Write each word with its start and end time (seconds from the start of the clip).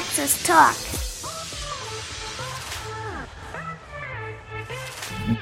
Praxis 0.00 0.42
Talk. 0.44 0.74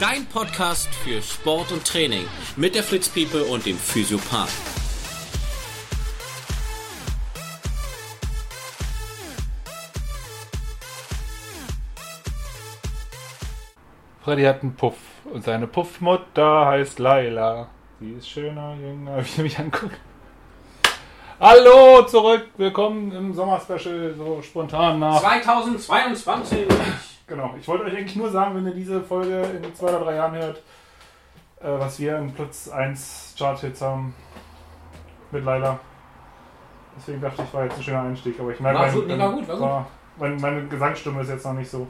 Dein 0.01 0.27
Podcast 0.27 0.89
für 0.97 1.23
Sport 1.23 1.71
und 1.71 1.85
Training 1.85 2.25
mit 2.57 2.75
der 2.75 2.83
Fritz 2.83 3.09
People 3.09 3.45
und 3.45 3.67
dem 3.67 3.79
Physiopath. 3.79 4.51
Freddy 14.25 14.43
hat 14.43 14.63
einen 14.63 14.75
Puff 14.75 14.97
und 15.33 15.45
seine 15.45 15.69
Puffmutter 15.69 16.67
heißt 16.67 16.99
Laila. 16.99 17.69
Sie 18.01 18.11
ist 18.11 18.29
schöner, 18.29 18.75
jünger, 18.75 19.19
wie 19.25 19.37
er 19.37 19.43
mich 19.45 19.59
anguckt. 19.61 20.01
Hallo, 21.41 22.03
zurück, 22.03 22.47
willkommen 22.57 23.13
im 23.13 23.33
Sommerspecial, 23.33 24.13
so 24.17 24.43
spontan 24.43 24.99
nach. 24.99 25.21
2022! 25.21 26.67
Genau, 27.29 27.55
ich 27.61 27.69
wollte 27.69 27.85
euch 27.85 27.97
eigentlich 27.97 28.17
nur 28.17 28.29
sagen, 28.31 28.57
wenn 28.57 28.67
ihr 28.67 28.75
diese 28.75 29.01
Folge 29.03 29.43
in 29.43 29.75
zwei 29.75 29.89
oder 29.89 30.01
drei 30.01 30.15
Jahren 30.17 30.35
hört, 30.35 30.57
äh, 31.61 31.79
was 31.79 32.01
wir 32.01 32.17
im 32.19 32.33
Platz 32.33 32.69
1 32.69 33.35
Chart-Hits 33.39 33.81
haben 33.83 34.15
mit 35.31 35.45
Laila. 35.45 35.79
Deswegen 36.97 37.21
dachte 37.21 37.43
ich, 37.47 37.55
war 37.55 37.65
jetzt 37.65 37.77
ein 37.77 37.83
schöner 37.85 38.03
Einstieg, 38.03 38.41
aber 38.41 38.51
ich 38.51 38.59
merke, 38.61 38.79
War 38.79 38.87
mein- 38.87 38.95
gut, 38.95 39.07
nee, 39.07 39.19
war 39.19 39.33
gut, 39.33 39.49
war 39.49 39.57
gut. 39.57 39.87
mein- 40.17 40.41
meine 40.41 40.67
Gesangsstimme 40.67 41.21
ist 41.23 41.29
jetzt 41.29 41.45
noch 41.45 41.53
nicht 41.53 41.71
so. 41.71 41.87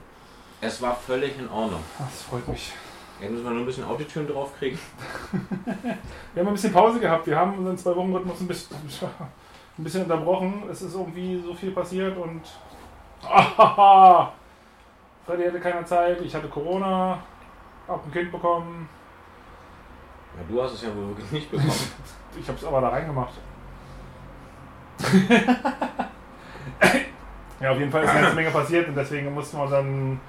Es 0.61 0.83
war 0.83 0.95
völlig 0.95 1.39
in 1.39 1.49
Ordnung. 1.49 1.81
Das 1.99 2.23
freut 2.23 2.47
mich. 2.49 2.73
Jetzt 3.21 3.31
müssen 3.33 3.45
wir 3.45 3.51
nur 3.51 3.61
ein 3.63 3.67
bisschen 3.67 3.85
Autotune 3.85 4.27
draufkriegen. 4.27 4.79
Wir 6.35 6.41
haben 6.43 6.49
ein 6.49 6.53
bisschen 6.53 6.73
Pause 6.73 7.01
gehabt. 7.01 7.27
Wir 7.27 7.37
haben 7.37 7.59
unseren 7.59 7.77
zwei 7.77 7.97
Wochen 7.97 8.15
Rhythmus 8.15 8.41
ein 8.41 8.47
bisschen, 8.47 8.77
ein 9.79 9.85
bisschen 9.85 10.03
unterbrochen. 10.03 10.65
Es 10.71 10.83
ist 10.83 10.95
irgendwie 10.95 11.41
so 11.41 11.55
viel 11.55 11.71
passiert 11.71 12.17
und 12.17 12.43
Ahaha. 13.23 14.33
Freddy 15.27 15.45
hatte 15.45 15.61
keine 15.61 15.85
Zeit. 15.85 16.21
Ich 16.23 16.35
hatte 16.35 16.49
Corona, 16.49 17.19
hab 17.87 18.05
ein 18.05 18.13
Kind 18.13 18.33
bekommen. 18.33 18.89
Ja, 20.37 20.43
du 20.49 20.63
hast 20.63 20.75
es 20.75 20.83
ja 20.83 20.89
wohl 20.95 21.09
wirklich 21.09 21.31
nicht 21.33 21.51
bekommen. 21.51 21.73
Ich 22.39 22.47
habe 22.47 22.59
es 22.59 22.65
aber 22.65 22.83
da 22.83 22.91
reingemacht. 22.91 23.33
ja, 27.61 27.71
auf 27.71 27.79
jeden 27.79 27.91
Fall 27.91 28.05
ist 28.05 28.11
eine 28.11 28.21
ganze 28.21 28.37
Menge 28.37 28.51
passiert 28.51 28.87
und 28.87 28.95
deswegen 28.95 29.33
mussten 29.35 29.57
wir 29.57 29.67
dann 29.67 30.21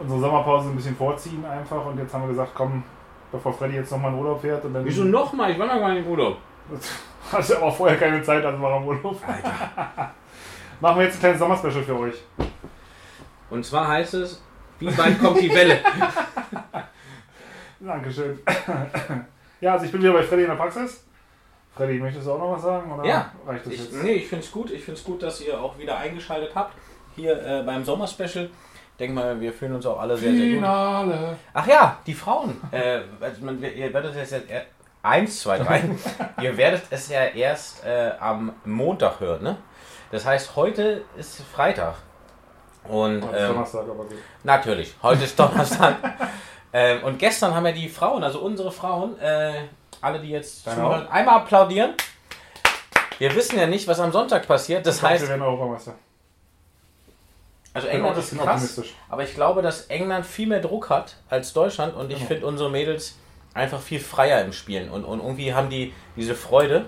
unsere 0.00 0.20
Sommerpause 0.20 0.70
ein 0.70 0.76
bisschen 0.76 0.96
vorziehen 0.96 1.44
einfach 1.44 1.84
und 1.84 1.98
jetzt 1.98 2.12
haben 2.12 2.22
wir 2.22 2.28
gesagt, 2.28 2.52
komm, 2.54 2.82
bevor 3.30 3.52
Freddy 3.52 3.74
jetzt 3.74 3.92
nochmal 3.92 4.12
in 4.12 4.18
Urlaub 4.18 4.40
fährt 4.40 4.64
und 4.64 4.72
dann 4.72 4.84
Wieso 4.84 5.04
nochmal? 5.04 5.52
Ich 5.52 5.58
war 5.58 5.66
noch 5.66 5.78
gar 5.78 5.90
nicht 5.90 6.04
im 6.04 6.10
Urlaub. 6.10 6.38
Hatte 7.30 7.56
aber 7.56 7.72
vorher 7.72 7.96
keine 7.98 8.22
Zeit, 8.22 8.44
also 8.44 8.60
war 8.60 8.72
er 8.72 8.76
im 8.78 8.86
Urlaub. 8.86 9.20
Machen 10.80 10.98
wir 10.98 11.04
jetzt 11.04 11.14
ein 11.16 11.20
kleines 11.20 11.38
Sommerspecial 11.38 11.84
für 11.84 11.98
euch. 11.98 12.14
Und 13.50 13.64
zwar 13.64 13.86
heißt 13.88 14.14
es, 14.14 14.42
wie 14.80 14.96
weit 14.98 15.18
kommt 15.20 15.40
die 15.40 15.50
Welle? 15.54 15.78
Dankeschön. 17.80 18.38
ja, 19.60 19.72
also 19.72 19.84
ich 19.86 19.92
bin 19.92 20.02
wieder 20.02 20.12
bei 20.12 20.22
Freddy 20.22 20.42
in 20.42 20.48
der 20.48 20.56
Praxis. 20.56 21.04
Freddy, 21.74 21.98
möchtest 21.98 22.26
du 22.26 22.32
auch 22.32 22.38
noch 22.38 22.52
was 22.52 22.62
sagen? 22.62 22.92
Oder 22.92 23.04
Ja, 23.04 23.32
reicht 23.46 23.66
das 23.66 23.72
Ich, 23.72 23.80
jetzt? 23.80 24.02
nee, 24.02 24.12
ich 24.12 24.28
finde 24.28 24.44
es 24.44 24.52
gut. 24.52 24.70
Ich 24.70 24.84
finde 24.84 24.98
es 25.00 25.04
gut, 25.04 25.22
dass 25.22 25.40
ihr 25.40 25.60
auch 25.60 25.78
wieder 25.78 25.96
eingeschaltet 25.98 26.52
habt. 26.54 26.74
Hier 27.16 27.40
äh, 27.44 27.62
beim 27.62 27.84
Sommerspecial. 27.84 28.44
Ich 28.46 28.98
denke 28.98 29.14
mal, 29.14 29.40
wir 29.40 29.52
fühlen 29.52 29.74
uns 29.74 29.86
auch 29.86 29.98
alle 30.00 30.16
sehr, 30.16 30.32
sehr 30.32 30.44
gut. 30.46 30.54
Finale. 30.56 31.36
Ach 31.54 31.66
ja, 31.66 31.96
die 32.06 32.14
Frauen. 32.14 32.60
äh, 32.70 33.00
also 33.20 33.44
man, 33.44 33.62
ihr 33.62 33.92
werdet 33.92 34.14
es 34.16 34.30
jetzt 34.30 34.44
eins, 35.02 35.40
zwei, 35.40 35.58
drei. 35.58 35.82
ihr 36.42 36.56
werdet 36.56 36.82
es 36.90 37.08
ja 37.08 37.24
erst 37.24 37.84
äh, 37.84 38.12
am 38.20 38.52
Montag 38.64 39.20
hören, 39.20 39.42
ne? 39.42 39.56
Das 40.10 40.24
heißt, 40.26 40.56
heute 40.56 41.04
ist 41.16 41.42
Freitag. 41.54 41.94
Und 42.88 43.22
ist 43.22 43.28
ähm, 43.34 43.48
Donnerstag, 43.48 43.82
aber 43.82 44.04
gut. 44.04 44.16
natürlich, 44.42 44.94
heute 45.02 45.24
ist 45.24 45.38
Donnerstag. 45.38 45.96
ähm, 46.72 47.02
und 47.04 47.18
gestern 47.18 47.54
haben 47.54 47.64
ja 47.66 47.72
die 47.72 47.88
Frauen, 47.88 48.22
also 48.24 48.40
unsere 48.40 48.72
Frauen, 48.72 49.18
äh, 49.20 49.62
alle, 50.00 50.18
die 50.20 50.30
jetzt 50.30 50.66
Deine 50.66 50.76
zuhören, 50.82 51.06
einmal 51.08 51.36
applaudieren. 51.36 51.94
Wir 53.18 53.34
wissen 53.36 53.56
ja 53.58 53.66
nicht, 53.66 53.86
was 53.86 54.00
am 54.00 54.10
Sonntag 54.10 54.46
passiert. 54.48 54.84
Das 54.84 54.96
Ich 54.96 55.02
heißt, 55.02 55.22
wir 55.22 55.28
werden 55.28 55.42
Europameister. 55.42 55.94
also 57.72 57.86
England 57.86 58.18
ist 58.18 58.36
krass. 58.36 58.80
Aber 59.08 59.22
ich 59.22 59.34
glaube, 59.34 59.62
dass 59.62 59.82
England 59.86 60.26
viel 60.26 60.48
mehr 60.48 60.60
Druck 60.60 60.90
hat 60.90 61.16
als 61.30 61.52
Deutschland 61.52 61.94
und 61.94 62.10
ich 62.10 62.16
Genau. 62.18 62.28
finde 62.28 62.46
unsere 62.46 62.70
Mädels 62.70 63.16
einfach 63.54 63.80
viel 63.80 64.00
freier 64.00 64.42
im 64.44 64.52
Spielen 64.52 64.88
und, 64.90 65.04
und 65.04 65.20
irgendwie 65.20 65.52
haben 65.54 65.68
die 65.70 65.92
diese 66.16 66.34
Freude. 66.34 66.86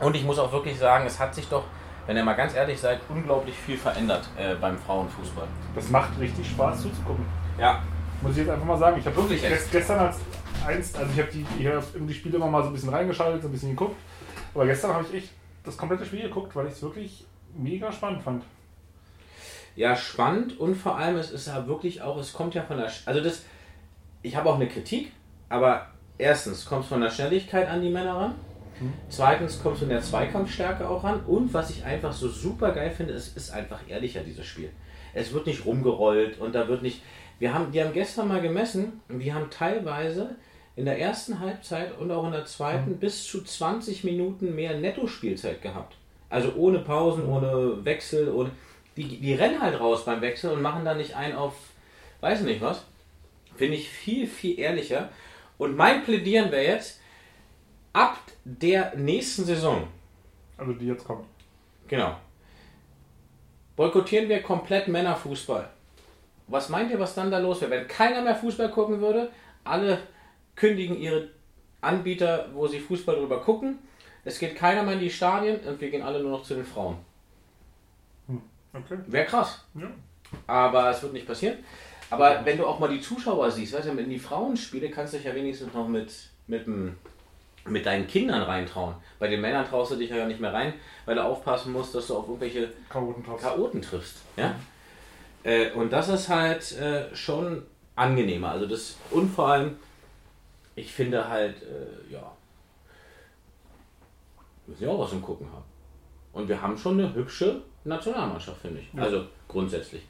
Und 0.00 0.14
ich 0.14 0.24
muss 0.24 0.38
auch 0.38 0.52
wirklich 0.52 0.78
sagen, 0.78 1.06
es 1.06 1.18
hat 1.18 1.34
sich 1.34 1.48
doch, 1.48 1.64
wenn 2.06 2.16
ihr 2.16 2.24
mal 2.24 2.34
ganz 2.34 2.54
ehrlich 2.54 2.78
seid, 2.78 3.00
unglaublich 3.08 3.54
viel 3.54 3.78
verändert 3.78 4.28
äh, 4.36 4.54
beim 4.54 4.76
Frauenfußball. 4.78 5.46
Das 5.74 5.88
macht 5.88 6.18
richtig 6.20 6.46
Spaß 6.50 6.82
zuzugucken. 6.82 7.24
Ja, 7.58 7.82
Muss 8.20 8.32
ich 8.32 8.38
jetzt 8.38 8.50
einfach 8.50 8.66
mal 8.66 8.76
sagen. 8.78 8.98
Ich 8.98 9.06
habe 9.06 9.16
Wirklich 9.16 9.42
gest- 9.42 9.70
gestern 9.72 9.98
als 10.00 10.18
eins, 10.66 10.94
also 10.94 11.10
ich 11.14 11.18
habe 11.20 11.30
die, 11.32 11.46
ich 11.58 11.66
hab 11.66 11.82
die 11.94 12.14
Spiele 12.14 12.36
immer 12.36 12.48
mal 12.48 12.62
so 12.62 12.68
ein 12.68 12.74
bisschen 12.74 12.90
reingeschaltet, 12.90 13.40
so 13.42 13.48
ein 13.48 13.52
bisschen 13.52 13.70
geguckt. 13.70 13.96
Aber 14.54 14.66
gestern 14.66 14.92
habe 14.92 15.04
ich 15.08 15.14
echt 15.14 15.30
das 15.64 15.76
komplette 15.76 16.04
Spiel 16.04 16.22
geguckt, 16.22 16.54
weil 16.54 16.66
ich 16.66 16.72
es 16.74 16.82
wirklich 16.82 17.24
mega 17.56 17.90
spannend 17.90 18.22
fand. 18.22 18.44
ja, 19.74 19.96
spannend 19.96 20.58
und 20.60 20.74
vor 20.74 20.96
allem, 20.96 21.16
es 21.16 21.30
ist 21.30 21.46
ja 21.48 21.66
wirklich 21.66 22.02
auch, 22.02 22.18
es 22.18 22.32
kommt 22.34 22.54
ja 22.54 22.62
von 22.62 22.76
der, 22.78 22.90
also 23.06 23.20
das, 23.22 23.42
ich 24.22 24.36
habe 24.36 24.48
auch 24.50 24.54
eine 24.56 24.68
Kritik, 24.68 25.12
aber 25.48 25.86
erstens 26.18 26.64
kommt 26.64 26.84
es 26.84 26.88
von 26.88 27.00
der 27.00 27.10
Schnelligkeit 27.10 27.68
an 27.68 27.82
die 27.82 27.90
Männer 27.90 28.16
ran. 28.16 28.34
Zweitens 29.08 29.62
kommt 29.62 29.74
es 29.74 29.80
von 29.80 29.88
der 29.88 30.02
Zweikampfstärke 30.02 30.88
auch 30.88 31.02
ran. 31.02 31.20
Und 31.26 31.54
was 31.54 31.70
ich 31.70 31.84
einfach 31.84 32.12
so 32.12 32.28
super 32.28 32.72
geil 32.72 32.90
finde, 32.90 33.14
es 33.14 33.28
ist 33.28 33.50
einfach 33.50 33.80
ehrlicher, 33.88 34.20
dieses 34.20 34.44
Spiel. 34.44 34.70
Es 35.14 35.32
wird 35.32 35.46
nicht 35.46 35.64
rumgerollt 35.64 36.38
und 36.38 36.54
da 36.54 36.68
wird 36.68 36.82
nicht. 36.82 37.02
Wir 37.38 37.54
haben, 37.54 37.72
die 37.72 37.82
haben 37.82 37.92
gestern 37.92 38.28
mal 38.28 38.40
gemessen, 38.40 39.00
wir 39.08 39.34
haben 39.34 39.50
teilweise 39.50 40.36
in 40.74 40.84
der 40.84 40.98
ersten 41.00 41.40
Halbzeit 41.40 41.98
und 41.98 42.10
auch 42.10 42.26
in 42.26 42.32
der 42.32 42.44
zweiten 42.44 42.98
bis 42.98 43.26
zu 43.26 43.42
20 43.42 44.04
Minuten 44.04 44.54
mehr 44.54 44.78
Netto-Spielzeit 44.78 45.62
gehabt. 45.62 45.96
Also 46.28 46.52
ohne 46.54 46.80
Pausen, 46.80 47.26
ohne 47.26 47.84
Wechsel, 47.84 48.28
ohne. 48.28 48.50
Die, 48.96 49.20
die 49.20 49.34
rennen 49.34 49.60
halt 49.60 49.78
raus 49.78 50.04
beim 50.04 50.20
Wechsel 50.20 50.52
und 50.52 50.62
machen 50.62 50.84
da 50.84 50.94
nicht 50.94 51.14
ein 51.14 51.34
auf, 51.34 51.54
weiß 52.20 52.42
nicht 52.42 52.60
was. 52.60 52.84
Finde 53.56 53.76
ich 53.76 53.88
viel, 53.88 54.26
viel 54.26 54.58
ehrlicher. 54.58 55.08
Und 55.58 55.76
mein 55.76 56.04
Plädieren 56.04 56.50
wäre 56.50 56.64
jetzt, 56.64 57.00
ab 57.92 58.18
der 58.44 58.94
nächsten 58.96 59.44
Saison, 59.44 59.88
Also 60.58 60.72
die 60.72 60.86
jetzt 60.86 61.04
kommt. 61.04 61.26
genau, 61.88 62.16
boykottieren 63.76 64.28
wir 64.28 64.42
komplett 64.42 64.88
Männerfußball. 64.88 65.68
Was 66.48 66.68
meint 66.68 66.90
ihr, 66.90 67.00
was 67.00 67.14
dann 67.14 67.30
da 67.30 67.38
los 67.38 67.60
wäre? 67.60 67.70
Wenn 67.72 67.88
keiner 67.88 68.22
mehr 68.22 68.36
Fußball 68.36 68.70
gucken 68.70 69.00
würde, 69.00 69.30
alle 69.64 69.98
kündigen 70.54 70.96
ihre 70.96 71.28
Anbieter, 71.80 72.48
wo 72.54 72.66
sie 72.68 72.78
Fußball 72.78 73.16
drüber 73.16 73.40
gucken. 73.40 73.78
Es 74.24 74.38
geht 74.38 74.56
keiner 74.56 74.82
mehr 74.82 74.94
in 74.94 75.00
die 75.00 75.10
Stadien 75.10 75.60
und 75.60 75.80
wir 75.80 75.90
gehen 75.90 76.02
alle 76.02 76.20
nur 76.22 76.32
noch 76.32 76.42
zu 76.42 76.54
den 76.54 76.64
Frauen. 76.64 76.96
Okay. 78.72 78.98
Wäre 79.06 79.26
krass. 79.26 79.64
Ja. 79.74 79.90
Aber 80.46 80.90
es 80.90 81.02
wird 81.02 81.12
nicht 81.14 81.26
passieren. 81.26 81.58
Aber 82.10 82.44
wenn 82.44 82.58
du 82.58 82.66
auch 82.66 82.78
mal 82.78 82.88
die 82.88 83.00
Zuschauer 83.00 83.50
siehst, 83.50 83.72
weißt 83.72 83.88
du, 83.88 83.92
in 83.92 84.10
die 84.10 84.18
Frauenspiele 84.18 84.90
kannst 84.90 85.12
du 85.12 85.18
dich 85.18 85.26
ja 85.26 85.34
wenigstens 85.34 85.72
noch 85.74 85.88
mit, 85.88 86.12
mit, 86.46 86.66
mit 87.64 87.86
deinen 87.86 88.06
Kindern 88.06 88.42
reintrauen. 88.42 88.94
Bei 89.18 89.28
den 89.28 89.40
Männern 89.40 89.66
traust 89.66 89.92
du 89.92 89.96
dich 89.96 90.10
ja 90.10 90.26
nicht 90.26 90.40
mehr 90.40 90.52
rein, 90.52 90.74
weil 91.04 91.16
du 91.16 91.24
aufpassen 91.24 91.72
musst, 91.72 91.94
dass 91.94 92.06
du 92.06 92.16
auf 92.16 92.28
irgendwelche 92.28 92.70
Chaoten 92.88 93.24
trotz. 93.24 93.42
Chaoten 93.42 93.82
triffst. 93.82 94.18
Ja? 94.36 94.54
Äh, 95.42 95.72
und 95.72 95.92
das 95.92 96.08
ist 96.08 96.28
halt 96.28 96.72
äh, 96.72 97.14
schon 97.14 97.62
angenehmer. 97.96 98.50
Also 98.50 98.66
das 98.66 98.96
und 99.10 99.28
vor 99.28 99.48
allem, 99.48 99.76
ich 100.76 100.92
finde 100.92 101.28
halt, 101.28 101.56
äh, 101.62 102.12
ja, 102.12 102.32
müssen 104.66 104.84
ja 104.84 104.90
auch 104.90 105.00
was 105.00 105.10
zum 105.10 105.22
Gucken 105.22 105.50
haben. 105.50 105.64
Und 106.32 106.48
wir 106.48 106.60
haben 106.60 106.76
schon 106.76 107.00
eine 107.00 107.14
hübsche 107.14 107.62
Nationalmannschaft, 107.84 108.60
finde 108.60 108.80
ich. 108.80 109.00
Also 109.00 109.26
grundsätzlich. 109.48 110.02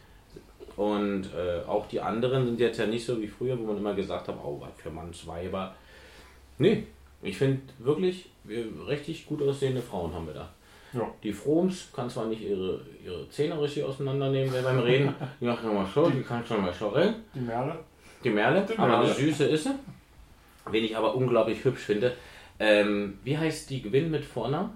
Und 0.76 1.25
äh, 1.34 1.67
auch 1.67 1.87
die 1.88 2.00
anderen 2.00 2.44
sind 2.44 2.61
jetzt 2.61 2.78
ja 2.78 2.87
nicht 2.87 3.05
so 3.05 3.20
wie 3.20 3.28
früher, 3.28 3.58
wo 3.58 3.64
man 3.64 3.78
immer 3.78 3.94
gesagt 3.94 4.28
hat, 4.28 4.37
oh, 4.43 4.61
was 4.61 4.81
für 4.81 4.90
Mannsweiber. 4.90 5.75
Nee, 6.58 6.84
ich 7.23 7.37
finde 7.38 7.61
wirklich, 7.78 8.28
wir 8.44 8.64
richtig 8.87 9.26
gut 9.26 9.43
aussehende 9.43 9.81
Frauen 9.81 10.12
haben 10.14 10.26
wir 10.26 10.34
da. 10.34 10.49
Ja. 10.93 11.11
Die 11.23 11.32
Froms 11.32 11.88
kann 11.94 12.08
zwar 12.08 12.26
nicht 12.26 12.43
ihre, 12.43 12.81
ihre 13.05 13.28
Zähne 13.28 13.61
richtig 13.61 13.84
auseinandernehmen 13.84 14.52
wenn 14.52 14.64
beim 14.64 14.78
Reden. 14.78 15.14
Die 15.40 15.46
macht 15.46 15.64
immer 15.64 15.87
so, 15.93 16.08
die 16.08 16.23
kann 16.23 16.44
schon 16.46 16.62
mal 16.62 16.73
schorren. 16.73 17.17
Die 17.34 17.40
Merle. 17.40 17.79
Die 18.22 18.31
Merle, 18.31 18.67
Die 18.67 18.79
aber 18.79 18.88
Merle. 18.88 19.05
eine 19.06 19.14
süße 19.14 19.44
ist 19.46 19.64
sie. 19.64 19.75
Wen 20.70 20.84
ich 20.84 20.96
aber 20.96 21.14
unglaublich 21.14 21.64
hübsch 21.64 21.82
finde. 21.82 22.12
Ähm, 22.58 23.19
wie 23.25 23.37
heißt 23.37 23.69
die 23.70 23.82
Gwyn 23.82 24.11
mit 24.11 24.25
Vornamen? 24.25 24.70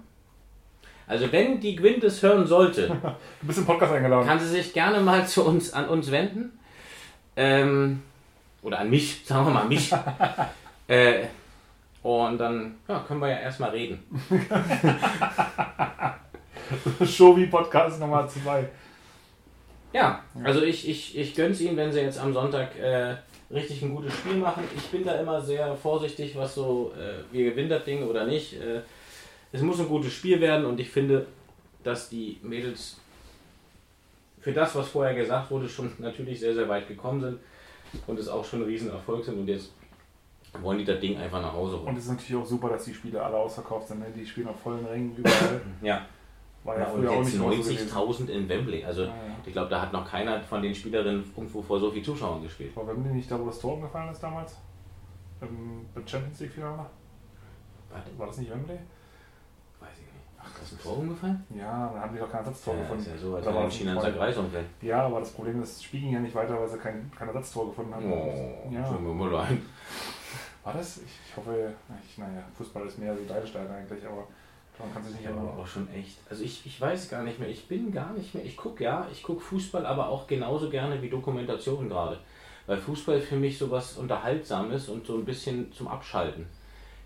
Also 1.07 1.31
wenn 1.31 1.59
die 1.59 1.75
Gwyn 1.75 1.99
das 1.99 2.21
hören 2.21 2.47
sollte, 2.47 2.87
Du 3.41 3.47
bist 3.47 3.59
im 3.59 3.65
Podcast 3.65 3.93
eingeladen. 3.93 4.27
kann 4.27 4.39
sie 4.39 4.47
sich 4.47 4.73
gerne 4.73 4.99
mal 5.01 5.27
zu 5.27 5.45
uns, 5.45 5.73
an 5.73 5.89
uns 5.89 6.11
wenden. 6.11 6.57
Ähm, 7.35 8.01
oder 8.61 8.79
an 8.79 8.89
mich, 8.89 9.21
sagen 9.25 9.45
wir 9.45 9.51
mal 9.51 9.65
mich. 9.65 9.91
äh, 10.87 11.25
und 12.03 12.37
dann 12.37 12.75
ja, 12.87 12.99
können 13.07 13.19
wir 13.19 13.29
ja 13.29 13.37
erstmal 13.37 13.69
reden. 13.71 14.03
Show-Podcast 17.05 17.99
Nummer 17.99 18.27
2. 18.27 18.67
Ja, 19.93 20.23
also 20.43 20.61
ich, 20.63 20.87
ich, 20.87 21.17
ich 21.17 21.35
gönn's 21.35 21.59
ihnen, 21.61 21.77
wenn 21.77 21.91
sie 21.91 21.99
jetzt 21.99 22.19
am 22.19 22.33
Sonntag 22.33 22.77
äh, 22.79 23.15
richtig 23.51 23.81
ein 23.81 23.93
gutes 23.93 24.13
Spiel 24.13 24.35
machen. 24.35 24.63
Ich 24.75 24.87
bin 24.87 25.03
da 25.03 25.15
immer 25.15 25.41
sehr 25.41 25.75
vorsichtig, 25.75 26.35
was 26.35 26.55
so, 26.55 26.93
äh, 26.97 27.33
wir 27.33 27.51
gewinnen 27.51 27.69
das 27.69 27.83
Ding 27.83 28.03
oder 28.07 28.25
nicht. 28.25 28.53
Äh, 28.53 28.81
es 29.51 29.61
muss 29.61 29.79
ein 29.79 29.87
gutes 29.87 30.13
Spiel 30.13 30.39
werden 30.39 30.65
und 30.65 30.79
ich 30.79 30.89
finde, 30.89 31.27
dass 31.83 32.09
die 32.09 32.39
Mädels 32.41 32.99
für 34.39 34.53
das, 34.53 34.75
was 34.75 34.87
vorher 34.87 35.13
gesagt 35.15 35.51
wurde, 35.51 35.67
schon 35.67 35.91
natürlich 35.99 36.39
sehr, 36.39 36.53
sehr 36.53 36.67
weit 36.69 36.87
gekommen 36.87 37.21
sind 37.21 37.39
und 38.07 38.19
es 38.19 38.27
auch 38.27 38.43
schon 38.45 38.61
ein 38.61 38.65
Riesenerfolg 38.65 39.23
sind 39.25 39.39
und 39.39 39.47
jetzt 39.47 39.71
wollen 40.61 40.77
die 40.79 40.85
das 40.85 40.99
Ding 40.99 41.17
einfach 41.17 41.41
nach 41.41 41.53
Hause 41.53 41.77
Und 41.77 41.85
holen. 41.85 41.95
es 41.97 42.03
ist 42.05 42.11
natürlich 42.11 42.35
auch 42.35 42.45
super, 42.45 42.69
dass 42.69 42.83
die 42.85 42.93
Spiele 42.93 43.23
alle 43.23 43.37
ausverkauft 43.37 43.87
sind. 43.87 43.99
Ne? 43.99 44.07
Die 44.13 44.25
spielen 44.25 44.47
auf 44.49 44.59
vollen 44.59 44.85
Rängen 44.85 45.15
überall. 45.15 45.61
Ja, 45.81 46.05
War 46.65 46.75
ja, 46.77 46.81
ja 46.81 46.87
und 46.89 46.99
früher 46.99 47.11
auch 47.11 47.15
jetzt 47.17 47.25
nicht 47.25 47.35
immer 47.35 47.53
so 47.53 47.61
gewesen. 47.63 47.89
90.000 47.89 48.27
in 48.27 48.49
Wembley. 48.49 48.83
Also 48.83 49.03
Ja, 49.03 49.07
ja. 49.07 49.13
ich 49.45 49.53
glaube, 49.53 49.69
da 49.69 49.81
hat 49.81 49.93
noch 49.93 50.05
keiner 50.05 50.41
von 50.41 50.61
den 50.61 50.75
Spielerinnen 50.75 51.23
irgendwo 51.37 51.61
vor 51.61 51.79
so 51.79 51.89
vielen 51.89 52.03
Zuschauern 52.03 52.43
gespielt. 52.43 52.75
War 52.75 52.85
Wembley 52.85 53.13
nicht 53.13 53.31
da, 53.31 53.39
wo 53.39 53.45
das 53.45 53.59
Tor 53.59 53.75
umgefallen 53.75 54.11
ist 54.11 54.19
damals? 54.21 54.57
Im, 55.39 55.85
beim 55.95 56.05
Champions 56.05 56.39
League 56.41 56.51
Finale? 56.51 56.85
Warte, 57.89 58.09
War 58.17 58.27
das 58.27 58.37
nicht 58.37 58.51
Wembley? 58.51 58.77
Ach, 60.43 60.49
da 60.57 60.63
ist 60.63 60.71
ein 60.73 60.79
Tor 60.81 60.97
umgefallen? 60.97 61.43
Ja, 61.55 61.89
dann 61.93 62.01
haben 62.01 62.13
die 62.13 62.19
doch 62.19 62.31
kein 62.31 62.39
Ersatztor 62.39 62.73
Ja, 62.75 62.81
gefunden. 62.81 63.03
ist 63.03 63.11
ja 63.11 63.17
so, 63.17 63.35
als 63.35 63.45
Da 63.45 63.49
wenn 63.51 63.55
war 63.55 63.61
ein 63.63 63.67
das 63.69 63.77
China 63.77 63.91
ein 63.99 64.05
ein 64.05 64.15
Kreis 64.15 64.37
umfällt. 64.37 64.65
Ja, 64.81 65.03
aber 65.05 65.19
das 65.19 65.31
Problem 65.31 65.61
ist, 65.61 65.91
ging 65.91 66.11
ja 66.13 66.19
nicht 66.19 66.33
weiter, 66.35 66.59
weil 66.59 66.67
sie 66.67 66.77
kein, 66.77 67.11
kein 67.17 67.27
Ersatztor 67.27 67.67
gefunden 67.67 67.93
haben. 67.93 68.11
Oh, 68.11 68.69
ja. 68.71 68.91
mir 68.91 69.13
mal 69.13 69.29
leid. 69.31 69.57
War 70.63 70.73
das? 70.73 70.97
Ich, 70.97 71.03
ich 71.29 71.37
hoffe, 71.37 71.73
ich, 72.07 72.17
naja, 72.17 72.43
Fußball 72.57 72.85
ist 72.85 72.97
mehr 72.99 73.15
wie 73.19 73.27
Leidestärke 73.27 73.73
eigentlich, 73.73 74.05
aber 74.05 74.27
man 74.79 74.93
kann 74.93 75.03
sich 75.03 75.13
nicht 75.13 75.23
Ja, 75.25 75.29
aber 75.31 75.39
erinnern. 75.41 75.59
auch 75.59 75.67
schon 75.67 75.87
echt. 75.93 76.17
Also 76.29 76.43
ich, 76.43 76.65
ich 76.65 76.79
weiß 76.81 77.09
gar 77.09 77.23
nicht 77.23 77.39
mehr. 77.39 77.49
Ich 77.49 77.67
bin 77.67 77.91
gar 77.91 78.13
nicht 78.13 78.33
mehr. 78.33 78.43
Ich 78.43 78.57
gucke 78.57 78.83
ja, 78.83 79.07
ich 79.11 79.21
gucke 79.21 79.41
Fußball, 79.41 79.85
aber 79.85 80.09
auch 80.09 80.25
genauso 80.27 80.69
gerne 80.69 81.01
wie 81.01 81.09
Dokumentation 81.09 81.87
gerade. 81.89 82.19
Weil 82.67 82.77
Fußball 82.77 83.19
für 83.21 83.35
mich 83.35 83.57
sowas 83.57 83.97
Unterhaltsames 83.97 84.89
und 84.89 85.05
so 85.05 85.15
ein 85.17 85.25
bisschen 85.25 85.71
zum 85.73 85.87
Abschalten. 85.87 86.45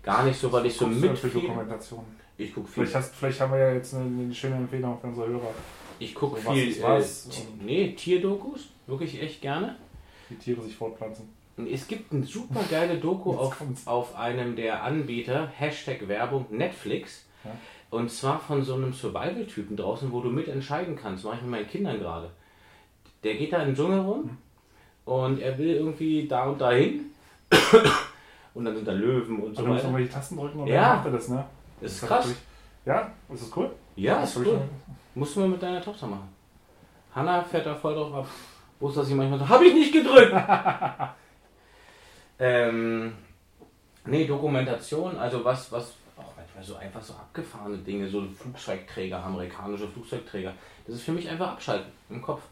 Gar 0.02 0.24
nicht 0.24 0.38
so, 0.40 0.52
weil 0.52 0.66
ich 0.66 0.76
so 0.76 0.86
Guckst 0.86 1.02
du 1.02 1.06
für 1.16 1.26
mitfiel. 1.26 1.42
Dokumentation. 1.42 2.04
Ich 2.38 2.54
gucke 2.54 2.66
viel. 2.68 2.84
Vielleicht, 2.86 2.94
hast, 2.96 3.14
vielleicht 3.14 3.40
haben 3.40 3.52
wir 3.52 3.58
ja 3.58 3.72
jetzt 3.74 3.94
eine, 3.94 4.04
eine 4.04 4.34
schöne 4.34 4.56
Empfehlung 4.56 4.98
für 5.00 5.06
unsere 5.06 5.28
Hörer. 5.28 5.54
Ich 5.98 6.14
gucke 6.14 6.40
so 6.40 6.46
was 6.48 6.54
viel. 6.54 6.68
ist 6.68 6.82
was 6.82 7.26
äh, 7.26 7.40
und- 7.40 7.64
nee, 7.66 7.92
Tierdokus. 7.92 8.68
Wirklich 8.86 9.20
echt 9.22 9.40
gerne. 9.40 9.76
Wie 10.28 10.34
Tiere 10.36 10.60
sich 10.62 10.76
fortpflanzen. 10.76 11.28
Und 11.56 11.66
Es 11.68 11.88
gibt 11.88 12.12
eine 12.12 12.24
super 12.24 12.60
geile 12.70 12.98
Doku 12.98 13.32
auf, 13.32 13.56
auf 13.86 14.14
einem 14.14 14.54
der 14.56 14.82
Anbieter, 14.84 15.46
Hashtag 15.56 16.06
Werbung, 16.08 16.46
Netflix. 16.50 17.24
Ja. 17.44 17.50
Und 17.90 18.10
zwar 18.10 18.38
von 18.40 18.62
so 18.62 18.74
einem 18.74 18.92
Survival-Typen 18.92 19.76
draußen, 19.76 20.12
wo 20.12 20.20
du 20.20 20.28
mitentscheiden 20.28 20.96
kannst. 20.96 21.24
Mache 21.24 21.36
ich 21.36 21.42
mit 21.42 21.50
meinen 21.52 21.68
Kindern 21.68 21.98
gerade. 21.98 22.30
Der 23.24 23.34
geht 23.36 23.52
da 23.52 23.62
im 23.62 23.74
Dschungel 23.74 24.00
rum 24.00 24.22
Hm. 24.24 24.38
und 25.06 25.40
er 25.40 25.56
will 25.56 25.70
irgendwie 25.76 26.28
da 26.28 26.44
und 26.50 26.60
dahin. 26.60 27.06
und 28.54 28.64
dann 28.64 28.74
sind 28.74 28.86
da 28.86 28.92
Löwen 28.92 29.38
und 29.40 29.54
So 29.54 29.62
so 29.62 29.62
du 29.62 29.68
musst 29.68 29.78
weiter. 29.78 29.84
irgendwelche 29.88 30.12
Tasten 30.12 30.36
drücken 30.36 30.60
und 30.60 30.66
Ja. 30.66 30.82
dann 30.82 30.96
macht 30.96 31.06
er 31.06 31.12
das, 31.12 31.28
ne? 31.28 31.44
Das 31.80 31.92
ist 31.92 32.06
krass. 32.06 32.34
Ja, 32.84 33.10
ist 33.32 33.42
das 33.42 33.56
cool? 33.56 33.70
Ja, 33.96 34.20
Das 34.20 34.36
ist 34.36 34.46
cool. 34.46 34.60
Musst 35.14 35.34
du 35.36 35.40
mal 35.40 35.48
mit 35.48 35.62
deiner 35.62 35.82
Tochter 35.82 36.06
machen. 36.06 36.28
Hanna 37.14 37.42
fährt 37.42 37.66
da 37.66 37.74
voll 37.74 37.94
drauf 37.94 38.12
ab. 38.14 38.26
Wo 38.78 38.88
ist 38.88 38.96
das 38.96 39.06
sie 39.06 39.14
manchmal 39.14 39.38
so, 39.38 39.48
hab 39.48 39.62
ich 39.62 39.72
nicht 39.72 39.92
gedrückt! 39.92 40.34
ähm, 42.38 43.14
nee, 44.04 44.26
Dokumentation, 44.26 45.16
also 45.16 45.42
was, 45.42 45.72
was, 45.72 45.94
auch 46.18 46.32
manchmal 46.36 46.62
so 46.62 46.76
einfach 46.76 47.02
so 47.02 47.14
abgefahrene 47.14 47.78
Dinge, 47.78 48.08
so 48.08 48.22
Flugzeugträger, 48.28 49.22
amerikanische 49.24 49.88
Flugzeugträger. 49.88 50.52
Das 50.86 50.96
ist 50.96 51.02
für 51.04 51.12
mich 51.12 51.28
einfach 51.28 51.52
abschalten 51.52 51.90
im 52.10 52.20
Kopf. 52.20 52.42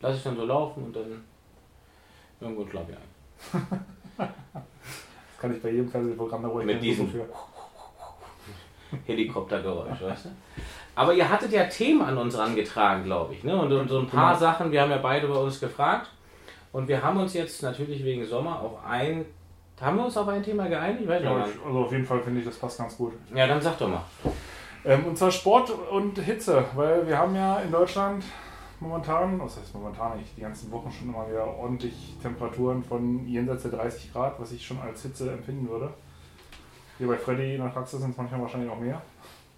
Lass 0.00 0.16
ich 0.16 0.22
dann 0.22 0.36
so 0.36 0.44
laufen 0.46 0.84
und 0.84 0.96
dann 0.96 1.22
irgendwo 2.40 2.66
schlafe 2.66 2.92
ich 2.92 2.96
ein. 3.54 3.78
Das 5.36 5.42
kann 5.42 5.54
ich 5.54 5.62
bei 5.62 5.68
jedem 5.70 5.90
Fernsehprogramm, 5.90 6.42
da 6.42 6.60
ich 6.60 6.64
Mit 6.64 6.82
diesem- 6.82 7.10
für. 7.10 7.28
Helikoptergeräusch, 9.06 10.00
weißt 10.02 10.26
du? 10.26 10.28
Aber 10.94 11.12
ihr 11.12 11.28
hattet 11.28 11.52
ja 11.52 11.64
Themen 11.64 12.02
an 12.02 12.16
uns 12.16 12.36
rangetragen, 12.38 13.04
glaube 13.04 13.34
ich. 13.34 13.44
Ne? 13.44 13.54
Und, 13.54 13.70
und 13.72 13.88
so 13.88 13.98
ein 14.00 14.06
paar 14.06 14.28
Genau. 14.34 14.40
Sachen, 14.40 14.72
wir 14.72 14.80
haben 14.82 14.90
ja 14.90 14.98
beide 14.98 15.28
bei 15.28 15.34
uns 15.36 15.60
gefragt. 15.60 16.10
Und 16.72 16.88
wir 16.88 17.02
haben 17.02 17.18
uns 17.20 17.34
jetzt 17.34 17.62
natürlich 17.62 18.04
wegen 18.04 18.24
Sommer 18.26 18.60
auf 18.60 18.84
ein. 18.86 19.24
Haben 19.80 19.98
wir 19.98 20.04
uns 20.06 20.16
auf 20.16 20.28
ein 20.28 20.42
Thema 20.42 20.68
geeinigt? 20.68 21.06
Weiß 21.06 21.22
Ja, 21.22 21.38
nicht. 21.38 21.54
ich- 21.56 21.66
also 21.66 21.78
auf 21.80 21.92
jeden 21.92 22.04
Fall 22.04 22.20
finde 22.20 22.40
ich, 22.40 22.46
das 22.46 22.56
passt 22.56 22.78
ganz 22.78 22.96
gut. 22.96 23.12
Ja, 23.34 23.46
dann 23.46 23.60
sag 23.60 23.78
doch 23.78 23.88
mal. 23.88 24.02
Ähm, 24.84 25.04
und 25.06 25.18
zwar 25.18 25.30
Sport 25.30 25.70
und 25.90 26.18
Hitze, 26.18 26.64
weil 26.74 27.06
wir 27.06 27.18
haben 27.18 27.34
ja 27.34 27.58
in 27.60 27.70
Deutschland 27.72 28.24
momentan, 28.80 29.38
was 29.40 29.58
heißt 29.58 29.74
momentan 29.74 30.12
eigentlich, 30.12 30.34
die 30.36 30.40
ganzen 30.42 30.70
Wochen 30.70 30.90
schon 30.92 31.08
immer 31.08 31.28
wieder 31.28 31.46
ordentlich 31.46 32.14
Temperaturen 32.22 32.82
von 32.82 33.26
jenseits 33.26 33.62
der 33.62 33.72
30 33.72 34.12
Grad, 34.12 34.38
was 34.40 34.52
ich 34.52 34.64
schon 34.66 34.78
als 34.80 35.02
Hitze 35.02 35.30
empfinden 35.32 35.68
würde. 35.68 35.90
Hier 36.98 37.06
bei 37.06 37.16
Freddy 37.16 37.54
in 37.54 37.62
der 37.62 37.68
Praxis 37.68 38.00
sind 38.00 38.10
es 38.10 38.16
manchmal 38.16 38.40
wahrscheinlich 38.40 38.70
auch 38.70 38.78
mehr. 38.78 39.02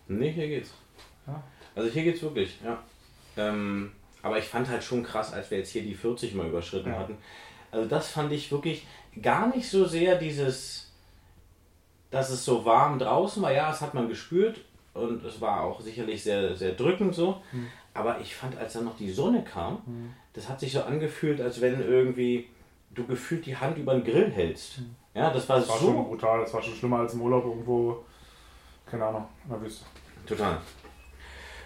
Nee, 0.08 0.32
hier 0.32 0.48
geht's. 0.48 0.72
Ja. 1.26 1.42
Also 1.74 1.90
hier 1.90 2.02
geht's 2.04 2.22
wirklich, 2.22 2.58
ja. 2.64 2.78
Ähm, 3.36 3.92
aber 4.22 4.38
ich 4.38 4.44
fand 4.46 4.68
halt 4.68 4.82
schon 4.82 5.02
krass, 5.04 5.32
als 5.32 5.50
wir 5.50 5.58
jetzt 5.58 5.70
hier 5.70 5.82
die 5.82 5.94
40 5.94 6.34
mal 6.34 6.48
überschritten 6.48 6.90
Ja. 6.90 6.98
hatten. 6.98 7.16
Also 7.70 7.88
das 7.88 8.08
fand 8.10 8.32
ich 8.32 8.50
wirklich 8.50 8.86
gar 9.20 9.54
nicht 9.54 9.68
so 9.68 9.84
sehr 9.84 10.16
dieses, 10.16 10.90
dass 12.10 12.30
es 12.30 12.44
so 12.44 12.64
warm 12.64 12.98
draußen 12.98 13.42
war. 13.42 13.52
Ja, 13.52 13.68
das 13.68 13.80
hat 13.80 13.94
man 13.94 14.08
gespürt 14.08 14.60
und 14.94 15.22
es 15.24 15.40
war 15.40 15.60
auch 15.62 15.80
sicherlich 15.80 16.22
sehr, 16.22 16.56
sehr 16.56 16.72
drückend 16.72 17.14
so. 17.14 17.42
Hm. 17.50 17.66
Aber 17.94 18.20
ich 18.20 18.34
fand, 18.34 18.56
als 18.56 18.72
dann 18.72 18.84
noch 18.84 18.96
die 18.96 19.10
Sonne 19.10 19.44
kam, 19.44 20.14
das 20.32 20.48
hat 20.48 20.60
sich 20.60 20.72
so 20.72 20.82
angefühlt, 20.82 21.40
als 21.40 21.60
wenn 21.60 21.80
irgendwie 21.80 22.48
du 22.94 23.04
gefühlt 23.06 23.44
die 23.44 23.56
Hand 23.56 23.76
über 23.76 23.92
den 23.94 24.04
Grill 24.04 24.30
hältst. 24.30 24.80
Ja, 25.18 25.30
das 25.30 25.48
war. 25.48 25.58
Das 25.58 25.68
war 25.68 25.78
schon 25.78 25.96
so 25.96 26.02
brutal, 26.04 26.40
das 26.40 26.54
war 26.54 26.62
schon 26.62 26.74
schlimmer 26.74 27.00
als 27.00 27.14
im 27.14 27.22
Urlaub 27.22 27.44
irgendwo, 27.44 28.04
keine 28.86 29.06
Ahnung, 29.06 29.26
in 29.44 29.50
der 29.50 29.60
Wüste. 29.60 29.84
Total. 30.26 30.58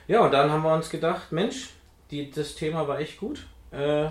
Ja, 0.09 0.21
und 0.21 0.33
dann 0.33 0.51
haben 0.51 0.63
wir 0.63 0.75
uns 0.75 0.89
gedacht, 0.89 1.33
Mensch, 1.33 1.71
die, 2.11 2.31
das 2.31 2.55
Thema 2.55 2.89
war 2.89 2.99
echt 2.99 3.19
gut. 3.19 3.47
Äh, 3.71 4.09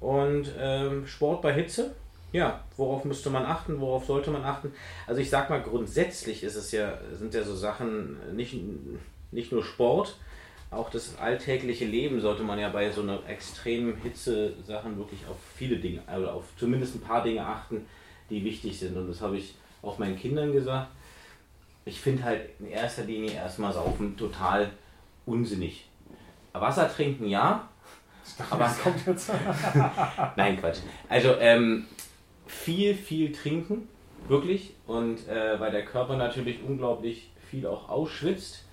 und 0.00 0.52
ähm, 0.58 1.06
Sport 1.06 1.42
bei 1.42 1.52
Hitze, 1.52 1.94
ja, 2.32 2.64
worauf 2.76 3.04
müsste 3.04 3.30
man 3.30 3.44
achten, 3.44 3.80
worauf 3.80 4.04
sollte 4.04 4.30
man 4.30 4.44
achten? 4.44 4.72
Also 5.06 5.20
ich 5.20 5.30
sag 5.30 5.50
mal, 5.50 5.62
grundsätzlich 5.62 6.42
ist 6.42 6.56
es 6.56 6.72
ja, 6.72 6.98
sind 7.12 7.34
ja 7.34 7.42
so 7.42 7.54
Sachen, 7.54 8.36
nicht, 8.36 8.54
nicht 9.30 9.50
nur 9.50 9.64
Sport, 9.64 10.16
auch 10.70 10.90
das 10.90 11.18
alltägliche 11.18 11.86
Leben 11.86 12.20
sollte 12.20 12.42
man 12.42 12.58
ja 12.58 12.68
bei 12.68 12.90
so 12.90 13.02
einer 13.02 13.26
extremen 13.26 13.96
Hitze 13.96 14.52
Sachen 14.66 14.98
wirklich 14.98 15.20
auf 15.28 15.36
viele 15.56 15.76
Dinge, 15.76 16.02
also 16.06 16.28
auf 16.28 16.44
zumindest 16.58 16.96
ein 16.96 17.00
paar 17.00 17.22
Dinge 17.22 17.44
achten, 17.44 17.86
die 18.30 18.44
wichtig 18.44 18.78
sind. 18.78 18.96
Und 18.96 19.08
das 19.08 19.20
habe 19.20 19.36
ich 19.38 19.54
auch 19.82 19.98
meinen 19.98 20.16
Kindern 20.16 20.52
gesagt 20.52 20.88
ich 21.88 22.00
finde 22.00 22.22
halt 22.24 22.50
in 22.60 22.68
erster 22.68 23.04
Linie 23.04 23.32
erstmal 23.32 23.72
Saufen 23.72 24.16
total 24.16 24.70
unsinnig. 25.26 25.88
Wasser 26.52 26.92
trinken 26.92 27.28
ja, 27.28 27.68
dachte, 28.36 28.52
Aber- 28.52 28.64
das 28.64 28.80
kommt 28.80 29.06
jetzt. 29.06 29.30
nein 30.36 30.58
Quatsch. 30.60 30.78
Also 31.08 31.34
ähm, 31.36 31.86
viel, 32.46 32.94
viel 32.94 33.32
trinken, 33.32 33.88
wirklich. 34.26 34.74
Und 34.86 35.26
äh, 35.28 35.58
weil 35.60 35.70
der 35.70 35.84
Körper 35.84 36.16
natürlich 36.16 36.62
unglaublich 36.62 37.30
viel 37.50 37.66
auch 37.66 37.88
ausschwitzt. 37.88 38.64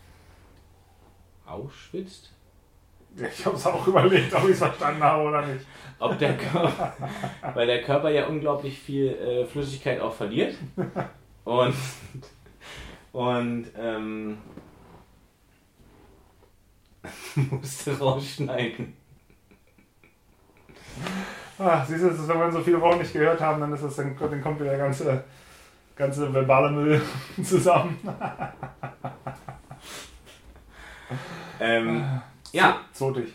Ausschwitzt? 1.45 2.31
Ich 3.17 3.45
habe 3.45 3.55
es 3.55 3.65
auch 3.65 3.87
überlegt, 3.87 4.33
ob 4.33 4.43
ich 4.43 4.51
es 4.51 4.57
verstanden 4.59 5.01
habe 5.01 5.23
oder 5.23 5.45
nicht. 5.45 5.65
Ob 5.99 6.19
der 6.19 6.35
Körper, 6.35 6.93
weil 7.53 7.67
der 7.67 7.81
Körper 7.81 8.09
ja 8.09 8.27
unglaublich 8.27 8.77
viel 8.77 9.07
äh, 9.07 9.45
Flüssigkeit 9.45 10.01
auch 10.01 10.13
verliert. 10.13 10.55
Und, 11.45 11.75
und 13.13 13.67
ähm, 13.77 14.37
musste 17.35 17.97
rausschneiden. 17.97 18.93
Ah, 21.57 21.85
siehst 21.85 22.03
du, 22.03 22.09
ist, 22.09 22.27
wenn 22.27 22.39
wir 22.39 22.51
so 22.51 22.59
viele 22.59 22.81
Wochen 22.81 22.99
nicht 22.99 23.13
gehört 23.13 23.39
haben, 23.39 23.61
dann 23.61 23.73
ist 23.73 23.83
das 23.83 23.95
dann, 23.95 24.17
dann 24.17 24.41
kommt 24.41 24.59
wieder 24.59 24.71
der 24.71 24.79
ganze, 24.79 25.23
ganze 25.95 26.33
verbale 26.33 26.71
Müll 26.71 27.01
zusammen. 27.43 27.97
Ähm, 31.59 32.21
ja. 32.51 32.81
Zotig. 32.93 33.33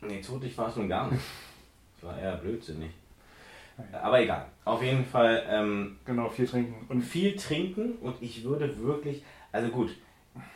Nee, 0.00 0.20
zotig 0.20 0.56
war 0.58 0.68
es 0.68 0.76
nun 0.76 0.88
gar 0.88 1.10
nicht. 1.10 1.22
Das 2.00 2.10
war 2.10 2.18
eher 2.18 2.36
blödsinnig. 2.36 2.90
Aber 3.92 4.20
egal. 4.20 4.46
Auf 4.64 4.82
jeden 4.82 5.04
Fall 5.04 5.44
ähm, 5.48 5.98
Genau, 6.04 6.28
viel 6.28 6.48
trinken. 6.48 6.84
Und 6.88 7.00
viel 7.00 7.36
trinken 7.36 7.92
und 8.00 8.20
ich 8.20 8.42
würde 8.42 8.76
wirklich, 8.82 9.22
also 9.52 9.68
gut, 9.68 9.96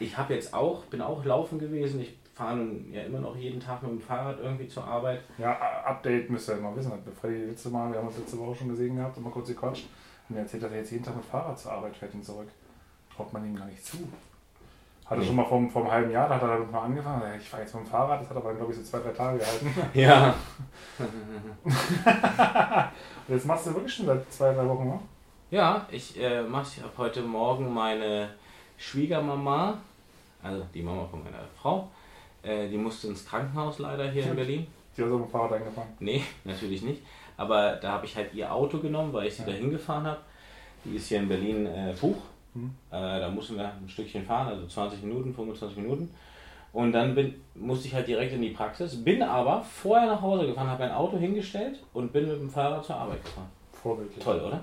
ich 0.00 0.18
habe 0.18 0.34
jetzt 0.34 0.52
auch, 0.52 0.84
bin 0.86 1.00
auch 1.00 1.24
laufen 1.24 1.60
gewesen. 1.60 2.00
Ich 2.00 2.16
fahre 2.34 2.56
nun 2.56 2.92
ja 2.92 3.02
immer 3.02 3.20
noch 3.20 3.36
jeden 3.36 3.60
Tag 3.60 3.80
mit 3.82 3.92
dem 3.92 4.00
Fahrrad 4.00 4.40
irgendwie 4.40 4.66
zur 4.66 4.84
Arbeit. 4.84 5.20
ja, 5.38 5.52
Update 5.84 6.28
müsst 6.30 6.48
ihr 6.48 6.56
mal 6.56 6.74
wissen. 6.74 6.90
Freddy 7.20 7.44
letzte 7.44 7.70
Mal, 7.70 7.92
wir 7.92 7.98
haben 8.00 8.08
uns 8.08 8.18
letzte 8.18 8.38
Woche 8.38 8.56
schon 8.56 8.68
gesehen 8.70 8.96
gehabt 8.96 9.16
und 9.16 9.22
mal 9.22 9.30
kurz 9.30 9.48
gequatscht. 9.48 9.86
Und 10.28 10.34
er 10.36 10.42
erzählt, 10.42 10.64
dass 10.64 10.72
er 10.72 10.78
jetzt 10.78 10.90
jeden 10.90 11.04
Tag 11.04 11.14
mit 11.14 11.24
Fahrrad 11.24 11.58
zur 11.58 11.72
Arbeit 11.72 11.96
fährt 11.96 12.12
und 12.12 12.24
zurück. 12.24 12.48
Traut 13.14 13.32
man 13.32 13.46
ihm 13.46 13.54
gar 13.54 13.66
nicht 13.66 13.84
zu. 13.84 13.98
Hatte 15.08 15.20
Nee. 15.20 15.26
schon 15.26 15.36
mal 15.36 15.44
vor, 15.44 15.58
einem 15.58 15.90
halben 15.90 16.10
Jahr, 16.10 16.28
da 16.28 16.34
hat 16.34 16.42
er 16.42 16.48
damit 16.48 16.72
mal 16.72 16.80
angefangen. 16.82 17.22
Ja, 17.22 17.34
Ich 17.36 17.48
fahre 17.48 17.62
jetzt 17.62 17.74
mit 17.74 17.84
dem 17.84 17.90
Fahrrad, 17.90 18.20
das 18.20 18.28
hat 18.30 18.36
aber, 18.36 18.54
glaube 18.54 18.72
ich, 18.72 18.78
so 18.78 18.84
zwei, 18.84 18.98
drei 18.98 19.10
Tage 19.10 19.38
gehalten. 19.38 19.72
Ja. 19.94 20.34
Und 23.28 23.34
jetzt 23.34 23.46
machst 23.46 23.66
du 23.66 23.74
wirklich 23.74 23.94
schon 23.94 24.06
seit 24.06 24.32
zwei, 24.32 24.52
drei 24.52 24.66
Wochen, 24.68 24.88
ne? 24.88 24.98
Ja, 25.50 25.86
ich 25.90 26.20
äh, 26.20 26.42
mache 26.42 26.66
ich 26.76 26.82
habe 26.82 26.92
heute 26.98 27.22
Morgen 27.22 27.72
meine 27.72 28.30
Schwiegermama, 28.78 29.78
also 30.42 30.64
die 30.74 30.82
Mama 30.82 31.04
von 31.06 31.22
meiner 31.22 31.38
Frau, 31.60 31.88
äh, 32.42 32.68
die 32.68 32.76
musste 32.78 33.06
ins 33.08 33.24
Krankenhaus 33.26 33.78
leider 33.78 34.10
hier 34.10 34.24
in 34.26 34.34
Berlin. 34.36 34.66
Die 34.96 35.02
hat 35.02 35.08
so 35.08 35.18
mit 35.18 35.28
dem 35.28 35.30
Fahrrad 35.30 35.52
eingefahren. 35.52 35.88
Nee, 36.00 36.22
natürlich 36.44 36.82
nicht. 36.82 37.02
Aber 37.36 37.76
da 37.76 37.92
habe 37.92 38.06
ich 38.06 38.16
halt 38.16 38.32
ihr 38.34 38.50
Auto 38.52 38.78
genommen, 38.78 39.12
weil 39.12 39.26
ich 39.28 39.34
sie 39.36 39.42
Ja. 39.42 39.48
dahin 39.48 39.70
gefahren 39.70 40.06
habe. 40.06 40.20
Die 40.84 40.96
ist 40.96 41.06
hier 41.08 41.18
in 41.18 41.28
Berlin 41.28 41.66
äh, 41.66 41.94
Buch. 42.00 42.16
Mhm. 42.56 42.70
Äh, 42.90 43.20
da 43.20 43.28
mussten 43.28 43.56
wir 43.56 43.64
ein 43.66 43.88
Stückchen 43.88 44.24
fahren, 44.24 44.48
also 44.48 44.66
20 44.66 45.02
Minuten, 45.02 45.34
25 45.34 45.78
Minuten. 45.78 46.10
Und 46.72 46.92
dann 46.92 47.14
bin, 47.14 47.34
musste 47.54 47.88
ich 47.88 47.94
halt 47.94 48.06
direkt 48.06 48.32
in 48.34 48.42
die 48.42 48.50
Praxis, 48.50 49.02
bin 49.02 49.22
aber 49.22 49.62
vorher 49.62 50.06
nach 50.06 50.20
Hause 50.20 50.46
gefahren, 50.46 50.68
habe 50.68 50.84
mein 50.84 50.92
Auto 50.92 51.16
hingestellt 51.16 51.78
und 51.94 52.12
bin 52.12 52.26
mit 52.28 52.38
dem 52.38 52.50
Fahrrad 52.50 52.84
zur 52.84 52.96
Arbeit 52.96 53.24
gefahren. 53.24 53.48
Vorbildlich. 53.72 54.22
Toll, 54.22 54.40
oder? 54.46 54.60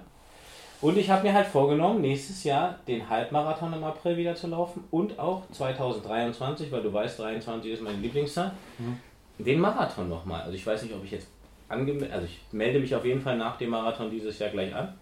Und 0.82 0.98
ich 0.98 1.10
habe 1.10 1.24
mir 1.24 1.34
halt 1.34 1.48
vorgenommen, 1.48 2.02
nächstes 2.02 2.44
Jahr 2.44 2.78
den 2.88 3.10
Halbmarathon 3.10 3.72
im 3.74 3.84
April 3.84 4.18
wieder 4.18 4.36
zu 4.36 4.48
laufen 4.48 4.84
und 4.92 5.18
auch 5.18 5.44
2023, 5.52 6.72
weil 6.72 6.82
du 6.84 6.92
weißt, 6.92 7.20
23 7.20 7.72
ist 7.72 7.82
meine 7.82 7.98
Lieblingszahl, 7.98 8.52
Mhm. 8.78 8.98
den 9.40 9.60
Marathon 9.60 10.10
nochmal. 10.10 10.42
Also 10.42 10.54
ich 10.56 10.68
weiß 10.68 10.84
nicht, 10.84 10.94
ob 10.94 11.04
ich 11.06 11.12
jetzt 11.12 11.28
angemeldet, 11.70 12.12
also 12.12 12.26
ich 12.26 12.42
melde 12.52 12.80
mich 12.80 12.94
auf 12.94 13.06
jeden 13.06 13.22
Fall 13.22 13.38
nach 13.38 13.58
dem 13.58 13.70
Marathon 13.70 14.12
dieses 14.12 14.38
Jahr 14.40 14.50
gleich 14.50 14.76
an. 14.76 14.94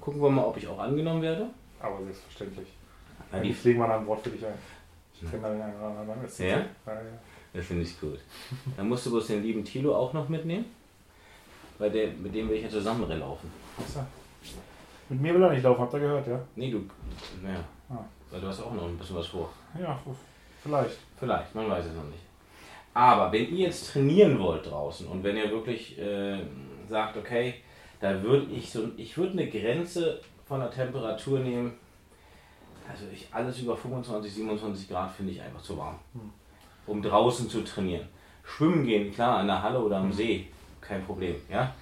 Gucken 0.00 0.22
wir 0.22 0.30
mal, 0.30 0.44
ob 0.44 0.56
ich 0.56 0.68
auch 0.68 0.78
angenommen 0.78 1.20
werde. 1.20 1.48
Aber 1.80 2.02
selbstverständlich. 2.02 2.68
Ja, 3.32 3.40
Die 3.40 3.54
wir 3.64 3.74
dann 3.86 4.00
ein 4.00 4.06
Wort 4.06 4.22
für 4.22 4.30
dich 4.30 4.44
ein. 4.44 4.52
Ich 5.20 5.28
kenne 5.30 5.42
da 5.42 5.50
den 5.50 5.62
einen 5.62 5.76
oder 5.76 5.86
anderen. 6.00 6.24
Ist 6.24 6.38
das 6.40 6.46
Ja? 6.46 6.56
Ja, 6.58 6.64
ja. 6.86 7.00
das 7.52 7.66
finde 7.66 7.82
ich 7.82 8.00
gut. 8.00 8.18
Dann 8.76 8.88
musst 8.88 9.06
du 9.06 9.10
bloß 9.10 9.26
den 9.28 9.42
lieben 9.42 9.64
Tilo 9.64 9.94
auch 9.96 10.12
noch 10.12 10.28
mitnehmen, 10.28 10.66
weil 11.78 11.90
der, 11.90 12.08
mit 12.12 12.34
dem 12.34 12.48
will 12.48 12.56
ich 12.56 12.62
ja 12.64 12.68
zusammen 12.68 13.08
laufen. 13.18 13.50
So. 13.86 14.00
Mit 15.08 15.20
mir 15.20 15.34
will 15.34 15.42
er 15.42 15.50
nicht 15.52 15.62
laufen, 15.62 15.80
habt 15.80 15.94
ihr 15.94 16.00
gehört, 16.00 16.26
ja? 16.26 16.40
Nee, 16.56 16.70
du, 16.70 16.84
naja, 17.42 17.64
Ah. 17.90 18.04
weil 18.30 18.40
du 18.40 18.46
hast 18.46 18.60
auch 18.60 18.74
noch 18.74 18.84
ein 18.86 18.98
bisschen 18.98 19.16
was 19.16 19.26
vor. 19.26 19.50
Ja, 19.80 19.98
vielleicht. 20.62 20.98
Vielleicht, 21.18 21.54
man 21.54 21.70
weiß 21.70 21.86
es 21.86 21.94
noch 21.94 22.04
nicht. 22.04 22.20
Aber 22.94 23.32
wenn 23.32 23.48
ihr 23.56 23.66
jetzt 23.66 23.92
trainieren 23.92 24.38
wollt 24.38 24.70
draußen 24.70 25.06
und 25.06 25.22
wenn 25.24 25.36
ihr 25.36 25.50
wirklich 25.50 25.98
äh, 25.98 26.38
sagt, 26.88 27.16
okay, 27.16 27.54
da 28.00 28.22
würde 28.22 28.52
ich 28.52 28.70
so, 28.70 28.88
ich 28.96 29.16
würde 29.16 29.32
eine 29.32 29.48
Grenze 29.48 30.20
von 30.48 30.60
der 30.60 30.70
Temperatur 30.70 31.40
nehmen. 31.40 31.72
Also 32.90 33.04
ich 33.12 33.28
alles 33.30 33.58
über 33.60 33.76
25, 33.76 34.32
27 34.32 34.88
Grad 34.88 35.10
finde 35.12 35.32
ich 35.32 35.42
einfach 35.42 35.60
zu 35.60 35.76
warm, 35.76 35.96
Hm. 36.14 36.30
um 36.86 37.02
draußen 37.02 37.48
zu 37.48 37.62
trainieren. 37.62 38.08
Schwimmen 38.44 38.86
gehen, 38.86 39.12
klar, 39.12 39.42
in 39.42 39.46
der 39.46 39.62
Halle 39.62 39.78
oder 39.78 39.98
am 39.98 40.10
See, 40.10 40.46
kein 40.80 41.04
Problem, 41.04 41.36
ja. 41.50 41.74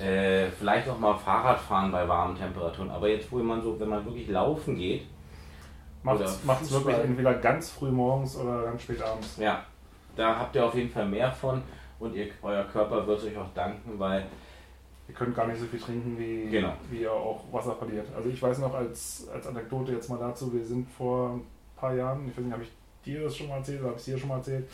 Äh, 0.00 0.48
vielleicht 0.50 0.88
auch 0.88 0.98
mal 0.98 1.14
Fahrrad 1.14 1.60
fahren 1.60 1.92
bei 1.92 2.08
warmen 2.08 2.36
Temperaturen. 2.36 2.90
Aber 2.90 3.08
jetzt, 3.08 3.30
wo 3.30 3.38
man 3.38 3.62
so, 3.62 3.78
wenn 3.78 3.88
man 3.88 4.04
wirklich 4.04 4.28
laufen 4.28 4.74
geht, 4.74 5.06
Oder 6.04 6.28
macht's 6.44 6.72
wirklich 6.72 6.96
entweder 6.96 7.34
ganz 7.34 7.70
früh 7.70 7.90
morgens 7.92 8.36
oder 8.36 8.64
ganz 8.64 8.82
spät 8.82 9.00
abends. 9.00 9.36
Ja, 9.36 9.62
da 10.16 10.36
habt 10.36 10.56
ihr 10.56 10.66
auf 10.66 10.74
jeden 10.74 10.90
Fall 10.90 11.06
mehr 11.06 11.30
von 11.30 11.62
und 12.00 12.14
ihr, 12.16 12.26
euer 12.42 12.64
Körper 12.64 13.06
wird 13.06 13.20
es 13.20 13.26
euch 13.26 13.36
auch 13.36 13.54
danken, 13.54 13.96
weil 14.00 14.26
Ihr 15.12 15.18
könnt 15.18 15.36
gar 15.36 15.46
nicht 15.46 15.60
so 15.60 15.66
viel 15.66 15.78
trinken, 15.78 16.18
wie, 16.18 16.48
Genau. 16.48 16.72
wie 16.90 17.02
ihr 17.02 17.12
auch 17.12 17.44
Wasser 17.52 17.76
verliert. 17.76 18.06
Also 18.16 18.30
ich 18.30 18.40
weiß 18.40 18.58
noch 18.60 18.74
als, 18.74 19.28
als 19.30 19.46
Anekdote 19.46 19.92
jetzt 19.92 20.08
mal 20.08 20.18
dazu, 20.18 20.50
wir 20.54 20.64
sind 20.64 20.88
vor 20.90 21.34
ein 21.34 21.42
paar 21.76 21.94
Jahren, 21.94 22.26
ich 22.28 22.34
weiß 22.36 22.44
nicht, 22.44 22.52
habe 22.54 22.62
ich 22.62 22.72
dir 23.04 23.24
das 23.24 23.36
schon 23.36 23.48
mal 23.48 23.56
erzählt 23.58 23.80
oder 23.80 23.88
habe 23.88 23.96
ich 23.96 24.00
es 24.00 24.06
dir 24.06 24.18
schon 24.18 24.30
mal 24.30 24.38
erzählt, 24.38 24.66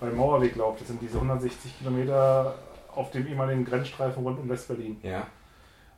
beim 0.00 0.16
Mauerweglauf, 0.16 0.76
das 0.80 0.88
sind 0.88 1.00
diese 1.00 1.14
160 1.18 1.78
Kilometer 1.78 2.56
auf 2.92 3.12
dem 3.12 3.24
ehemaligen 3.28 3.64
Grenzstreifen 3.64 4.24
rund 4.24 4.40
um 4.40 4.48
Westberlin. 4.48 4.96
ja, 5.04 5.28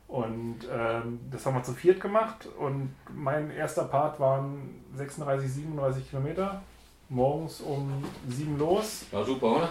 Und 0.07 0.59
ähm, 0.71 1.19
das 1.31 1.43
haben 1.47 1.55
wir 1.55 1.63
zu 1.63 1.73
viert 1.73 1.99
gemacht 1.99 2.47
und 2.59 2.93
mein 3.13 3.49
erster 3.49 3.85
Part 3.85 4.19
waren 4.19 4.83
36, 4.95 5.51
37 5.51 6.09
Kilometer. 6.11 6.61
Morgens 7.09 7.61
um 7.61 8.03
7 8.27 8.59
los. 8.59 9.05
war 9.11 9.25
super, 9.25 9.47
oder? 9.55 9.69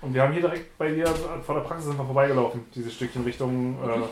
Und 0.00 0.14
wir 0.14 0.22
haben 0.22 0.32
hier 0.32 0.42
direkt 0.42 0.76
bei 0.78 0.90
dir 0.92 1.06
vor 1.06 1.54
der 1.54 1.62
Praxis 1.62 1.86
sind 1.86 1.98
wir 1.98 2.04
vorbeigelaufen, 2.04 2.64
dieses 2.74 2.94
Stückchen 2.94 3.24
Richtung. 3.24 3.76
Äh, 3.82 4.02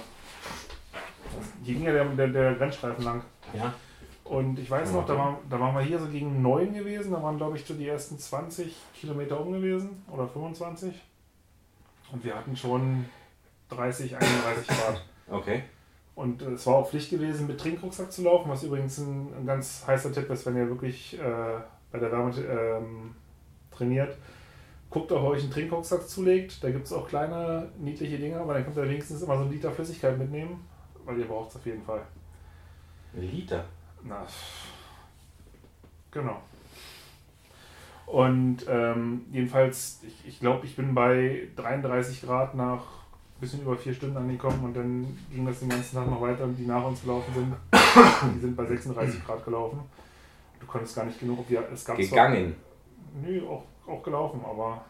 hier 1.63 1.75
ging 1.75 1.85
ja 1.85 1.93
der, 1.93 2.05
der, 2.07 2.29
der 2.29 2.55
Grenzstreifen 2.55 3.05
lang. 3.05 3.23
Ja. 3.53 3.75
Und 4.25 4.59
ich 4.59 4.71
weiß 4.71 4.93
noch, 4.93 5.05
da, 5.05 5.19
war, 5.19 5.39
da 5.51 5.61
waren 5.61 5.75
wir 5.75 5.83
hier 5.83 5.99
so 5.99 6.07
gegen 6.07 6.41
9 6.41 6.73
gewesen, 6.73 7.13
da 7.13 7.23
waren 7.23 7.37
glaube 7.37 7.59
ich 7.59 7.65
so 7.67 7.75
die 7.75 7.87
ersten 7.87 8.19
20 8.19 8.75
Kilometer 8.99 9.39
um 9.39 9.53
gewesen 9.53 10.03
oder 10.11 10.27
25. 10.27 10.95
Und 12.13 12.25
wir 12.25 12.35
hatten 12.35 12.57
schon 12.57 13.05
30, 13.69 14.17
31 14.17 14.67
Grad. 14.67 15.05
Okay. 15.31 15.63
Und 16.15 16.43
äh, 16.43 16.53
es 16.53 16.67
war 16.67 16.77
auch 16.77 16.89
Pflicht 16.89 17.11
gewesen, 17.11 17.47
mit 17.47 17.61
Trinkrucksack 17.61 18.13
zu 18.13 18.23
laufen, 18.23 18.49
was 18.49 18.63
übrigens 18.63 18.99
ein, 18.99 19.29
ein 19.37 19.47
ganz 19.47 19.85
heißer 19.87 20.13
Tipp 20.13 20.31
ist, 20.31 20.47
wenn 20.47 20.57
ihr 20.57 20.69
wirklich 20.69 21.19
äh, 21.19 21.59
bei 21.93 21.99
der 21.99 22.11
Wärme 22.13 22.33
ähm, 22.39 23.15
trainiert. 23.71 24.17
Guckt, 24.95 25.11
ob 25.13 25.23
ihr 25.25 25.29
euch 25.29 25.43
einen 25.43 25.51
Trinkrucksack 25.51 26.09
zulegt. 26.09 26.63
Da 26.63 26.71
gibt 26.71 26.87
es 26.87 26.93
auch 26.93 27.09
kleine, 27.09 27.69
niedliche 27.81 28.17
Dinge, 28.17 28.39
aber 28.39 28.55
dann 28.55 28.65
könnt 28.65 28.77
ihr 28.77 28.85
wenigstens 28.89 29.21
immer 29.23 29.37
so 29.37 29.43
einen 29.43 29.51
Liter 29.51 29.73
Flüssigkeit 29.73 30.17
mitnehmen, 30.17 30.65
weil 31.05 31.19
ihr 31.19 31.27
braucht 31.27 31.51
es 31.51 31.57
auf 31.57 31.67
jeden 31.67 31.83
Fall. 31.83 32.03
Ein 33.15 33.23
Liter. 33.23 33.65
Na, 34.05 34.25
genau. 36.13 36.41
Und 38.07 38.59
ähm, 38.69 39.23
jedenfalls, 39.33 40.01
ich, 40.07 40.29
ich 40.29 40.41
glaube, 40.41 40.65
ich 40.67 40.77
bin 40.77 40.95
bei 40.95 41.49
33 41.57 42.23
Grad 42.23 42.55
nach 42.55 42.79
ein 42.81 43.41
bisschen 43.41 43.63
über 43.63 43.77
vier 43.77 43.95
Stunden 43.95 44.17
angekommen 44.17 44.63
und 44.65 44.75
dann 44.77 45.19
ging 45.33 45.45
das 45.45 45.59
den 45.59 45.71
ganzen 45.71 45.97
Tag 45.97 46.09
noch 46.09 46.21
weiter 46.21 46.45
und 46.45 46.55
die 46.57 46.67
nach 46.67 46.85
uns 46.85 47.03
gelaufen 47.03 47.35
sind, 47.35 47.55
die 48.37 48.41
sind 48.41 48.57
bei 48.57 48.65
36 48.67 49.25
Grad 49.25 49.45
gelaufen. 49.45 49.81
Du 50.61 50.67
konntest 50.67 50.95
gar 50.95 51.05
nicht 51.05 51.19
genug, 51.19 51.45
wir, 51.49 51.69
es 51.73 51.85
gab 51.85 51.97
zwar- 51.97 52.05
Gegangen. 52.29 52.55
Nö, 53.23 53.45
auch, 53.49 53.65
auch 53.87 54.03
gelaufen, 54.03 54.41
aber 54.45 54.85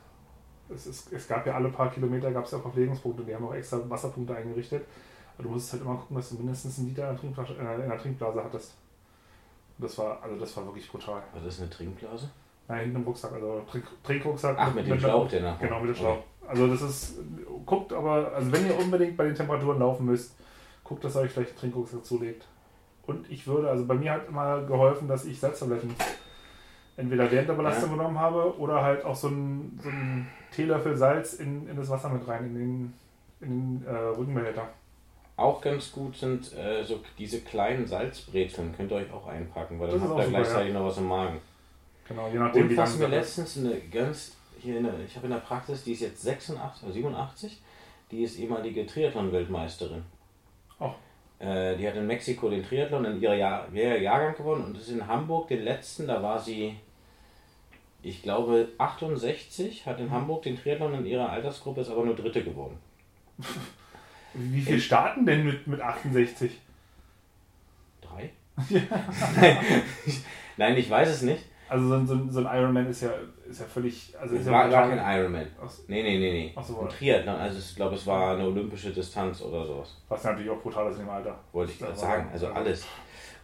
es, 0.69 0.87
ist, 0.87 1.13
es 1.13 1.29
gab 1.29 1.47
ja 1.47 1.55
alle 1.55 1.69
paar 1.69 1.91
Kilometer 1.91 2.31
gab 2.31 2.45
es 2.45 2.53
ja 2.53 2.59
Verpflegungspunkte, 2.59 3.25
die 3.25 3.35
haben 3.35 3.47
auch 3.47 3.55
extra 3.55 3.79
Wasserpunkte 3.89 4.35
eingerichtet. 4.35 4.85
Aber 5.35 5.45
du 5.45 5.51
musstest 5.51 5.75
halt 5.75 5.83
immer 5.83 5.97
gucken, 5.97 6.17
dass 6.17 6.31
du 6.31 6.37
mindestens 6.37 6.79
einen 6.79 6.89
Liter 6.89 7.03
in 7.03 7.09
der, 7.09 7.21
Trinkflasche, 7.21 7.55
äh, 7.55 7.83
in 7.83 7.89
der 7.89 7.99
Trinkblase 7.99 8.45
hattest. 8.45 8.75
Und 9.77 9.85
das 9.85 9.99
war, 9.99 10.23
also 10.23 10.37
das 10.37 10.57
war 10.57 10.65
wirklich 10.67 10.89
brutal. 10.91 11.23
Was 11.35 11.45
ist 11.45 11.61
eine 11.61 11.71
Trinkblase? 11.71 12.31
Nein, 12.69 12.81
hinten 12.81 12.97
im 12.97 13.03
Rucksack, 13.03 13.33
also 13.33 13.63
Trink, 13.71 13.85
Trinkrucksack. 14.03 14.57
Ach, 14.59 14.75
mit 14.75 14.87
dem 14.87 14.99
Schlauch, 14.99 15.29
der 15.29 15.43
nach 15.43 15.59
Genau, 15.59 15.81
mit 15.81 15.91
dem 15.91 15.97
Schlauch. 15.97 16.19
Also 16.47 16.69
das 16.69 16.83
ist, 16.83 17.19
guckt 17.67 17.93
aber, 17.93 18.33
also 18.33 18.53
wenn 18.53 18.67
ihr 18.67 18.79
unbedingt 18.79 19.17
bei 19.17 19.25
den 19.25 19.35
Temperaturen 19.35 19.79
laufen 19.79 20.07
müsst, 20.07 20.37
guckt, 20.83 21.03
dass 21.05 21.17
ihr 21.17 21.23
euch 21.23 21.33
vielleicht 21.33 21.51
einen 21.51 21.59
Trinkrucksack 21.59 22.05
zulegt. 22.05 22.47
Und 23.07 23.31
ich 23.31 23.47
würde, 23.47 23.69
also 23.69 23.85
bei 23.87 23.95
mir 23.95 24.13
hat 24.13 24.29
immer 24.29 24.63
geholfen, 24.63 25.09
dass 25.09 25.25
ich 25.25 25.39
Salztabletten 25.41 25.95
entweder 26.97 27.31
während 27.31 27.49
der 27.49 27.55
Belastung 27.55 27.91
genommen 27.91 28.19
habe 28.19 28.59
oder 28.59 28.83
halt 28.83 29.05
auch 29.05 29.17
so 29.17 29.29
einen, 29.29 29.79
so 29.83 29.89
einen 29.89 30.29
Teelöffel 30.53 30.97
Salz 30.97 31.35
in, 31.35 31.69
in 31.69 31.77
das 31.77 31.89
Wasser 31.91 32.09
mit 32.09 32.27
rein, 32.27 32.47
in 32.47 32.55
den, 32.55 32.95
in 33.41 33.49
den 33.81 33.87
äh, 33.87 33.91
Rückenbehälter. 33.91 34.69
Auch 35.37 35.61
ganz 35.61 35.91
gut 35.91 36.17
sind 36.17 36.53
äh, 36.57 36.85
so 36.85 37.01
diese 37.19 37.41
kleinen 37.41 37.87
Salzbrezeln, 37.87 38.75
könnt 38.77 38.93
ihr 38.93 38.99
euch 38.99 39.13
auch 39.13 39.27
einpacken, 39.27 39.81
weil 39.81 39.91
dann 39.91 40.01
habt 40.03 40.21
ihr 40.21 40.29
gleichzeitig 40.29 40.73
noch 40.73 40.87
was 40.87 40.99
im 40.99 41.09
Magen. 41.09 41.41
Genau, 42.07 42.29
je 42.29 42.39
nachdem, 42.39 42.69
Und 42.69 42.77
was 42.77 42.99
lang 42.99 43.11
mir 43.11 43.17
letztens 43.17 43.59
eine 43.59 43.81
ganz, 43.93 44.37
hier 44.61 44.79
eine, 44.79 44.93
ich 45.05 45.17
habe 45.17 45.27
in 45.27 45.33
der 45.33 45.39
Praxis, 45.39 45.83
die 45.83 45.93
ist 45.93 46.01
jetzt 46.01 46.23
86 46.23 46.85
oder 46.85 46.93
87, 46.93 47.61
die 48.13 48.23
ist 48.23 48.39
ehemalige 48.39 48.87
Triathlon-Weltmeisterin. 48.87 50.03
Äh, 51.45 51.77
die 51.77 51.87
hat 51.87 51.97
in 51.97 52.07
Mexiko 52.07 52.49
den 52.49 52.65
Triathlon 52.65 53.05
in 53.05 53.21
ihrer 53.21 53.35
Jahr, 53.35 53.69
ihrer 53.73 53.99
Jahrgang 53.99 54.35
gewonnen 54.37 54.65
und 54.65 54.79
ist 54.79 54.89
in 54.89 55.07
Hamburg 55.07 55.49
den 55.49 55.63
letzten, 55.63 56.07
da 56.07 56.23
war 56.23 56.39
sie, 56.39 56.77
ich 58.03 58.23
glaube 58.23 58.69
68, 58.79 59.85
hat 59.87 60.01
in 60.01 60.11
Hamburg 60.11 60.43
den 60.45 60.57
Triathlon 60.57 60.95
in 60.95 61.07
ihrer 61.07 61.29
Altersgruppe, 61.31 61.83
ist 61.83 61.91
aber 61.91 62.05
nur 62.05 62.17
Dritte 62.17 62.43
geworden. 62.43 62.79
Wie 64.35 64.61
viel 64.63 64.81
starten 64.81 65.27
denn 65.27 65.45
mit, 65.45 65.67
mit 65.67 65.81
68? 65.81 66.53
Drei? 68.01 68.31
Ich- 70.07 70.21
Nein, 70.57 70.77
ich 70.77 70.89
weiß 70.89 71.09
es 71.09 71.23
nicht. 71.23 71.45
Also 71.69 71.89
so 71.89 71.95
ein, 71.95 72.07
so 72.07 72.15
ein, 72.15 72.31
so 72.31 72.41
ein 72.47 72.59
Ironman 72.61 72.87
ist 72.87 73.01
ja, 73.03 73.11
ist 73.49 73.61
ja 73.61 73.67
völlig. 73.67 74.15
Also 74.21 74.35
ist 74.35 74.43
Es 74.43 74.47
ja 74.47 74.53
war 74.53 74.69
gar 74.69 74.89
kein 74.89 74.99
Ironman. 75.19 75.47
Ach, 75.63 75.71
Nee, 75.89 76.03
nee, 76.03 76.19
nee, 76.19 76.33
nee. 76.33 76.53
Ach 76.55 76.63
so, 76.63 76.77
Ein 76.79 76.83
war- 76.85 76.89
Triathlon, 76.91 77.35
also 77.37 77.59
ich 77.59 77.75
glaube, 77.77 77.95
es 77.95 78.07
war 78.07 78.35
eine 78.35 78.45
olympische 78.47 78.91
Distanz 78.93 79.41
oder 79.43 79.65
sowas. 79.65 79.97
Was 80.09 80.25
natürlich 80.25 80.51
auch 80.51 80.61
brutal 80.61 80.91
ist 80.91 80.99
in 80.99 81.05
dem 81.07 81.11
Alter. 81.11 81.39
Wollte 81.53 81.73
ich 81.73 81.79
gerade 81.79 81.97
sagen, 81.97 82.27
war- 82.27 82.33
also 82.33 82.49
alles. 82.49 82.87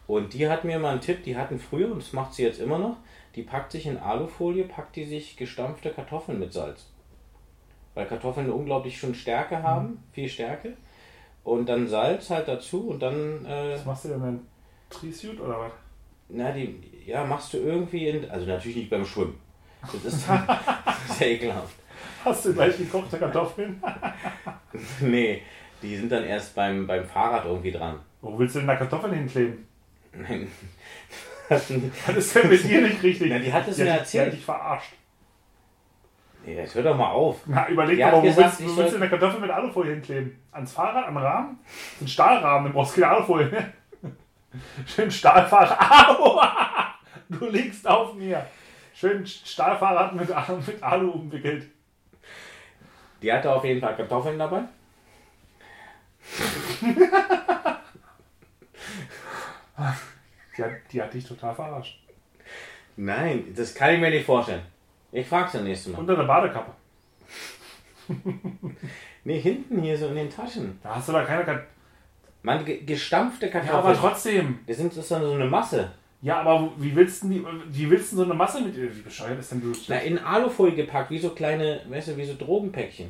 Und 0.06 0.34
die 0.34 0.48
hat 0.48 0.64
mir 0.64 0.78
mal 0.78 0.90
einen 0.92 1.00
Tipp, 1.00 1.22
die 1.22 1.36
hatten 1.36 1.58
früher, 1.58 1.90
und 1.92 1.98
das 2.02 2.12
macht 2.12 2.34
sie 2.34 2.42
jetzt 2.42 2.60
immer 2.60 2.78
noch, 2.78 2.96
die 3.36 3.42
packt 3.42 3.70
sich 3.72 3.86
in 3.86 3.96
Alufolie, 3.96 4.64
packt 4.64 4.96
die 4.96 5.04
sich 5.04 5.36
gestampfte 5.36 5.90
Kartoffeln 5.90 6.38
mit 6.40 6.52
Salz. 6.52 6.86
Weil 7.94 8.06
Kartoffeln 8.06 8.46
eine 8.46 8.54
unglaublich 8.54 8.98
schön 8.98 9.14
Stärke 9.14 9.62
haben, 9.62 10.02
viel 10.12 10.28
Stärke. 10.28 10.76
Und 11.44 11.68
dann 11.68 11.86
Salz 11.88 12.28
halt 12.30 12.48
dazu 12.48 12.88
und 12.90 13.00
dann, 13.00 13.44
äh, 13.46 13.72
Was 13.74 13.84
machst 13.86 14.04
du 14.04 14.08
denn? 14.10 14.40
Trisuit 14.90 15.40
oder 15.40 15.58
was? 15.60 15.72
Na, 16.32 16.52
die, 16.52 16.80
ja, 17.06 17.24
machst 17.24 17.52
du 17.52 17.58
irgendwie, 17.58 18.08
in, 18.08 18.30
also 18.30 18.46
natürlich 18.46 18.76
nicht 18.76 18.90
beim 18.90 19.04
Schwimmen. 19.04 19.38
Das 19.82 20.04
ist 20.04 20.26
sehr 21.18 21.30
ekelhaft. 21.30 21.74
Hast 22.24 22.44
du 22.44 22.52
gleich 22.52 22.76
gekochte 22.76 23.18
Kartoffeln? 23.18 23.82
nee, 25.00 25.42
die 25.82 25.96
sind 25.96 26.12
dann 26.12 26.24
erst 26.24 26.54
beim, 26.54 26.86
beim 26.86 27.04
Fahrrad 27.04 27.46
irgendwie 27.46 27.72
dran. 27.72 27.98
Wo 28.20 28.38
willst 28.38 28.54
du 28.54 28.60
denn 28.60 28.68
da 28.68 28.76
Kartoffeln 28.76 29.14
hinkleben? 29.14 29.66
Nein. 30.12 30.48
Das 31.50 31.68
ist 31.68 32.36
ja 32.36 32.44
mit 32.44 32.62
dir 32.62 32.80
nicht 32.82 33.02
richtig. 33.02 33.28
Na, 33.28 33.40
die 33.40 33.52
hat 33.52 33.66
es 33.66 33.78
mir 33.78 33.88
erzählt. 33.88 34.26
Die 34.26 34.26
hat 34.28 34.32
dich 34.34 34.44
verarscht. 34.44 34.92
Nee, 36.46 36.54
jetzt 36.54 36.76
hör 36.76 36.84
doch 36.84 36.96
mal 36.96 37.10
auf. 37.10 37.40
Na, 37.46 37.68
überleg 37.68 37.96
Die 37.96 38.02
doch 38.02 38.12
mal, 38.12 38.18
wo 38.18 38.22
gesagt, 38.22 38.60
willst, 38.60 38.72
wo 38.72 38.76
willst 38.76 38.92
du 38.92 38.98
denn 38.98 39.02
eine 39.02 39.10
Kartoffel 39.10 39.40
mit 39.40 39.50
Alufolie 39.50 39.94
hinkleben? 39.94 40.38
Ans 40.52 40.72
Fahrrad, 40.72 41.08
am 41.08 41.16
Rahmen? 41.16 41.58
Ein 42.00 42.06
Stahlrahmen, 42.06 42.66
dann 42.66 42.72
brauchst 42.72 42.96
du 42.96 43.00
keine 43.00 43.14
Alufolie. 43.14 43.72
Schön 44.86 45.10
Stahlfahrrad. 45.10 46.08
Au! 46.08 46.40
Du 47.28 47.46
liegst 47.48 47.86
auf 47.86 48.14
mir. 48.14 48.44
Schön 48.94 49.24
Stahlfahrrad 49.26 50.14
mit, 50.14 50.30
Alu- 50.30 50.62
mit 50.66 50.82
Alu 50.82 51.10
umwickelt. 51.12 51.66
Die 53.22 53.32
hatte 53.32 53.52
auf 53.52 53.64
jeden 53.64 53.80
Fall 53.80 53.96
Kartoffeln 53.96 54.38
dabei. 54.38 54.62
Die 60.56 60.62
hat, 60.62 60.70
die 60.92 61.02
hat 61.02 61.14
dich 61.14 61.24
total 61.24 61.54
verarscht. 61.54 62.00
Nein, 62.96 63.54
das 63.56 63.74
kann 63.74 63.94
ich 63.94 64.00
mir 64.00 64.10
nicht 64.10 64.26
vorstellen. 64.26 64.62
Ich 65.12 65.26
frag's 65.26 65.52
das 65.52 65.62
nächste 65.62 65.90
Mal. 65.90 65.98
Unter 65.98 66.16
der 66.16 66.24
Badekappe. 66.24 66.72
Nee, 69.24 69.38
hinten 69.40 69.80
hier 69.82 69.96
so 69.96 70.08
in 70.08 70.16
den 70.16 70.30
Taschen. 70.30 70.78
Da 70.82 70.96
hast 70.96 71.08
du 71.08 71.12
da 71.12 71.24
keine 71.24 71.44
Kartoffeln. 71.44 71.68
Man, 72.42 72.64
ge- 72.64 72.82
gestampfte 72.84 73.46
Ja, 73.46 73.52
aber 73.52 73.64
Kartoffeln. 73.64 73.98
trotzdem. 74.00 74.58
das, 74.66 74.78
ist 74.78 75.10
dann 75.10 75.22
so 75.22 75.32
eine 75.32 75.44
Masse. 75.46 75.90
Ja, 76.22 76.40
aber 76.40 76.70
wie 76.76 76.94
willst 76.94 77.22
du 77.22 77.28
die, 77.28 77.44
wie 77.70 77.88
willst 77.90 78.12
du 78.12 78.16
so 78.16 78.24
eine 78.24 78.34
Masse 78.34 78.60
mit. 78.60 78.76
Wie 78.76 79.02
bescheuert 79.02 79.38
ist 79.38 79.52
denn 79.52 79.60
du? 79.60 79.72
Na, 79.88 79.96
in 79.96 80.18
Alufolie 80.18 80.74
gepackt, 80.74 81.10
wie 81.10 81.18
so 81.18 81.30
kleine, 81.30 81.80
weißt 81.88 82.08
du, 82.08 82.16
wie 82.16 82.24
so 82.24 82.34
Drogenpäckchen. 82.36 83.08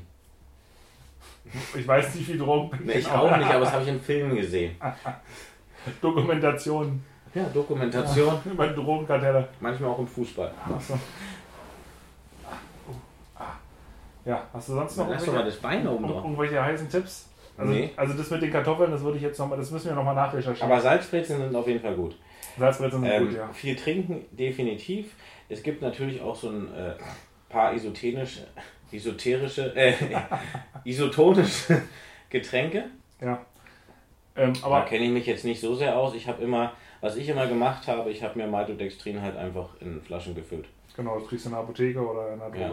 Ich 1.74 1.86
weiß 1.88 2.14
nicht, 2.14 2.28
wie 2.28 2.38
Drogen. 2.38 2.78
Nee, 2.84 2.92
ich 2.94 3.10
auch 3.10 3.36
nicht, 3.36 3.48
aber 3.50 3.60
das 3.64 3.72
habe 3.72 3.82
ich 3.82 3.88
im 3.88 4.00
Film 4.00 4.36
gesehen. 4.36 4.76
Dokumentation 6.00 7.02
Ja, 7.34 7.44
Dokumentation. 7.44 8.38
über 8.44 8.68
Drogenkartelle. 8.68 9.48
Manchmal 9.60 9.90
auch 9.90 9.98
im 9.98 10.06
Fußball. 10.06 10.52
Achso. 10.72 10.98
Ja, 14.24 14.42
hast 14.52 14.68
du 14.68 14.74
sonst 14.74 14.96
noch 14.98 15.08
Lass 15.08 15.24
doch 15.24 15.32
mal 15.32 15.44
das 15.44 15.56
Bein 15.56 15.86
oben 15.88 16.06
drauf. 16.06 16.22
irgendwelche 16.24 16.62
heißen 16.62 16.88
Tipps? 16.90 17.29
Also, 17.60 17.72
Nee. 17.72 17.90
also 17.96 18.14
das 18.14 18.30
mit 18.30 18.42
den 18.42 18.50
Kartoffeln, 18.50 18.90
das 18.90 19.02
würde 19.02 19.16
ich 19.18 19.22
jetzt 19.22 19.38
noch 19.38 19.48
mal, 19.48 19.56
das 19.56 19.70
müssen 19.70 19.88
wir 19.88 19.94
nochmal 19.94 20.14
nachrecherchieren. 20.14 20.70
Aber 20.70 20.80
Salzbrezeln 20.80 21.40
sind 21.42 21.54
auf 21.54 21.66
jeden 21.68 21.80
Fall 21.80 21.94
gut. 21.94 22.16
Salzbrezeln 22.58 23.02
sind 23.02 23.10
Ähm, 23.12 23.26
gut, 23.28 23.36
ja. 23.36 23.48
Viel 23.52 23.76
trinken, 23.76 24.24
definitiv. 24.32 25.14
Es 25.48 25.62
gibt 25.62 25.82
natürlich 25.82 26.20
auch 26.22 26.34
so 26.34 26.48
ein 26.48 26.72
äh, 26.74 26.94
paar 27.48 27.74
isotenische, 27.74 28.46
esoterische, 28.92 29.74
äh, 29.76 29.92
isotonische 30.84 31.82
Getränke. 32.30 32.84
ja. 33.20 33.44
Ähm, 34.36 34.52
Da 34.60 34.66
aber 34.66 34.82
kenne 34.82 35.04
ich 35.04 35.10
mich 35.10 35.26
jetzt 35.26 35.44
nicht 35.44 35.60
so 35.60 35.74
sehr 35.74 35.96
aus. 35.98 36.14
Ich 36.14 36.28
habe 36.28 36.42
immer, 36.42 36.72
was 37.00 37.16
ich 37.16 37.28
immer 37.28 37.46
gemacht 37.48 37.88
habe, 37.88 38.10
ich 38.10 38.22
habe 38.22 38.38
mir 38.38 38.46
Maltodextrin 38.46 39.20
halt 39.20 39.36
einfach 39.36 39.68
in 39.80 40.00
Flaschen 40.02 40.34
gefüllt. 40.36 40.66
genau, 40.96 41.18
das 41.18 41.28
kriegst 41.28 41.44
du 41.46 41.48
in 41.48 41.54
der 41.54 41.62
Apotheke 41.62 41.98
oder 42.00 42.32
in 42.32 42.38
der 42.38 42.60
Ja. 42.60 42.68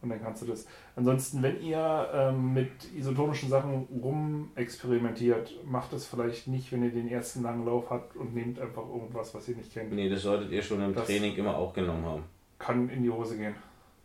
Und 0.00 0.10
dann 0.10 0.22
kannst 0.22 0.42
du 0.42 0.46
das. 0.46 0.66
Ansonsten, 0.94 1.42
wenn 1.42 1.60
ihr 1.60 2.08
ähm, 2.14 2.54
mit 2.54 2.70
isotonischen 2.96 3.48
Sachen 3.48 3.88
rumexperimentiert, 4.00 5.52
macht 5.64 5.92
es 5.92 6.06
vielleicht 6.06 6.46
nicht, 6.46 6.70
wenn 6.72 6.84
ihr 6.84 6.90
den 6.90 7.08
ersten 7.08 7.42
langen 7.42 7.64
Lauf 7.66 7.90
habt 7.90 8.16
und 8.16 8.34
nehmt 8.34 8.60
einfach 8.60 8.82
irgendwas, 8.88 9.34
was 9.34 9.48
ihr 9.48 9.56
nicht 9.56 9.72
kennt. 9.72 9.92
Nee, 9.92 10.08
das 10.08 10.22
solltet 10.22 10.50
ihr 10.52 10.62
schon 10.62 10.82
im 10.82 10.94
Das- 10.94 11.06
Training 11.06 11.34
immer 11.36 11.56
auch 11.56 11.72
genommen 11.72 12.04
haben. 12.04 12.22
Kann 12.58 12.88
in 12.88 13.02
die 13.02 13.10
Hose 13.10 13.36
gehen. 13.36 13.54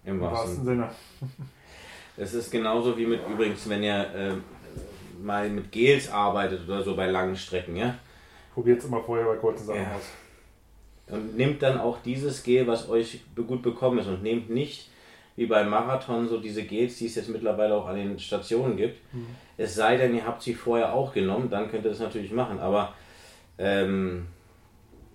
Im 0.06 0.16
Im 0.16 0.22
wahrsten. 0.22 0.64
Sinne. 0.66 0.90
Es 2.16 2.36
ist 2.36 2.52
genauso 2.52 2.96
wie 2.96 3.08
mit 3.08 3.22
übrigens, 3.28 3.68
wenn 3.68 3.82
ihr 3.82 4.06
ähm, 4.16 4.44
mal 5.24 5.50
mit 5.50 5.72
Gels 5.72 6.12
arbeitet 6.12 6.64
oder 6.68 6.84
so 6.84 6.96
bei 6.96 7.08
langen 7.08 7.36
Strecken, 7.36 7.76
ja. 7.76 7.96
Probiert 8.54 8.78
es 8.80 8.86
immer 8.86 9.02
vorher 9.02 9.26
bei 9.26 9.36
kurzen 9.38 9.66
Sachen 9.66 9.82
Ja. 9.82 9.96
aus. 9.96 10.12
Und 11.08 11.36
nehmt 11.36 11.64
dann 11.64 11.80
auch 11.80 11.98
dieses 12.04 12.44
Gel, 12.44 12.68
was 12.68 12.88
euch 12.88 13.22
gut 13.36 13.64
bekommen 13.64 13.98
ist 13.98 14.06
und 14.06 14.22
nehmt 14.22 14.52
nicht 14.52 14.92
wie 15.36 15.48
beim 15.48 15.70
Marathon 15.70 16.28
so 16.28 16.40
diese 16.40 16.64
Gels, 16.64 16.98
die 16.98 17.08
es 17.08 17.16
jetzt 17.16 17.30
mittlerweile 17.30 17.76
auch 17.76 17.88
an 17.88 17.96
den 17.96 18.20
Stationen 18.20 18.78
gibt. 18.78 19.00
Es 19.58 19.76
sei 19.76 19.98
denn, 19.98 20.16
ihr 20.16 20.26
habt 20.26 20.42
sie 20.42 20.54
vorher 20.54 20.94
auch 20.94 21.14
genommen, 21.14 21.50
dann 21.50 21.70
könnt 21.70 21.86
ihr 21.86 21.92
das 21.92 22.00
natürlich 22.00 22.32
machen. 22.32 22.60
Aber 22.60 22.94
ähm, 23.58 24.28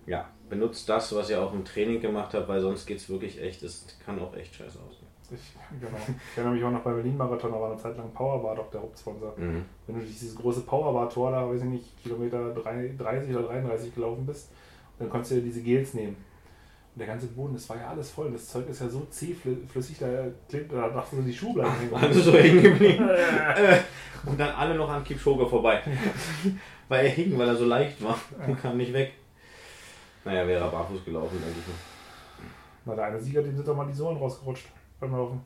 ja, 0.05 0.27
benutzt 0.49 0.89
das, 0.89 1.13
was 1.15 1.29
ihr 1.29 1.41
auch 1.41 1.53
im 1.53 1.63
Training 1.63 2.01
gemacht 2.01 2.33
habt, 2.33 2.47
weil 2.47 2.61
sonst 2.61 2.85
geht 2.85 2.97
es 2.97 3.09
wirklich 3.09 3.41
echt, 3.41 3.63
es 3.63 3.97
kann 4.05 4.19
auch 4.19 4.35
echt 4.35 4.55
scheiße 4.55 4.79
aussehen. 4.79 5.07
Ich, 5.31 5.53
genau. 5.79 5.95
ich 6.07 6.37
erinnere 6.37 6.55
mich 6.55 6.63
auch 6.63 6.71
noch 6.71 6.81
bei 6.81 6.91
Berlin-Marathon, 6.91 7.51
da 7.51 7.61
war 7.61 7.71
eine 7.71 7.79
Zeit 7.79 7.95
lang 7.95 8.11
Powerbar 8.11 8.55
doch 8.55 8.71
der 8.71 8.81
Hauptsponsor. 8.81 9.35
Mhm. 9.37 9.63
Wenn 9.85 9.99
du 9.99 10.05
dieses 10.05 10.35
große 10.35 10.61
Powerbar-Tor 10.61 11.31
da, 11.31 11.47
weiß 11.47 11.61
ich 11.61 11.67
nicht, 11.67 12.01
Kilometer 12.01 12.53
3, 12.55 12.95
30 12.97 13.35
oder 13.35 13.47
33 13.47 13.93
gelaufen 13.93 14.25
bist, 14.25 14.49
dann 14.97 15.09
konntest 15.09 15.31
du 15.31 15.35
ja 15.35 15.41
diese 15.41 15.61
Gels 15.61 15.93
nehmen. 15.93 16.17
Der 16.99 17.07
ganze 17.07 17.27
Boden, 17.27 17.53
das 17.53 17.67
war 17.69 17.77
ja 17.77 17.87
alles 17.87 18.11
voll. 18.11 18.29
Das 18.31 18.47
Zeug 18.49 18.67
ist 18.69 18.81
ja 18.81 18.89
so 18.89 19.05
zähflüssig, 19.09 19.97
da, 19.99 20.07
klebt- 20.49 20.71
da 20.73 20.89
dachten 20.89 21.17
sie, 21.23 21.31
die 21.31 21.37
Schuhe 21.37 21.53
bleiben 21.53 21.71
hängen. 21.79 21.93
Also 21.95 22.21
so 22.21 22.33
hängen 22.37 22.61
geblieben. 22.61 23.09
Äh, 23.09 23.79
Und 24.25 24.37
dann 24.39 24.53
alle 24.53 24.75
noch 24.75 24.89
an 24.89 25.03
Kipchoge 25.03 25.47
vorbei. 25.47 25.81
weil 26.89 27.05
er 27.05 27.11
hing, 27.11 27.37
weil 27.37 27.47
er 27.47 27.55
so 27.55 27.65
leicht 27.65 28.03
war 28.03 28.19
und 28.45 28.61
kam 28.61 28.75
nicht 28.77 28.91
weg. 28.91 29.13
Naja, 30.25 30.45
wäre 30.45 30.65
er 30.65 30.69
barfuß 30.71 31.05
gelaufen, 31.05 31.37
denke 31.41 31.59
ich. 31.59 31.67
mal. 31.67 31.75
Na, 32.85 32.95
der 32.95 33.05
eine 33.05 33.21
Sieger, 33.21 33.41
dem 33.43 33.55
sind 33.55 33.65
doch 33.67 33.75
mal 33.77 33.85
die 33.87 33.93
Sohlen 33.93 34.17
rausgerutscht 34.17 34.65
beim 34.99 35.11
Laufen. 35.13 35.41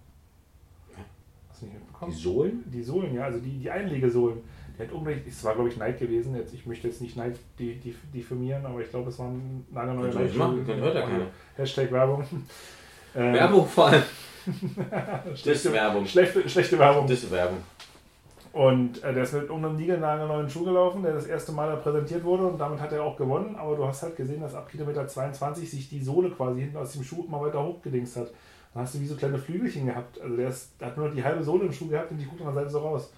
Hast 1.50 1.62
du 1.62 1.66
nicht 1.68 1.76
Die 1.76 1.80
mitbekommen? 1.80 2.12
Sohlen? 2.13 2.63
Die 2.66 2.82
Sohlen, 2.84 3.13
ja, 3.13 3.26
also 3.26 3.39
die, 3.39 3.60
die 3.60 3.70
Einlegesohlen. 3.70 4.42
Der 4.78 4.88
hat 4.88 4.94
unbedingt, 4.94 5.28
es 5.28 5.44
war 5.44 5.54
glaube 5.54 5.70
ich 5.70 5.78
Neid 5.78 6.00
gewesen, 6.00 6.36
jetzt, 6.36 6.54
ich 6.54 6.66
möchte 6.66 6.88
jetzt 6.88 7.02
nicht 7.02 7.16
Neid 7.16 7.36
die, 7.60 7.76
die, 7.76 7.96
diffamieren, 8.14 8.66
aber 8.66 8.82
ich 8.82 8.90
glaube 8.90 9.10
es 9.10 9.20
waren 9.20 9.66
Könnt 9.74 10.16
ihr 10.16 10.20
euch 10.22 10.36
machen, 10.36 10.66
könnt- 10.66 10.82
hört 10.82 10.96
ja 10.96 11.02
keiner. 11.02 11.28
Hashtag 11.56 11.92
Werbung. 11.92 12.24
Ähm, 13.16 13.34
Werbung 13.34 13.68
vor 13.68 13.88
allem. 13.88 14.04
Schlechte, 15.36 15.72
Werbung. 15.72 16.06
Schlechte, 16.06 16.50
schlechte 16.50 16.78
Werbung. 16.80 17.08
Das 17.08 17.30
Werbung. 17.32 17.60
Und 18.52 19.04
äh, 19.04 19.14
der 19.14 19.24
ist 19.24 19.34
mit 19.34 19.44
irgendeinem 19.44 19.78
niegelnagelneuen 19.78 20.48
Schuh 20.50 20.64
gelaufen, 20.64 21.02
der 21.02 21.14
das 21.14 21.26
erste 21.26 21.52
Mal 21.52 21.68
da 21.70 21.76
präsentiert 21.78 22.24
wurde 22.24 22.46
und 22.46 22.60
damit 22.60 22.80
hat 22.80 22.92
er 22.92 23.04
auch 23.04 23.18
gewonnen. 23.18 23.56
Aber 23.56 23.76
du 23.76 23.86
hast 23.86 24.04
halt 24.04 24.16
gesehen, 24.16 24.42
dass 24.42 24.54
ab 24.54 24.70
Kilometer 24.70 25.08
22 25.08 25.70
sich 25.72 25.90
die 25.90 26.04
Sohle 26.04 26.30
quasi 26.30 26.62
hinten 26.62 26.78
aus 26.78 26.94
dem 26.94 27.04
Schuh 27.04 27.26
immer 27.28 27.42
weiter 27.42 27.64
hochgedingst 27.64 28.16
hat. 28.18 28.28
Dann 28.74 28.84
hast 28.84 28.94
du 28.94 29.00
wie 29.00 29.08
so 29.08 29.16
kleine 29.16 29.40
Flügelchen 29.40 29.88
gehabt. 29.88 30.22
Also 30.22 30.36
der, 30.36 30.50
ist, 30.50 30.72
der 30.80 30.88
hat 30.90 30.98
nur 30.98 31.10
die 31.10 31.24
halbe 31.24 31.44
Sohle 31.44 31.66
im 31.66 31.74
Schuh 31.74 31.88
gehabt 31.88 32.12
und 32.12 32.18
die 32.18 32.26
guckt 32.26 32.42
an 32.42 32.48
der 32.48 32.56
Seite 32.56 32.70
so 32.70 32.80
raus. 32.80 33.12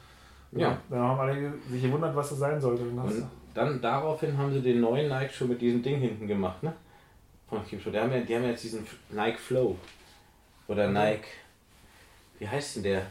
Ja. 0.55 0.77
Dann 0.89 0.99
haben 0.99 1.19
alle 1.19 1.53
sich 1.69 1.81
gewundert, 1.81 2.15
was 2.15 2.29
das 2.29 2.39
sein 2.39 2.59
sollte. 2.59 2.83
Und 2.83 3.27
dann 3.53 3.81
daraufhin 3.81 4.37
haben 4.37 4.53
sie 4.53 4.61
den 4.61 4.81
neuen 4.81 5.09
Nike 5.09 5.33
schon 5.33 5.49
mit 5.49 5.61
diesem 5.61 5.83
Ding 5.83 5.99
hinten 5.99 6.27
gemacht, 6.27 6.63
ne? 6.63 6.73
Von 7.47 7.63
Kipchoge. 7.65 7.97
Die 7.97 7.99
haben, 7.99 8.11
ja, 8.11 8.19
die 8.19 8.35
haben 8.35 8.43
jetzt 8.45 8.63
diesen 8.63 8.85
Nike 9.09 9.37
Flow. 9.37 9.77
Oder 10.67 10.87
Nike. 10.87 11.27
Wie 12.39 12.47
heißt 12.47 12.77
denn 12.77 12.83
der? 12.83 13.05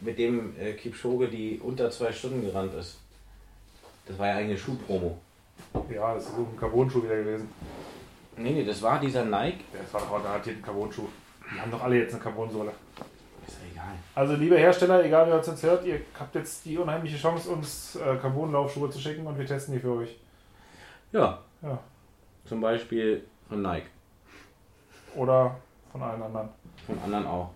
Mit 0.00 0.18
dem 0.18 0.58
äh, 0.58 0.72
Kipchoge, 0.72 1.28
die 1.28 1.60
unter 1.62 1.90
zwei 1.90 2.12
Stunden 2.12 2.42
gerannt 2.42 2.72
ist. 2.74 2.98
Das 4.06 4.18
war 4.18 4.28
ja 4.28 4.34
eine 4.36 4.56
Schuhpromo. 4.56 5.18
ja, 5.90 6.14
das 6.14 6.26
ist 6.26 6.36
so 6.36 6.42
ein 6.42 6.56
Carbon-Schuh 6.56 7.02
wieder 7.04 7.16
gewesen. 7.16 7.48
Nee, 8.36 8.50
nee, 8.50 8.64
das 8.64 8.80
war 8.82 9.00
dieser 9.00 9.24
Nike. 9.24 9.64
Das 9.72 9.92
war 9.94 10.00
doch 10.00 10.22
garantiert 10.22 10.56
ein 10.56 10.62
Carbon-Schuh. 10.62 11.08
Die 11.54 11.60
haben 11.60 11.70
doch 11.70 11.82
alle 11.82 11.98
jetzt 11.98 12.14
eine 12.14 12.22
Carbon-Sohle. 12.22 12.72
Also 14.14 14.34
liebe 14.34 14.56
Hersteller, 14.56 15.04
egal 15.04 15.26
wer 15.28 15.38
uns 15.38 15.46
jetzt 15.46 15.62
hört, 15.62 15.84
ihr 15.84 16.00
habt 16.18 16.34
jetzt 16.34 16.64
die 16.64 16.78
unheimliche 16.78 17.16
Chance, 17.16 17.50
uns 17.50 17.96
äh, 17.96 18.16
Carbon-Laufschuhe 18.16 18.90
zu 18.90 18.98
schicken 18.98 19.26
und 19.26 19.38
wir 19.38 19.46
testen 19.46 19.74
die 19.74 19.80
für 19.80 19.92
euch. 19.96 20.16
Ja, 21.12 21.40
Ja. 21.62 21.78
zum 22.44 22.60
Beispiel 22.60 23.24
von 23.48 23.62
Nike. 23.62 23.86
Oder 25.16 25.56
von 25.92 26.02
allen 26.02 26.22
anderen. 26.22 26.48
Von 26.86 26.98
anderen 27.04 27.26
auch. 27.26 27.50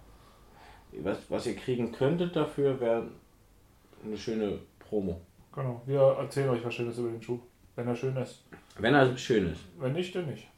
Was, 1.02 1.18
was 1.28 1.46
ihr 1.46 1.56
kriegen 1.56 1.92
könntet 1.92 2.34
dafür, 2.34 2.78
wäre 2.80 3.06
eine 4.04 4.16
schöne 4.16 4.58
Promo. 4.78 5.20
Genau. 5.54 5.82
Wir 5.86 6.00
erzählen 6.00 6.50
euch 6.50 6.64
was 6.64 6.74
Schönes 6.74 6.98
über 6.98 7.10
den 7.10 7.22
Schuh. 7.22 7.38
Wenn 7.76 7.86
er 7.88 7.96
schön 7.96 8.16
ist. 8.16 8.42
Wenn 8.78 8.94
er 8.94 9.16
schön 9.16 9.52
ist. 9.52 9.60
Wenn 9.78 9.92
nicht, 9.92 10.14
dann 10.14 10.26
nicht. 10.26 10.48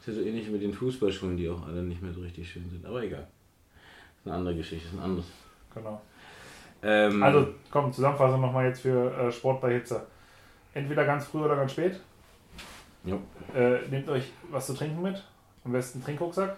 ist 0.00 0.08
ja 0.08 0.12
so 0.14 0.20
ähnlich 0.20 0.48
mit 0.48 0.62
den 0.62 0.72
Fußballschuhen, 0.72 1.36
die 1.36 1.48
auch 1.48 1.66
alle 1.66 1.82
nicht 1.82 2.02
mehr 2.02 2.12
so 2.12 2.20
richtig 2.20 2.50
schön 2.50 2.68
sind. 2.70 2.84
Aber 2.86 3.02
egal. 3.02 3.26
Eine 4.24 4.34
andere 4.34 4.56
Geschichte, 4.56 4.96
ein 4.96 5.02
anderes. 5.02 5.26
Genau. 5.74 6.00
Ähm, 6.82 7.22
Also, 7.22 7.48
komm, 7.70 7.92
Zusammenfassung 7.92 8.40
nochmal 8.40 8.66
jetzt 8.66 8.80
für 8.80 9.12
äh, 9.16 9.32
Sport 9.32 9.60
bei 9.60 9.72
Hitze. 9.74 10.06
Entweder 10.74 11.04
ganz 11.04 11.26
früh 11.26 11.40
oder 11.40 11.56
ganz 11.56 11.72
spät. 11.72 12.00
Jo. 13.04 13.18
Äh, 13.54 13.86
nehmt 13.88 14.08
euch 14.08 14.32
was 14.50 14.66
zu 14.66 14.74
trinken 14.74 15.02
mit. 15.02 15.22
Am 15.64 15.72
besten 15.72 15.98
einen 15.98 16.04
Trinkrucksack. 16.04 16.56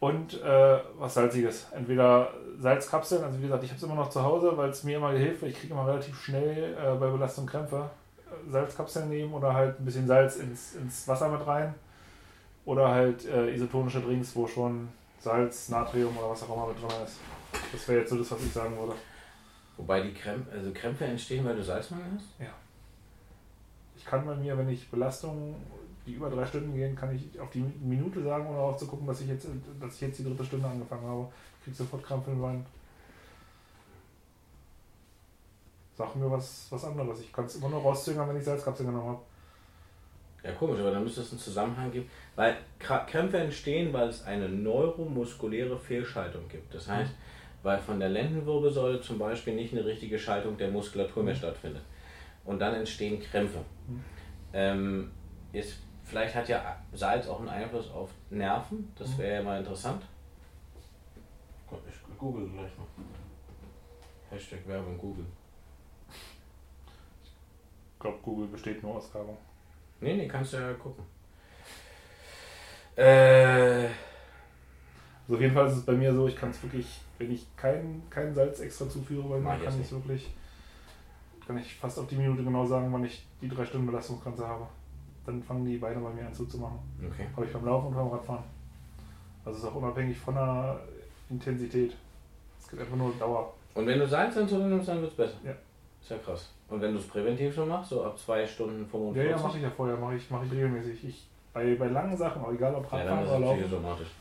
Und 0.00 0.42
äh, 0.42 0.78
was 0.98 1.14
Salziges. 1.14 1.68
Entweder 1.72 2.32
Salzkapseln, 2.58 3.22
also 3.22 3.38
wie 3.38 3.42
gesagt, 3.42 3.62
ich 3.62 3.70
habe 3.70 3.78
es 3.78 3.82
immer 3.82 3.94
noch 3.94 4.10
zu 4.10 4.22
Hause, 4.22 4.56
weil 4.56 4.70
es 4.70 4.84
mir 4.84 4.96
immer 4.96 5.12
hilft. 5.12 5.42
weil 5.42 5.50
Ich 5.50 5.58
kriege 5.60 5.72
immer 5.72 5.86
relativ 5.86 6.20
schnell 6.20 6.74
äh, 6.74 6.94
bei 6.98 7.08
Belastung 7.08 7.46
Krämpfe. 7.46 7.88
Salzkapseln 8.50 9.08
nehmen 9.08 9.32
oder 9.32 9.54
halt 9.54 9.78
ein 9.78 9.84
bisschen 9.84 10.06
Salz 10.06 10.36
ins, 10.36 10.74
ins 10.74 11.06
Wasser 11.06 11.28
mit 11.28 11.46
rein. 11.46 11.74
Oder 12.64 12.88
halt 12.88 13.26
äh, 13.26 13.54
isotonische 13.54 14.00
Drinks, 14.00 14.34
wo 14.34 14.46
schon 14.46 14.88
Salz, 15.22 15.68
Natrium 15.68 16.16
oder 16.16 16.30
was 16.30 16.42
auch 16.42 16.54
immer 16.54 16.66
mit 16.66 16.78
drin 16.78 17.04
ist. 17.04 17.18
Das 17.70 17.86
wäre 17.86 18.00
jetzt 18.00 18.10
so 18.10 18.18
das, 18.18 18.30
was 18.32 18.42
ich 18.42 18.52
sagen 18.52 18.76
würde. 18.76 18.94
Wobei 19.76 20.02
die 20.02 20.12
Krämpfe, 20.12 20.50
also 20.50 20.72
Krämpfe 20.72 21.04
entstehen, 21.04 21.44
weil 21.44 21.54
du 21.54 21.62
Salzmangel 21.62 22.06
hast? 22.16 22.26
Ja. 22.40 22.52
Ich 23.96 24.04
kann 24.04 24.26
bei 24.26 24.34
mir, 24.34 24.58
wenn 24.58 24.68
ich 24.68 24.90
Belastungen, 24.90 25.54
die 26.04 26.14
über 26.14 26.28
drei 26.28 26.44
Stunden 26.44 26.74
gehen, 26.74 26.96
kann 26.96 27.14
ich 27.14 27.38
auf 27.38 27.50
die 27.50 27.60
Minute 27.60 28.20
sagen, 28.22 28.46
ohne 28.48 28.56
darauf 28.56 28.76
zu 28.76 28.86
gucken, 28.86 29.06
dass 29.06 29.20
ich 29.20 29.28
jetzt, 29.28 29.46
dass 29.80 29.94
ich 29.94 30.00
jetzt 30.00 30.18
die 30.18 30.24
dritte 30.24 30.44
Stunde 30.44 30.66
angefangen 30.66 31.06
habe. 31.06 31.28
Ich 31.58 31.64
krieg 31.66 31.76
sofort 31.76 32.02
Krampf 32.02 32.26
im 32.26 32.42
Bein. 32.42 32.66
Sag 35.96 36.16
mir 36.16 36.28
was, 36.28 36.66
was 36.70 36.84
anderes. 36.84 37.20
Ich 37.20 37.32
kann 37.32 37.44
es 37.44 37.54
immer 37.54 37.68
nur 37.68 37.82
rauszögern, 37.82 38.28
wenn 38.28 38.38
ich 38.38 38.44
Salzkapseln 38.44 38.88
genommen 38.88 39.10
habe. 39.10 39.20
Ja, 40.44 40.50
komisch, 40.52 40.80
aber 40.80 40.90
dann 40.90 41.04
müsste 41.04 41.20
es 41.20 41.30
einen 41.30 41.38
Zusammenhang 41.40 41.92
geben. 41.92 42.10
Weil 42.34 42.56
Krämpfe 42.78 43.38
entstehen, 43.38 43.92
weil 43.92 44.08
es 44.08 44.24
eine 44.24 44.48
neuromuskuläre 44.48 45.78
Fehlschaltung 45.78 46.48
gibt. 46.48 46.74
Das 46.74 46.88
heißt, 46.88 47.12
weil 47.62 47.78
von 47.78 48.00
der 48.00 48.08
Lendenwirbelsäule 48.08 49.00
zum 49.00 49.18
Beispiel 49.18 49.54
nicht 49.54 49.72
eine 49.72 49.84
richtige 49.84 50.18
Schaltung 50.18 50.56
der 50.56 50.70
Muskulatur 50.70 51.22
mehr 51.22 51.34
stattfindet. 51.34 51.82
Und 52.44 52.58
dann 52.58 52.74
entstehen 52.74 53.20
Krämpfe. 53.22 53.58
Mhm. 53.86 54.04
Ähm, 54.52 55.10
ist, 55.52 55.78
vielleicht 56.02 56.34
hat 56.34 56.48
ja 56.48 56.76
Salz 56.92 57.28
auch 57.28 57.38
einen 57.38 57.48
Einfluss 57.48 57.88
auf 57.92 58.10
Nerven. 58.30 58.92
Das 58.98 59.10
Mhm. 59.10 59.18
wäre 59.18 59.34
ja 59.36 59.42
mal 59.42 59.58
interessant. 59.60 60.02
Ich 61.70 62.18
google 62.18 62.48
gleich 62.48 62.70
mal. 62.76 62.86
Hashtag 64.30 64.66
Werbung 64.66 64.98
Google. 64.98 65.24
Ich 67.94 68.00
glaube, 68.00 68.18
Google 68.22 68.48
besteht 68.48 68.82
nur 68.82 68.96
aus 68.96 69.14
Werbung. 69.14 69.38
Nee, 70.02 70.14
nee, 70.14 70.28
kannst 70.28 70.52
du 70.52 70.56
ja 70.58 70.72
gucken. 70.74 71.04
Äh, 72.96 73.86
Also 75.24 75.36
auf 75.36 75.40
jeden 75.40 75.54
Fall 75.54 75.66
ist 75.68 75.76
es 75.76 75.84
bei 75.86 75.92
mir 75.92 76.12
so, 76.12 76.26
ich 76.28 76.36
kann 76.36 76.50
es 76.50 76.62
wirklich, 76.62 77.00
wenn 77.18 77.30
ich 77.32 77.46
kein, 77.56 78.02
kein 78.10 78.34
Salz 78.34 78.60
extra 78.60 78.88
zuführe, 78.88 79.28
bei 79.28 79.38
Mach 79.38 79.58
mir 79.58 79.64
kann 79.64 79.80
ich 79.80 79.90
wirklich, 79.92 80.30
kann 81.46 81.56
ich 81.58 81.74
fast 81.76 81.98
auf 81.98 82.08
die 82.08 82.16
Minute 82.16 82.42
genau 82.44 82.66
sagen, 82.66 82.92
wann 82.92 83.04
ich 83.04 83.24
die 83.40 83.48
drei 83.48 83.64
Stunden 83.64 83.86
Belastungsgrenze 83.86 84.46
habe. 84.46 84.66
Dann 85.24 85.42
fangen 85.42 85.64
die 85.64 85.78
Beine 85.78 86.00
bei 86.00 86.10
mir 86.10 86.26
an 86.26 86.34
zuzumachen. 86.34 86.78
okay. 87.06 87.26
Habe 87.34 87.46
ich 87.46 87.52
beim 87.52 87.64
Laufen 87.64 87.86
und 87.86 87.94
beim 87.94 88.08
Radfahren. 88.08 88.44
Also 89.44 89.58
es 89.58 89.64
ist 89.64 89.70
auch 89.70 89.76
unabhängig 89.76 90.18
von 90.18 90.34
der 90.34 90.80
Intensität. 91.30 91.96
Es 92.60 92.68
geht 92.68 92.80
einfach 92.80 92.96
nur 92.96 93.12
Dauer. 93.18 93.54
Und 93.74 93.86
wenn 93.86 94.00
du 94.00 94.06
Salz 94.06 94.34
dann 94.34 94.46
dir 94.48 94.58
nimmst, 94.58 94.88
dann 94.88 95.00
wird 95.00 95.12
es 95.12 95.16
besser. 95.16 95.36
Ja. 95.44 95.54
Ist 96.02 96.10
ja 96.10 96.18
krass. 96.18 96.50
Und 96.68 96.80
wenn 96.80 96.92
du 96.94 96.98
es 96.98 97.06
präventiv 97.06 97.54
schon 97.54 97.68
machst, 97.68 97.90
so 97.90 98.04
ab 98.04 98.18
2 98.18 98.46
Stunden 98.46 98.80
Ja, 98.82 98.88
45? 98.90 99.30
ja, 99.30 99.36
mache 99.38 99.56
ich 99.58 99.62
ja 99.62 99.70
vorher, 99.70 99.96
mache 99.96 100.14
ich, 100.16 100.30
mach 100.30 100.42
ich 100.44 100.50
regelmäßig. 100.52 101.04
Ich, 101.04 101.26
bei, 101.52 101.74
bei 101.76 101.86
langen 101.86 102.16
Sachen, 102.16 102.42
auch 102.42 102.52
egal 102.52 102.74
ob 102.74 102.90
Ja, 102.90 102.98
Radfahren 102.98 103.24
ist 103.24 103.30
oder 103.30 103.38
Laufen. 103.40 103.60
psychosomatisch. 103.62 104.08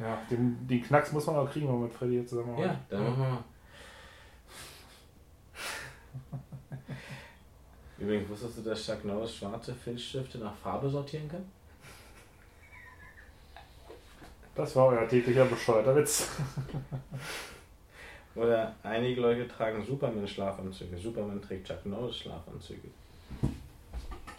Ja, 0.00 0.18
den, 0.28 0.66
den 0.66 0.82
Knacks 0.82 1.12
muss 1.12 1.24
man 1.26 1.36
auch 1.36 1.48
kriegen, 1.48 1.68
wenn 1.68 1.74
man 1.74 1.84
mit 1.84 1.92
Freddy 1.92 2.14
hier 2.14 2.26
zusammen 2.26 2.58
Ja, 2.58 2.76
dann 2.90 3.04
machen 3.04 3.22
wir 3.22 3.28
mal. 3.28 3.44
Übrigens, 7.98 8.28
wusstest 8.28 8.58
du, 8.58 8.62
dass 8.62 8.84
Chuck 8.84 9.04
Norris 9.04 9.36
schwarze 9.36 9.72
Filzstifte 9.72 10.38
nach 10.38 10.56
Farbe 10.56 10.90
sortieren 10.90 11.28
kann? 11.28 11.44
Das 14.56 14.74
war 14.74 14.86
euer 14.86 15.06
täglicher 15.08 15.44
bescheuerter 15.44 15.94
Witz. 15.94 16.28
Oder 18.34 18.74
einige 18.82 19.20
Leute 19.20 19.46
tragen 19.46 19.84
Superman-Schlafanzüge. 19.84 20.98
Superman 20.98 21.40
trägt 21.40 21.68
Chuck 21.68 21.86
Norris-Schlafanzüge. 21.86 22.88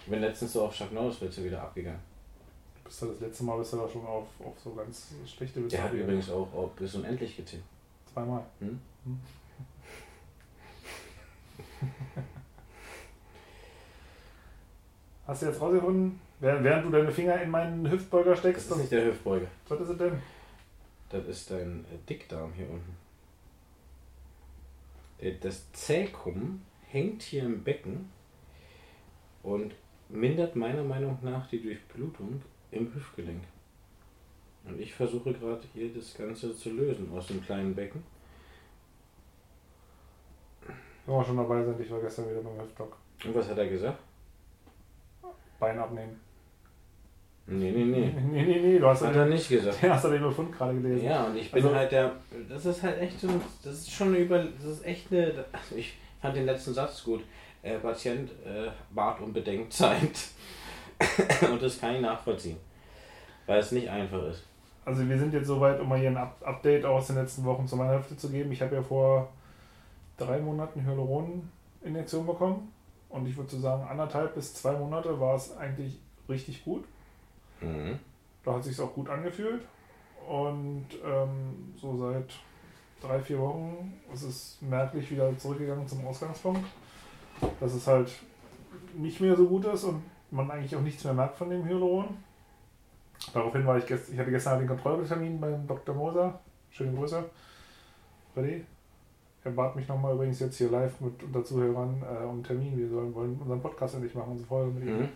Ich 0.03 0.11
bin 0.11 0.19
letztens 0.19 0.53
so 0.53 0.65
auf 0.65 0.75
Chuck 0.75 0.91
Norris-Witze 0.91 1.43
wieder 1.43 1.61
abgegangen. 1.61 2.01
Bist 2.83 3.01
du 3.01 3.07
das 3.07 3.19
letzte 3.21 3.43
Mal 3.45 3.57
bist 3.57 3.73
du 3.73 3.77
da 3.77 3.89
schon 3.89 4.05
auf, 4.05 4.27
auf 4.39 4.59
so 4.63 4.73
ganz 4.75 5.15
schlechte 5.25 5.63
Witze 5.63 5.77
Der 5.77 5.85
hat 5.85 5.93
übrigens 5.93 6.29
auch, 6.29 6.53
auch 6.53 6.69
bis 6.75 6.93
unendlich 6.95 7.35
gezählt. 7.35 7.63
Zweimal. 8.13 8.43
Hm? 8.59 8.79
Hm. 9.05 9.19
Hast 15.25 15.41
du 15.41 15.47
jetzt 15.47 15.59
rausgefunden, 15.59 16.19
während, 16.39 16.63
während 16.63 16.85
du 16.85 16.91
deine 16.91 17.11
Finger 17.11 17.41
in 17.41 17.49
meinen 17.49 17.89
Hüftbeuger 17.89 18.31
Das 18.31 18.39
steckst, 18.39 18.63
ist 18.63 18.71
das, 18.71 18.77
nicht 18.77 18.91
der 18.91 19.05
Hüftbeuger. 19.05 19.47
was 19.67 19.81
ist 19.81 19.89
es 19.89 19.97
denn? 19.97 20.21
Das 21.09 21.25
ist 21.25 21.49
dein 21.49 21.85
äh, 21.85 21.97
Dickdarm 22.07 22.53
hier 22.53 22.69
unten. 22.69 23.04
Der- 25.21 25.33
Das 25.33 25.71
Zäkum 25.73 26.61
hängt 26.89 27.21
hier 27.23 27.43
im 27.43 27.63
Becken 27.63 28.09
und 29.43 29.73
mindert 30.09 30.55
meiner 30.55 30.83
Meinung 30.83 31.17
nach 31.21 31.47
die 31.49 31.61
Durchblutung 31.61 32.41
im 32.71 32.93
Hüftgelenk. 32.93 33.43
Und 34.65 34.79
ich 34.79 34.93
versuche 34.93 35.33
gerade 35.33 35.63
hier 35.73 35.93
das 35.93 36.15
Ganze 36.15 36.55
zu 36.55 36.71
lösen 36.71 37.11
aus 37.11 37.27
dem 37.27 37.43
kleinen 37.43 37.75
Becken. 37.75 38.03
Wenn 41.05 41.15
wir 41.15 41.23
schon 41.23 41.37
dabei 41.37 41.63
sind, 41.63 41.79
ich 41.79 41.91
war 41.91 42.01
gestern 42.01 42.29
wieder 42.29 42.41
beim 42.41 42.59
Hüftblock. 42.59 42.97
Und 43.23 43.35
was 43.35 43.47
hat 43.47 43.57
er 43.59 43.67
gesagt? 43.69 43.99
Bein 45.59 45.77
abnehmen. 45.77 46.19
Nee, 47.47 47.71
nee, 47.71 47.83
nee. 47.85 48.11
Nee, 48.31 48.43
nee, 48.43 48.59
nee, 48.59 48.79
du 48.79 48.87
hast 48.87 49.01
ja 49.01 49.07
Hat 49.09 49.15
er 49.17 49.25
den, 49.25 49.33
nicht 49.33 49.47
gesagt. 49.49 49.81
den 49.81 49.91
hast 49.93 50.03
du 50.05 50.09
den 50.09 50.21
Befund 50.23 50.51
gerade 50.51 50.73
gelesen. 50.73 51.05
Ja, 51.05 51.25
und 51.25 51.35
ich 51.37 51.51
bin 51.51 51.63
Also- 51.63 51.75
halt 51.75 51.91
der. 51.91 52.11
Das 52.49 52.65
ist 52.65 52.81
halt 52.83 52.99
echt 52.99 53.19
so. 53.19 53.27
Das 53.63 53.73
ist 53.73 53.91
schon 53.91 54.07
eine 54.09 54.17
über. 54.17 54.39
Das 54.43 54.65
ist 54.65 54.85
echt 54.85 55.11
eine. 55.11 55.45
Also 55.51 55.75
ich 55.75 55.97
fand 56.21 56.35
den 56.35 56.45
letzten 56.45 56.73
Satz 56.73 57.03
gut. 57.03 57.23
Äh, 57.61 57.77
Patient 57.79 58.29
äh, 58.45 58.69
bat 58.91 59.19
um 59.21 59.31
Bedenkzeit. 59.33 60.17
und 61.51 61.61
das 61.61 61.79
kann 61.79 61.95
ich 61.95 62.01
nachvollziehen. 62.01 62.57
Weil 63.45 63.59
es 63.59 63.71
nicht 63.71 63.89
einfach 63.89 64.23
ist. 64.27 64.43
Also 64.85 65.07
wir 65.07 65.17
sind 65.17 65.33
jetzt 65.33 65.47
soweit, 65.47 65.79
um 65.79 65.89
mal 65.89 65.99
hier 65.99 66.09
ein 66.09 66.17
Up 66.17 66.37
Update 66.43 66.85
aus 66.85 67.07
den 67.07 67.15
letzten 67.15 67.43
Wochen 67.43 67.67
zu 67.67 67.75
meiner 67.75 67.97
Hüfte 67.97 68.15
zu 68.17 68.29
geben. 68.29 68.51
Ich 68.51 68.61
habe 68.61 68.75
ja 68.75 68.81
vor 68.83 69.29
drei 70.17 70.39
Monaten 70.39 70.83
Hyaluron-Injektion 70.85 72.25
bekommen. 72.25 72.71
Und 73.09 73.27
ich 73.27 73.35
würde 73.37 73.49
so 73.49 73.59
sagen, 73.59 73.83
anderthalb 73.89 74.35
bis 74.35 74.53
zwei 74.53 74.73
Monate 74.73 75.19
war 75.19 75.35
es 75.35 75.55
eigentlich 75.57 75.99
richtig 76.29 76.63
gut. 76.63 76.83
Mhm. 77.61 77.99
Da 78.43 78.53
hat 78.53 78.63
sich 78.63 78.79
auch 78.79 78.93
gut 78.93 79.09
angefühlt. 79.09 79.61
Und 80.27 80.87
ähm, 81.03 81.73
so 81.75 81.97
seit 81.97 82.33
drei, 83.01 83.19
vier 83.19 83.39
Wochen 83.39 83.93
ist 84.13 84.23
es 84.23 84.57
merklich 84.61 85.09
wieder 85.11 85.37
zurückgegangen 85.37 85.87
zum 85.87 86.05
Ausgangspunkt. 86.05 86.65
Dass 87.59 87.73
es 87.73 87.85
halt 87.87 88.11
nicht 88.95 89.21
mehr 89.21 89.35
so 89.35 89.47
gut 89.47 89.65
ist 89.65 89.83
und 89.83 90.01
man 90.31 90.49
eigentlich 90.49 90.75
auch 90.75 90.81
nichts 90.81 91.03
mehr 91.03 91.13
merkt 91.13 91.37
von 91.37 91.49
dem 91.49 91.65
Hyaluron. 91.65 92.17
Daraufhin 93.33 93.65
war 93.65 93.77
ich 93.77 93.85
gestern, 93.85 94.13
ich 94.13 94.19
hatte 94.19 94.31
gestern 94.31 94.53
halt 94.53 94.61
den 94.61 94.69
Kontrolltermin 94.69 95.39
beim 95.39 95.67
Dr. 95.67 95.95
Moser. 95.95 96.39
Schöne 96.69 96.93
Grüße. 96.93 97.23
Ready? 98.35 98.65
Er 99.43 99.51
bat 99.51 99.75
mich 99.75 99.87
nochmal 99.87 100.15
übrigens 100.15 100.39
jetzt 100.39 100.57
hier 100.57 100.71
live 100.71 100.99
mit 100.99 101.21
unter 101.21 101.43
Zuhörern 101.43 102.01
äh, 102.01 102.23
um 102.23 102.31
einen 102.31 102.43
Termin. 102.43 102.77
Wir 102.77 102.89
sollen, 102.89 103.13
wollen 103.13 103.37
unseren 103.39 103.61
Podcast 103.61 103.95
endlich 103.95 104.15
machen, 104.15 104.31
unsere 104.31 104.47
Folge 104.47 104.71
mit 104.71 104.87
ihm. 104.87 105.01
Mhm. 105.01 105.09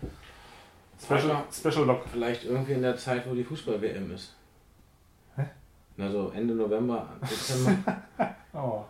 Special, 1.02 1.44
Special 1.52 1.86
Lock. 1.86 2.04
Vielleicht 2.12 2.44
irgendwie 2.46 2.74
in 2.74 2.82
der 2.82 2.98
Zeit, 2.98 3.28
wo 3.30 3.34
die 3.34 3.44
Fußball-WM 3.44 4.12
ist. 4.14 4.36
Hä? 5.36 5.44
Na 5.98 6.10
so 6.12 6.30
Ende 6.36 6.54
November, 6.56 7.08
Dezember. 7.22 7.98
Oh. 8.54 8.84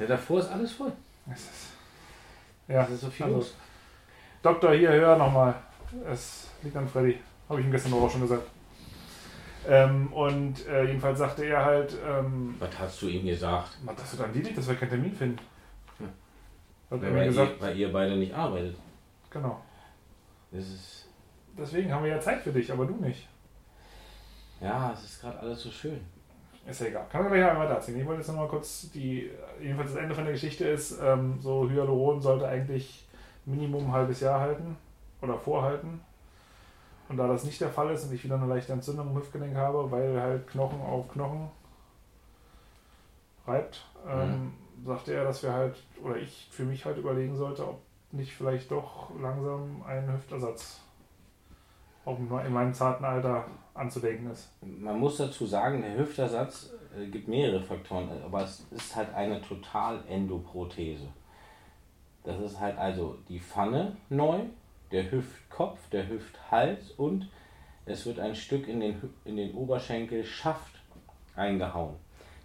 ja, 0.00 0.06
davor 0.06 0.40
ist 0.40 0.50
alles 0.50 0.72
voll. 0.72 0.92
Es 1.32 1.40
ist, 1.40 1.68
ja, 2.68 2.82
Es 2.82 2.90
ist 2.90 3.00
so 3.02 3.08
viel 3.10 3.24
also, 3.26 3.36
los. 3.38 3.54
Doktor, 4.42 4.72
hier, 4.74 4.90
hör 4.90 5.16
nochmal. 5.16 5.54
Es 6.10 6.48
liegt 6.62 6.76
an 6.76 6.88
Freddy. 6.88 7.18
Habe 7.48 7.60
ich 7.60 7.66
ihm 7.66 7.72
gestern 7.72 7.92
auch 7.94 8.10
schon 8.10 8.22
gesagt. 8.22 8.42
Ähm, 9.68 10.12
und 10.12 10.66
äh, 10.66 10.84
jedenfalls 10.86 11.18
sagte 11.20 11.44
er 11.44 11.64
halt, 11.64 11.96
ähm, 12.06 12.56
Was 12.58 12.78
hast 12.78 13.02
du 13.02 13.06
ihm 13.08 13.26
gesagt? 13.26 13.78
"Ma, 13.84 13.92
das 13.94 14.12
wird 14.18 14.28
an 14.28 14.32
dir 14.34 14.42
liegt, 14.42 14.58
dass 14.58 14.68
wir 14.68 14.74
keinen 14.74 14.90
Termin 14.90 15.12
finden. 15.14 15.38
Ja. 16.00 16.06
Hat 16.06 16.12
er 16.90 17.00
Weil, 17.02 17.10
mir 17.12 17.18
weil, 17.18 17.26
gesagt, 17.28 17.52
ihr, 17.52 17.60
weil 17.62 17.76
ihr 17.78 17.92
beide 17.92 18.16
nicht 18.16 18.34
arbeitet. 18.34 18.76
genau. 19.30 19.62
Das 20.50 20.64
ist. 20.68 21.05
Deswegen 21.58 21.92
haben 21.92 22.04
wir 22.04 22.10
ja 22.10 22.20
Zeit 22.20 22.40
für 22.40 22.52
dich, 22.52 22.70
aber 22.70 22.86
du 22.86 22.96
nicht. 22.96 23.28
Ja, 24.60 24.92
es 24.92 25.04
ist 25.04 25.20
gerade 25.20 25.38
alles 25.38 25.62
so 25.62 25.70
schön. 25.70 26.00
Ist 26.66 26.80
ja 26.80 26.88
egal. 26.88 27.06
Kann 27.10 27.22
man 27.22 27.32
gleich 27.32 27.44
einmal 27.44 27.66
weiter 27.66 27.76
erzählen. 27.76 28.00
Ich 28.00 28.06
wollte 28.06 28.20
jetzt 28.20 28.28
nochmal 28.28 28.48
kurz 28.48 28.90
die, 28.90 29.30
jedenfalls 29.60 29.92
das 29.92 30.02
Ende 30.02 30.14
von 30.14 30.24
der 30.24 30.32
Geschichte 30.32 30.66
ist, 30.66 30.98
ähm, 31.00 31.38
so 31.40 31.68
Hyaluron 31.68 32.20
sollte 32.20 32.48
eigentlich 32.48 33.06
Minimum 33.44 33.86
ein 33.86 33.92
halbes 33.92 34.20
Jahr 34.20 34.40
halten 34.40 34.76
oder 35.22 35.38
vorhalten. 35.38 36.00
Und 37.08 37.18
da 37.18 37.28
das 37.28 37.44
nicht 37.44 37.60
der 37.60 37.70
Fall 37.70 37.92
ist 37.92 38.04
und 38.04 38.12
ich 38.12 38.24
wieder 38.24 38.34
eine 38.34 38.46
leichte 38.46 38.72
Entzündung 38.72 39.10
im 39.10 39.16
Hüftgelenk 39.16 39.54
habe, 39.54 39.90
weil 39.92 40.20
halt 40.20 40.48
Knochen 40.48 40.80
auf 40.80 41.08
Knochen 41.08 41.48
reibt, 43.46 43.86
ähm, 44.08 44.54
sagte 44.84 45.14
er, 45.14 45.22
dass 45.22 45.44
wir 45.44 45.52
halt, 45.52 45.76
oder 46.02 46.16
ich 46.16 46.48
für 46.50 46.64
mich 46.64 46.84
halt 46.84 46.98
überlegen 46.98 47.36
sollte, 47.36 47.66
ob 47.66 47.80
nicht 48.10 48.32
vielleicht 48.32 48.72
doch 48.72 49.10
langsam 49.20 49.84
ein 49.86 50.12
Hüftersatz 50.12 50.80
auch 52.06 52.18
in 52.18 52.52
meinem 52.52 52.72
zarten 52.72 53.04
Alter 53.04 53.44
anzudenken 53.74 54.30
ist. 54.30 54.50
Man 54.62 54.98
muss 54.98 55.18
dazu 55.18 55.44
sagen, 55.44 55.82
der 55.82 55.98
Hüftersatz 55.98 56.72
äh, 56.96 57.06
gibt 57.08 57.28
mehrere 57.28 57.60
Faktoren, 57.60 58.08
aber 58.24 58.42
es 58.42 58.64
ist 58.70 58.96
halt 58.96 59.12
eine 59.14 59.42
Total-Endoprothese. 59.42 61.08
Das 62.24 62.40
ist 62.40 62.58
halt 62.58 62.78
also 62.78 63.18
die 63.28 63.40
Pfanne 63.40 63.96
neu, 64.08 64.40
der 64.92 65.10
Hüftkopf, 65.10 65.78
der 65.90 66.08
Hüfthals 66.08 66.92
und 66.92 67.28
es 67.84 68.06
wird 68.06 68.18
ein 68.18 68.34
Stück 68.34 68.66
in 68.66 68.80
den, 68.80 69.00
in 69.24 69.36
den 69.36 69.54
Oberschenkel 69.54 70.24
Schaft 70.24 70.80
eingehauen. 71.34 71.96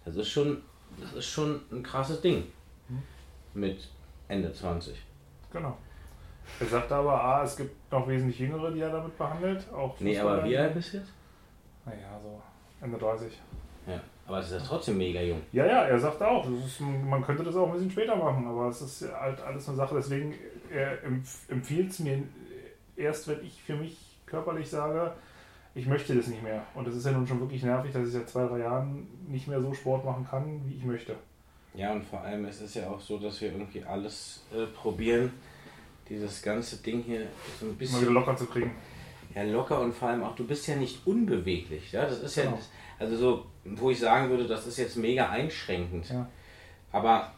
Das 0.04 0.16
ist 0.16 0.28
schon, 0.28 0.62
das 1.00 1.12
ist 1.14 1.26
schon 1.26 1.62
ein 1.70 1.82
krasses 1.82 2.20
Ding. 2.20 2.44
Mit 3.54 3.88
Ende 4.28 4.52
20. 4.52 5.00
Genau. 5.52 5.76
Er 6.60 6.66
sagte 6.66 6.94
aber, 6.94 7.22
ah, 7.22 7.42
es 7.44 7.56
gibt 7.56 7.90
noch 7.92 8.06
wesentlich 8.06 8.38
Jüngere, 8.38 8.70
die 8.70 8.80
er 8.80 8.90
damit 8.90 9.16
behandelt. 9.18 9.66
Auch 9.72 9.98
Nee, 10.00 10.18
aber 10.18 10.44
wie 10.44 10.56
alt 10.56 10.74
bist 10.74 10.92
du 10.92 10.98
jetzt? 10.98 11.12
Naja, 11.84 12.20
so 12.22 12.40
Ende 12.84 12.98
30. 12.98 13.32
Ja. 13.86 14.00
Aber 14.26 14.38
es 14.38 14.50
ist 14.50 14.60
ja 14.60 14.66
trotzdem 14.66 14.98
mega 14.98 15.20
jung. 15.20 15.40
Ja, 15.52 15.66
ja, 15.66 15.82
er 15.84 15.98
sagte 15.98 16.26
auch, 16.28 16.44
das 16.44 16.64
ist, 16.66 16.80
man 16.80 17.22
könnte 17.24 17.42
das 17.42 17.56
auch 17.56 17.66
ein 17.66 17.72
bisschen 17.72 17.90
später 17.90 18.14
machen, 18.14 18.46
aber 18.46 18.68
es 18.68 18.80
ist 18.80 19.02
ja 19.02 19.18
halt 19.20 19.40
alles 19.40 19.66
eine 19.68 19.76
Sache. 19.76 19.94
Deswegen 19.96 20.34
empf- 21.04 21.50
empfiehlt 21.50 21.90
es 21.90 21.98
mir 21.98 22.22
erst, 22.96 23.26
wenn 23.28 23.44
ich 23.44 23.60
für 23.62 23.74
mich 23.74 23.98
körperlich 24.26 24.70
sage, 24.70 25.12
ich 25.74 25.86
möchte 25.86 26.14
das 26.14 26.28
nicht 26.28 26.42
mehr. 26.42 26.62
Und 26.74 26.86
es 26.86 26.94
ist 26.94 27.06
ja 27.06 27.12
nun 27.12 27.26
schon 27.26 27.40
wirklich 27.40 27.62
nervig, 27.64 27.92
dass 27.92 28.06
ich 28.06 28.12
seit 28.12 28.28
zwei, 28.28 28.46
drei 28.46 28.58
Jahren 28.58 29.06
nicht 29.26 29.48
mehr 29.48 29.60
so 29.60 29.72
Sport 29.74 30.04
machen 30.04 30.26
kann, 30.30 30.60
wie 30.66 30.76
ich 30.76 30.84
möchte. 30.84 31.16
Ja, 31.74 31.92
und 31.92 32.04
vor 32.04 32.20
allem 32.20 32.44
ist 32.44 32.60
es 32.60 32.74
ja 32.74 32.88
auch 32.88 33.00
so, 33.00 33.18
dass 33.18 33.40
wir 33.40 33.50
irgendwie 33.50 33.82
alles 33.82 34.44
äh, 34.54 34.66
probieren, 34.66 35.32
dieses 36.08 36.42
ganze 36.42 36.76
Ding 36.78 37.02
hier 37.02 37.26
so 37.60 37.66
ein 37.66 37.68
Mal 37.70 37.80
wieder 37.80 37.90
bisschen 37.98 38.14
locker 38.14 38.36
zu 38.36 38.46
kriegen. 38.46 38.72
ja, 39.34 39.42
locker 39.44 39.80
und 39.80 39.94
vor 39.94 40.08
allem 40.08 40.22
auch, 40.22 40.34
du 40.34 40.46
bist 40.46 40.66
ja 40.66 40.76
nicht 40.76 41.06
unbeweglich. 41.06 41.92
Ja? 41.92 42.04
Das 42.06 42.20
ist 42.20 42.36
ja, 42.36 42.44
Genau. 42.44 42.58
also 42.98 43.16
so, 43.16 43.46
wo 43.64 43.90
ich 43.90 43.98
sagen 44.00 44.28
würde, 44.30 44.46
das 44.46 44.66
ist 44.66 44.78
jetzt 44.78 44.96
mega 44.96 45.28
einschränkend. 45.30 46.08
Ja. 46.10 46.28
Aber 46.90 47.32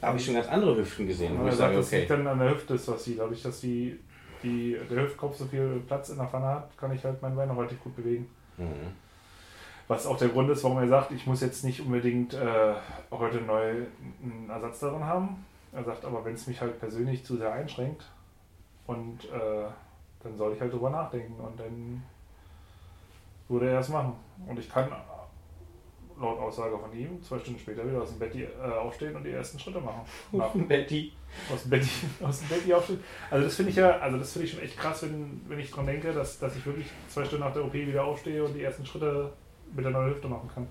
da 0.00 0.08
habe 0.08 0.18
ich 0.18 0.24
schon 0.24 0.34
ganz 0.34 0.48
andere 0.48 0.76
Hüften 0.76 1.06
gesehen, 1.06 1.38
wo 1.38 1.44
ich 1.44 1.50
sagt, 1.50 1.58
sage, 1.58 1.76
das 1.76 1.86
okay. 1.86 1.98
liegt 2.00 2.10
dann 2.10 2.26
an 2.26 2.38
der 2.38 2.50
Hüfte, 2.50 2.74
ist, 2.74 2.88
was 2.88 3.04
sie, 3.04 3.16
dadurch, 3.16 3.42
dass 3.42 3.60
die, 3.60 3.98
die, 4.42 4.76
der 4.90 5.04
Hüftkopf 5.04 5.36
so 5.36 5.44
viel 5.46 5.80
Platz 5.86 6.08
in 6.08 6.16
der 6.16 6.26
Pfanne 6.26 6.46
hat, 6.46 6.76
kann 6.76 6.92
ich 6.92 7.04
halt 7.04 7.22
mein 7.22 7.36
Bein 7.36 7.48
noch 7.48 7.56
relativ 7.58 7.80
gut 7.82 7.94
bewegen. 7.94 8.28
Mhm. 8.56 8.92
Was 9.88 10.06
auch 10.06 10.16
der 10.16 10.28
Grund 10.28 10.50
ist, 10.50 10.64
warum 10.64 10.78
er 10.78 10.88
sagt, 10.88 11.12
ich 11.12 11.26
muss 11.26 11.40
jetzt 11.40 11.64
nicht 11.64 11.80
unbedingt 11.80 12.34
äh, 12.34 12.74
heute 13.10 13.40
neu 13.40 13.70
einen 14.22 14.48
Ersatz 14.48 14.80
darin 14.80 15.04
haben. 15.04 15.44
Er 15.72 15.84
sagt 15.84 16.04
aber, 16.04 16.24
wenn 16.24 16.34
es 16.34 16.46
mich 16.46 16.60
halt 16.60 16.78
persönlich 16.78 17.24
zu 17.24 17.36
sehr 17.36 17.52
einschränkt 17.52 18.04
und 18.86 19.24
äh, 19.24 19.68
dann 20.22 20.36
soll 20.36 20.52
ich 20.54 20.60
halt 20.60 20.72
drüber 20.72 20.90
nachdenken 20.90 21.40
und 21.40 21.58
dann 21.58 22.02
würde 23.48 23.70
er 23.70 23.80
es 23.80 23.88
machen. 23.88 24.14
Und 24.46 24.58
ich 24.58 24.68
kann 24.68 24.90
laut 26.20 26.38
Aussage 26.38 26.78
von 26.78 26.92
ihm 26.96 27.22
zwei 27.22 27.38
Stunden 27.38 27.58
später 27.58 27.86
wieder 27.86 28.02
aus 28.02 28.10
dem 28.10 28.18
Bett 28.18 28.34
äh, 28.34 28.46
aufstehen 28.64 29.16
und 29.16 29.24
die 29.24 29.30
ersten 29.30 29.58
Schritte 29.58 29.80
machen. 29.80 30.02
Nach, 30.32 30.50
Betty. 30.52 31.12
aus 31.52 31.62
dem 31.62 31.70
Bett, 31.70 31.86
aus 32.22 32.40
dem 32.40 32.48
Bett 32.48 32.74
aufstehen. 32.74 33.02
Also 33.30 33.44
das 33.44 33.54
finde 33.56 33.70
ich 33.70 33.76
ja, 33.76 33.98
also 33.98 34.18
das 34.18 34.32
finde 34.32 34.46
ich 34.46 34.52
schon 34.52 34.62
echt 34.62 34.78
krass, 34.78 35.02
wenn, 35.02 35.40
wenn 35.48 35.58
ich 35.58 35.70
dran 35.70 35.86
denke, 35.86 36.12
dass, 36.12 36.38
dass 36.38 36.56
ich 36.56 36.64
wirklich 36.64 36.86
zwei 37.08 37.24
Stunden 37.24 37.44
nach 37.44 37.52
der 37.52 37.64
OP 37.64 37.74
wieder 37.74 38.04
aufstehe 38.04 38.44
und 38.44 38.54
die 38.54 38.62
ersten 38.62 38.86
Schritte 38.86 39.32
mit 39.74 39.84
der 39.84 39.92
neuen 39.92 40.10
Hüfte 40.10 40.28
machen 40.28 40.50
kann. 40.54 40.66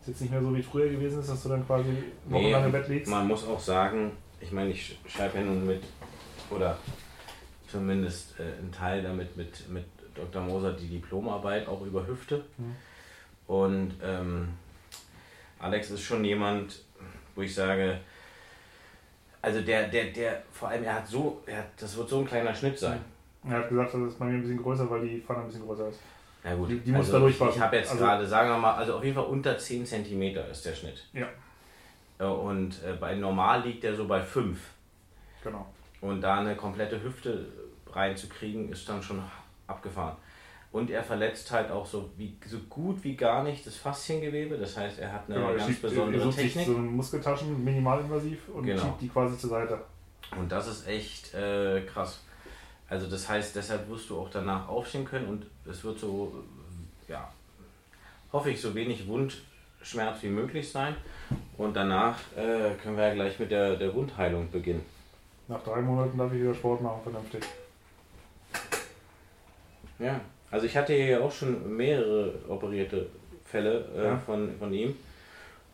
Ist 0.00 0.08
jetzt 0.08 0.20
nicht 0.22 0.30
mehr 0.30 0.42
so 0.42 0.54
wie 0.54 0.62
früher 0.62 0.88
gewesen 0.88 1.20
ist, 1.20 1.30
dass 1.30 1.42
du 1.42 1.50
dann 1.50 1.66
quasi 1.66 1.90
wochenlang 2.26 2.64
im 2.64 2.72
Bett 2.72 2.88
liegst. 2.88 3.10
Man 3.10 3.28
muss 3.28 3.46
auch 3.46 3.60
sagen, 3.60 4.12
ich 4.40 4.52
meine, 4.52 4.70
ich 4.70 4.98
schreibe 5.06 5.38
ja 5.38 5.44
nun 5.44 5.66
mit, 5.66 5.82
oder 6.50 6.76
zumindest 7.68 8.38
äh, 8.40 8.42
ein 8.62 8.72
Teil 8.72 9.02
damit 9.02 9.36
mit, 9.36 9.68
mit 9.68 9.84
Dr. 10.14 10.42
Moser 10.42 10.72
die 10.72 10.88
Diplomarbeit 10.88 11.66
auch 11.68 11.82
über 11.82 12.06
Hüfte. 12.06 12.44
Mhm. 12.58 12.76
Und 13.46 13.94
ähm, 14.02 14.48
Alex 15.58 15.90
ist 15.90 16.02
schon 16.02 16.24
jemand, 16.24 16.80
wo 17.34 17.42
ich 17.42 17.54
sage, 17.54 18.00
also 19.42 19.60
der, 19.62 19.88
der, 19.88 20.06
der, 20.06 20.42
vor 20.52 20.68
allem 20.68 20.84
er 20.84 20.94
hat 20.96 21.08
so, 21.08 21.42
er 21.46 21.58
hat, 21.58 21.66
das 21.78 21.96
wird 21.96 22.08
so 22.08 22.18
ein 22.20 22.26
kleiner 22.26 22.54
Schnitt 22.54 22.78
sein. 22.78 23.00
Er 23.44 23.52
hat 23.58 23.68
gesagt, 23.68 23.94
das 23.94 24.00
ist 24.02 24.18
bei 24.18 24.26
mir 24.26 24.34
ein 24.34 24.42
bisschen 24.42 24.62
größer, 24.62 24.88
weil 24.90 25.06
die 25.08 25.20
Pfanne 25.20 25.40
ein 25.40 25.46
bisschen 25.46 25.62
größer 25.64 25.88
ist. 25.88 25.98
Ja 26.44 26.54
gut, 26.54 26.70
Die- 26.70 26.78
die 26.80 26.90
muss 26.92 27.06
also 27.06 27.12
da 27.12 27.18
ich, 27.18 27.22
durchpassen. 27.38 27.54
ich 27.56 27.60
habe 27.60 27.76
jetzt 27.76 27.90
Also- 27.90 28.04
gerade, 28.04 28.26
sagen 28.26 28.50
wir 28.50 28.58
mal, 28.58 28.74
also 28.74 28.96
auf 28.96 29.04
jeden 29.04 29.14
Fall 29.16 29.24
unter 29.26 29.56
10 29.56 29.84
cm 29.86 30.22
ist 30.50 30.64
der 30.66 30.74
Schnitt. 30.74 31.06
Ja. 31.12 31.26
Äh, 32.20 32.24
Und 32.24 32.82
äh, 32.84 32.92
bei 33.00 33.14
normal 33.16 33.62
liegt 33.62 33.82
er 33.84 33.96
so 33.96 34.06
bei 34.06 34.20
5. 34.20 34.58
Genau. 35.42 35.66
Und 36.00 36.20
da 36.20 36.38
eine 36.40 36.54
komplette 36.54 37.02
Hüfte 37.02 37.46
reinzukriegen, 37.90 38.70
ist 38.70 38.88
dann 38.88 39.02
schon 39.02 39.20
abgefahren. 39.66 40.16
Und 40.72 40.88
er 40.90 41.02
verletzt 41.02 41.50
halt 41.50 41.70
auch 41.72 41.84
so, 41.84 42.10
wie, 42.16 42.36
so 42.46 42.58
gut 42.68 43.02
wie 43.02 43.16
gar 43.16 43.42
nicht 43.42 43.66
das 43.66 43.74
Fasziengewebe. 43.76 44.56
Das 44.56 44.76
heißt, 44.76 45.00
er 45.00 45.12
hat 45.12 45.24
eine 45.26 45.34
genau. 45.36 45.48
Er 45.50 45.56
ganz 45.56 45.66
schiebt, 45.68 45.82
er 45.84 45.90
besondere 45.90 46.32
sich 46.32 46.36
Technik. 46.54 46.66
so 46.66 46.72
Muskeltaschen 46.78 47.64
minimalinvasiv 47.64 48.48
und 48.50 48.66
Genau. 48.66 48.80
schiebt 48.82 49.00
die 49.00 49.08
quasi 49.08 49.36
zur 49.36 49.50
Seite. 49.50 49.80
Und 50.38 50.52
das 50.52 50.68
ist 50.68 50.86
echt 50.86 51.34
äh, 51.34 51.80
krass. 51.82 52.22
Also 52.88 53.08
das 53.08 53.28
heißt, 53.28 53.56
deshalb 53.56 53.88
wirst 53.88 54.10
du 54.10 54.20
auch 54.20 54.30
danach 54.30 54.68
aufstehen 54.68 55.04
können 55.04 55.26
und 55.28 55.46
es 55.68 55.82
wird 55.82 55.98
so, 55.98 56.44
äh, 57.08 57.12
ja, 57.12 57.32
hoffe 58.32 58.50
ich, 58.50 58.60
so 58.60 58.72
wenig 58.74 59.08
Wundschmerz 59.80 60.22
wie 60.22 60.28
möglich 60.28 60.70
sein. 60.70 60.94
Und 61.56 61.74
danach 61.74 62.18
äh, 62.36 62.74
können 62.82 62.96
wir 62.96 63.08
ja 63.08 63.14
gleich 63.14 63.38
mit 63.38 63.50
der, 63.50 63.76
der 63.76 63.94
Wundheilung 63.94 64.50
beginnen. 64.50 64.84
Nach 65.48 65.62
drei 65.62 65.80
Monaten 65.80 66.16
darf 66.16 66.32
ich 66.32 66.40
wieder 66.40 66.54
Sport 66.54 66.80
machen, 66.82 67.00
vernünftig. 67.02 67.42
Ja, 69.98 70.20
also 70.50 70.66
ich 70.66 70.76
hatte 70.76 70.94
hier 70.94 71.22
auch 71.22 71.32
schon 71.32 71.76
mehrere 71.76 72.32
operierte 72.48 73.06
Fälle 73.44 73.84
äh, 73.96 74.04
Ja. 74.04 74.16
von, 74.24 74.54
von 74.58 74.72
ihm 74.72 74.96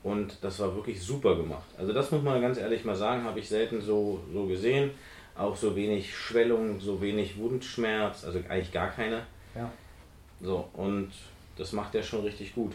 und 0.03 0.38
das 0.42 0.59
war 0.61 0.75
wirklich 0.75 1.01
super 1.01 1.37
gemacht. 1.37 1.66
Also 1.79 1.92
das 1.92 2.11
muss 2.11 2.23
man 2.23 2.40
ganz 2.40 2.59
ehrlich 2.59 2.85
mal 2.85 2.97
sagen, 2.97 3.25
habe 3.25 3.38
ich 3.38 3.49
selten 3.49 3.81
so, 3.81 4.21
so 4.33 4.47
gesehen. 4.47 4.90
Auch 5.37 5.55
so 5.55 5.77
wenig 5.77 6.16
Schwellung, 6.16 6.81
so 6.81 7.01
wenig 7.03 7.38
Wundschmerz, 7.38 8.25
also 8.25 8.38
eigentlich 8.49 8.73
gar 8.73 8.88
keine. 8.90 9.23
Ja. 9.55 9.71
So, 10.40 10.66
und 10.73 11.11
das 11.59 11.73
macht 11.73 11.95
er 11.95 12.03
schon 12.03 12.23
richtig 12.23 12.55
gut. 12.55 12.73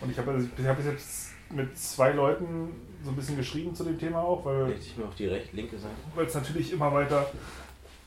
Und 0.00 0.10
ich 0.10 0.18
habe 0.18 0.30
also, 0.32 0.46
ich 0.56 0.66
hab 0.66 0.76
bis 0.76 0.86
jetzt 0.86 1.30
mit 1.50 1.76
zwei 1.76 2.12
Leuten 2.12 2.70
so 3.04 3.10
ein 3.10 3.16
bisschen 3.16 3.36
geschrieben 3.36 3.74
zu 3.74 3.84
dem 3.84 3.98
Thema 3.98 4.20
auch, 4.20 4.44
weil 4.44 4.66
Leg 4.66 4.80
dich 4.80 4.96
mal 4.96 5.06
auf 5.06 5.14
die 5.14 5.26
rechte, 5.26 5.56
linke 5.56 5.76
Seite. 5.78 5.94
weil 6.14 6.26
es 6.26 6.34
natürlich 6.34 6.72
immer 6.72 6.92
weiter 6.92 7.26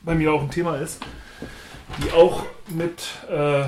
bei 0.02 0.14
mir 0.14 0.32
auch 0.32 0.42
ein 0.42 0.50
Thema 0.50 0.76
ist, 0.76 1.02
die 2.02 2.10
auch 2.12 2.44
mit, 2.68 3.02
äh, 3.28 3.64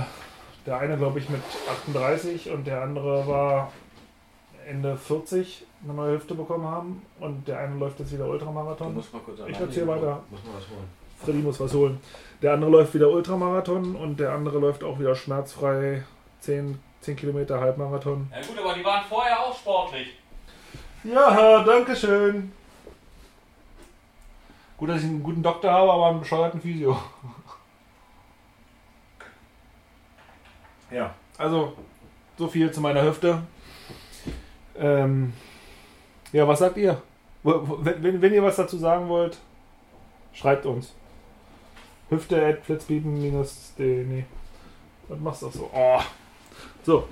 der 0.67 0.79
eine 0.79 0.97
glaube 0.97 1.19
ich 1.19 1.29
mit 1.29 1.41
38 1.71 2.51
und 2.51 2.67
der 2.67 2.83
andere 2.83 3.27
war 3.27 3.73
Ende 4.67 4.97
40 4.97 5.65
eine 5.85 5.95
neue 5.95 6.17
Hüfte 6.17 6.35
bekommen 6.35 6.67
haben 6.67 7.03
und 7.21 7.47
der 7.47 7.61
eine 7.61 7.77
läuft 7.77 8.01
jetzt 8.01 8.13
wieder 8.13 8.25
Du 8.25 8.33
Ultramarathon. 8.33 8.95
musst 8.95 9.13
mal 9.13 9.21
kurz 9.21 9.39
Ich 9.47 9.59
erzähl 9.59 9.87
weiter. 9.87 10.23
Muss 10.31 10.43
mal 10.45 10.55
was 10.57 10.69
holen. 10.69 10.89
Freddy 11.25 11.39
muss 11.39 11.61
was 11.61 11.73
holen. 11.75 12.01
Der 12.43 12.53
andere 12.55 12.71
läuft 12.71 12.95
wieder 12.95 13.11
Ultramarathon 13.11 13.95
und 13.97 14.19
der 14.21 14.33
andere 14.33 14.59
läuft 14.59 14.85
auch 14.85 14.99
wieder 14.99 15.15
schmerzfrei 15.15 16.03
10, 16.41 16.79
10 17.01 17.17
Kilometer 17.17 17.61
Halbmarathon. 17.61 18.31
Ja 18.33 18.47
gut, 18.47 18.59
aber 18.59 18.75
die 18.75 18.85
waren 18.85 19.05
vorher 19.09 19.41
auch 19.41 19.57
sportlich. 19.57 20.19
Ja, 21.05 21.63
danke 21.63 21.95
schön. 21.95 22.53
Gut, 24.77 24.89
dass 24.91 24.99
ich 24.99 25.05
einen 25.05 25.23
guten 25.23 25.43
Doktor 25.43 25.71
habe, 25.71 25.93
aber 25.93 26.09
einen 26.09 26.21
bescheuerten 26.21 26.61
Physio. 26.61 26.99
Ja, 30.91 31.15
also 31.39 31.73
so 32.37 32.49
viel 32.49 32.71
zu 32.71 32.81
meiner 32.81 33.03
Hüfte. 33.03 33.43
Ähm, 34.77 35.33
ja, 36.33 36.47
was 36.47 36.59
sagt 36.59 36.77
ihr? 36.77 37.01
Wenn, 37.43 38.03
wenn, 38.03 38.23
wenn 38.23 38.35
ihr 38.35 38.43
was 38.43 38.57
dazu 38.57 38.77
sagen 38.77 39.09
wollt, 39.09 39.39
schreibt 40.33 40.67
uns. 40.67 40.95
Hüfte 42.09 42.45
at 42.45 42.65
flitzbieben-de. 42.65 44.05
Nee. 44.05 44.25
Was 45.09 45.19
machst 45.19 45.43
du 45.43 45.51
so? 45.51 45.71
Oh. 45.73 46.01
So, 46.87 47.09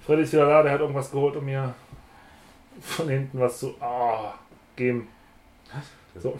Freddy 0.00 0.22
ist 0.22 0.32
wieder 0.32 0.46
da, 0.46 0.62
der 0.62 0.72
hat 0.72 0.80
irgendwas 0.80 1.10
geholt, 1.10 1.36
um 1.36 1.44
mir 1.44 1.74
von 2.80 3.06
hinten 3.06 3.38
was 3.38 3.58
zu 3.58 3.74
ah, 3.78 4.32
geben. 4.74 5.08
So, 6.14 6.38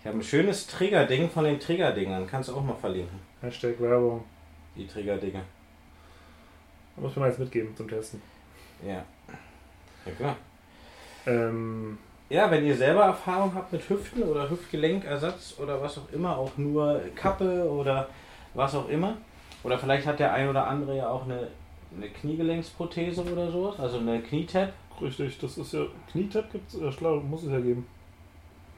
Ich 0.00 0.06
habe 0.06 0.18
ein 0.18 0.22
schönes 0.24 0.66
Triggerding 0.66 1.30
von 1.30 1.44
den 1.44 1.60
Triggerdingern. 1.60 2.26
Kannst 2.26 2.48
du 2.48 2.56
auch 2.56 2.64
mal 2.64 2.74
verlinken. 2.74 3.20
Hashtag 3.40 3.80
Werbung. 3.80 4.24
Die 4.74 4.84
Triggerdinger. 4.88 5.42
Da 6.96 7.02
muss 7.02 7.14
man 7.14 7.28
jetzt 7.28 7.38
mitgeben 7.38 7.76
zum 7.76 7.88
Testen. 7.88 8.20
Ja. 8.84 9.04
Ja 10.04 10.12
klar. 10.18 10.36
Ähm, 11.24 11.98
Ja, 12.28 12.50
wenn 12.50 12.66
ihr 12.66 12.74
selber 12.74 13.04
Erfahrung 13.04 13.54
habt 13.54 13.72
mit 13.72 13.88
Hüften 13.88 14.24
oder 14.24 14.50
Hüftgelenkersatz 14.50 15.54
oder 15.60 15.80
was 15.80 15.98
auch 15.98 16.12
immer, 16.12 16.36
auch 16.36 16.56
nur 16.56 17.00
Kappe 17.14 17.70
oder 17.70 18.08
was 18.54 18.74
auch 18.74 18.88
immer. 18.88 19.18
Oder 19.62 19.78
vielleicht 19.78 20.04
hat 20.04 20.18
der 20.18 20.32
ein 20.32 20.48
oder 20.48 20.66
andere 20.66 20.96
ja 20.96 21.08
auch 21.08 21.24
eine, 21.26 21.46
eine 21.94 22.08
Kniegelenksprothese 22.08 23.24
oder 23.24 23.50
sowas, 23.50 23.78
also 23.78 23.98
eine 23.98 24.20
Knietap. 24.20 24.72
richtig, 25.00 25.38
das 25.38 25.58
ist 25.58 25.72
ja. 25.72 25.86
Knietap 26.10 26.50
gibt 26.52 26.72
es, 26.72 26.80
äh, 26.80 26.92
schlau, 26.92 27.20
muss 27.20 27.44
es 27.44 27.52
ja 27.52 27.60
geben. 27.60 27.86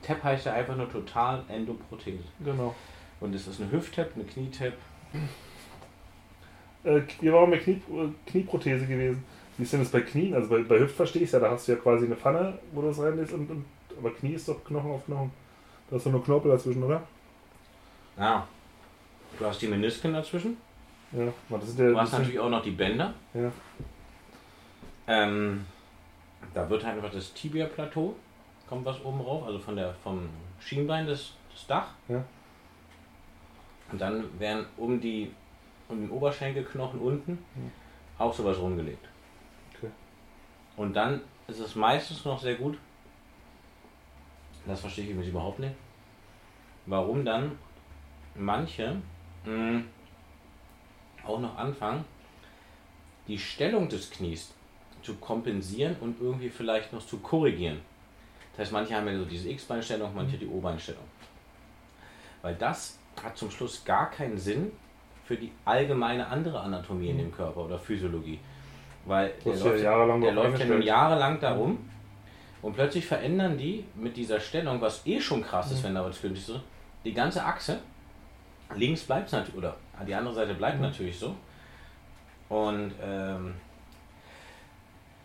Tap 0.02 0.22
heißt 0.22 0.46
ja 0.46 0.52
einfach 0.52 0.76
nur 0.76 0.90
total 0.90 1.42
Endoprothese. 1.48 2.22
Genau. 2.44 2.74
Und 3.20 3.34
es 3.34 3.46
ist 3.46 3.60
eine 3.60 3.70
Hüfttap, 3.70 4.10
eine 4.14 4.24
Knietap. 4.24 4.74
Äh, 6.84 7.00
wir 7.20 7.32
waren 7.32 7.50
bei 7.50 7.58
Knie, 7.58 7.82
Knieprothese 8.26 8.86
gewesen. 8.86 9.24
Wie 9.56 9.64
ist 9.64 9.72
denn 9.72 9.80
das 9.80 9.90
bei 9.90 10.00
Knien? 10.02 10.34
Also 10.34 10.48
bei, 10.48 10.62
bei 10.62 10.78
Hüft 10.78 10.94
verstehe 10.94 11.22
ich 11.22 11.32
ja, 11.32 11.40
da 11.40 11.50
hast 11.50 11.66
du 11.66 11.72
ja 11.72 11.78
quasi 11.78 12.06
eine 12.06 12.14
Pfanne, 12.14 12.58
wo 12.72 12.80
du 12.80 12.88
es 12.88 13.00
reinlässt 13.00 13.32
und, 13.32 13.50
und 13.50 13.64
Aber 13.98 14.10
Knie 14.10 14.34
ist 14.34 14.48
doch 14.48 14.62
Knochen 14.64 14.92
auf 14.92 15.04
Knochen. 15.06 15.32
Da 15.90 15.96
ist 15.96 16.06
doch 16.06 16.12
nur 16.12 16.22
Knorpel 16.22 16.52
dazwischen, 16.52 16.82
oder? 16.82 17.02
Ja. 18.16 18.46
Du 19.38 19.44
hast 19.44 19.60
die 19.60 19.66
Menisken 19.66 20.12
dazwischen. 20.12 20.56
Ja, 21.12 21.32
das 21.50 21.66
sind 21.68 21.78
ja. 21.80 21.90
Du 21.90 21.98
hast 22.00 22.12
natürlich 22.12 22.38
auch 22.38 22.50
noch 22.50 22.62
die 22.62 22.72
Bänder. 22.72 23.14
ja. 23.34 23.50
Ähm, 25.10 25.64
da 26.52 26.68
wird 26.68 26.84
halt 26.84 26.96
einfach 26.96 27.10
das 27.10 27.32
Tibia-Plateau, 27.32 28.14
kommt 28.68 28.84
was 28.84 29.02
oben 29.04 29.20
rauf, 29.22 29.44
also 29.46 29.58
von 29.58 29.74
der, 29.74 29.94
vom 29.94 30.28
Schienbein 30.60 31.06
das, 31.06 31.32
das 31.50 31.66
Dach. 31.66 31.88
Ja. 32.08 32.22
Und 33.90 33.98
dann 34.00 34.38
werden 34.38 34.66
um, 34.76 35.00
die, 35.00 35.32
um 35.88 36.00
den 36.02 36.10
Oberschenkelknochen 36.10 37.00
unten 37.00 37.38
auch 38.18 38.34
sowas 38.34 38.58
rumgelegt. 38.58 39.08
Okay. 39.76 39.90
Und 40.76 40.94
dann 40.94 41.22
ist 41.46 41.60
es 41.60 41.74
meistens 41.74 42.24
noch 42.26 42.38
sehr 42.38 42.56
gut, 42.56 42.76
das 44.66 44.80
verstehe 44.80 45.04
ich 45.04 45.10
übrigens 45.10 45.30
überhaupt 45.30 45.58
nicht, 45.58 45.74
warum 46.84 47.24
dann 47.24 47.58
manche 48.34 48.96
mh, 49.46 49.82
auch 51.28 51.40
noch 51.40 51.56
anfangen, 51.56 52.04
die 53.26 53.38
Stellung 53.38 53.88
des 53.88 54.10
Knies 54.10 54.52
zu 55.02 55.14
kompensieren 55.16 55.96
und 56.00 56.20
irgendwie 56.20 56.48
vielleicht 56.48 56.92
noch 56.92 57.04
zu 57.04 57.18
korrigieren. 57.18 57.80
Das 58.52 58.66
heißt, 58.66 58.72
manche 58.72 58.94
haben 58.94 59.06
ja 59.06 59.16
so 59.16 59.24
diese 59.24 59.48
X-Beinstellung, 59.50 60.12
manche 60.14 60.36
die 60.36 60.46
O-Beinstellung. 60.46 61.04
Weil 62.42 62.54
das 62.56 62.98
hat 63.22 63.36
zum 63.36 63.50
Schluss 63.50 63.84
gar 63.84 64.10
keinen 64.10 64.38
Sinn 64.38 64.72
für 65.24 65.36
die 65.36 65.52
allgemeine 65.64 66.26
andere 66.26 66.60
Anatomie 66.60 67.10
in 67.10 67.18
dem 67.18 67.32
Körper 67.32 67.64
oder 67.64 67.78
Physiologie. 67.78 68.40
Weil 69.04 69.34
der 69.44 69.56
läuft, 69.56 69.82
jahrelang 69.84 70.20
der 70.20 70.32
läuft 70.32 70.58
ja 70.58 70.66
nun 70.66 70.82
jahrelang 70.82 71.40
darum 71.40 71.88
und 72.62 72.74
plötzlich 72.74 73.06
verändern 73.06 73.56
die 73.56 73.84
mit 73.94 74.16
dieser 74.16 74.40
Stellung, 74.40 74.80
was 74.80 75.06
eh 75.06 75.20
schon 75.20 75.42
krass 75.42 75.70
ist, 75.70 75.84
wenn 75.84 75.94
da 75.94 76.04
was 76.04 76.18
filmt, 76.18 76.38
so, 76.38 76.60
die 77.04 77.12
ganze 77.12 77.44
Achse. 77.44 77.80
Links 78.74 79.02
bleibt 79.02 79.26
es 79.26 79.32
natürlich, 79.32 79.56
oder 79.56 79.76
die 80.04 80.14
andere 80.14 80.34
Seite 80.34 80.54
bleibt 80.54 80.80
natürlich 80.80 81.18
so. 81.18 81.34
Und 82.48 82.92
ähm, 83.02 83.54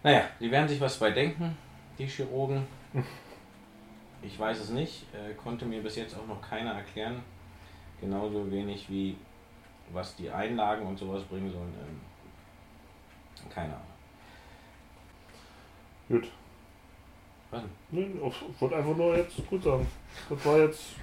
naja, 0.03 0.23
die 0.39 0.51
werden 0.51 0.67
sich 0.67 0.81
was 0.81 0.97
bei 0.99 1.11
denken, 1.11 1.57
die 1.97 2.07
Chirurgen. 2.07 2.65
Ich 4.25 4.39
weiß 4.39 4.57
es 4.57 4.69
nicht, 4.69 5.05
äh, 5.13 5.33
konnte 5.33 5.65
mir 5.65 5.83
bis 5.83 5.97
jetzt 5.97 6.15
auch 6.15 6.25
noch 6.25 6.41
keiner 6.41 6.71
erklären. 6.71 7.21
Genauso 7.99 8.49
wenig 8.49 8.89
wie 8.89 9.17
was 9.91 10.15
die 10.15 10.29
Einlagen 10.29 10.85
und 10.87 10.97
sowas 10.97 11.23
bringen 11.23 11.51
sollen. 11.51 11.73
Ähm, 11.81 11.99
keine 13.49 13.73
Ahnung. 13.73 13.87
Gut. 16.07 16.31
Was? 17.51 17.63
Nee, 17.91 18.11
ich 18.25 18.61
wollte 18.61 18.75
einfach 18.75 18.95
nur 18.95 19.17
jetzt 19.17 19.47
gut 19.47 19.63
sagen. 19.63 19.85
Das 20.29 20.45
war 20.45 20.57
jetzt. 20.59 20.95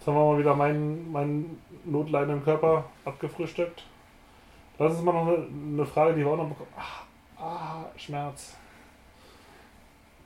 Jetzt 0.00 0.06
haben 0.06 0.14
wir 0.14 0.32
mal 0.32 0.38
wieder 0.38 0.56
meinen, 0.56 1.12
meinen 1.12 1.62
notleidenden 1.84 2.42
Körper 2.42 2.86
abgefrühstückt. 3.04 3.84
Lass 4.78 4.94
uns 4.94 5.02
mal 5.02 5.12
noch 5.12 5.26
eine, 5.26 5.46
eine 5.74 5.84
Frage, 5.84 6.14
die 6.14 6.20
wir 6.20 6.28
auch 6.28 6.38
noch 6.38 6.48
bekommen. 6.48 6.70
Ah, 6.74 7.42
ah 7.44 7.84
Schmerz. 7.98 8.56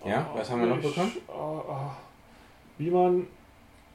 Ja, 0.04 0.30
was 0.32 0.48
haben 0.48 0.60
wir 0.60 0.68
noch 0.68 0.80
bekommen? 0.80 1.10
Ah, 1.26 1.62
ah. 1.68 1.96
Wie 2.78 2.88
man 2.88 3.26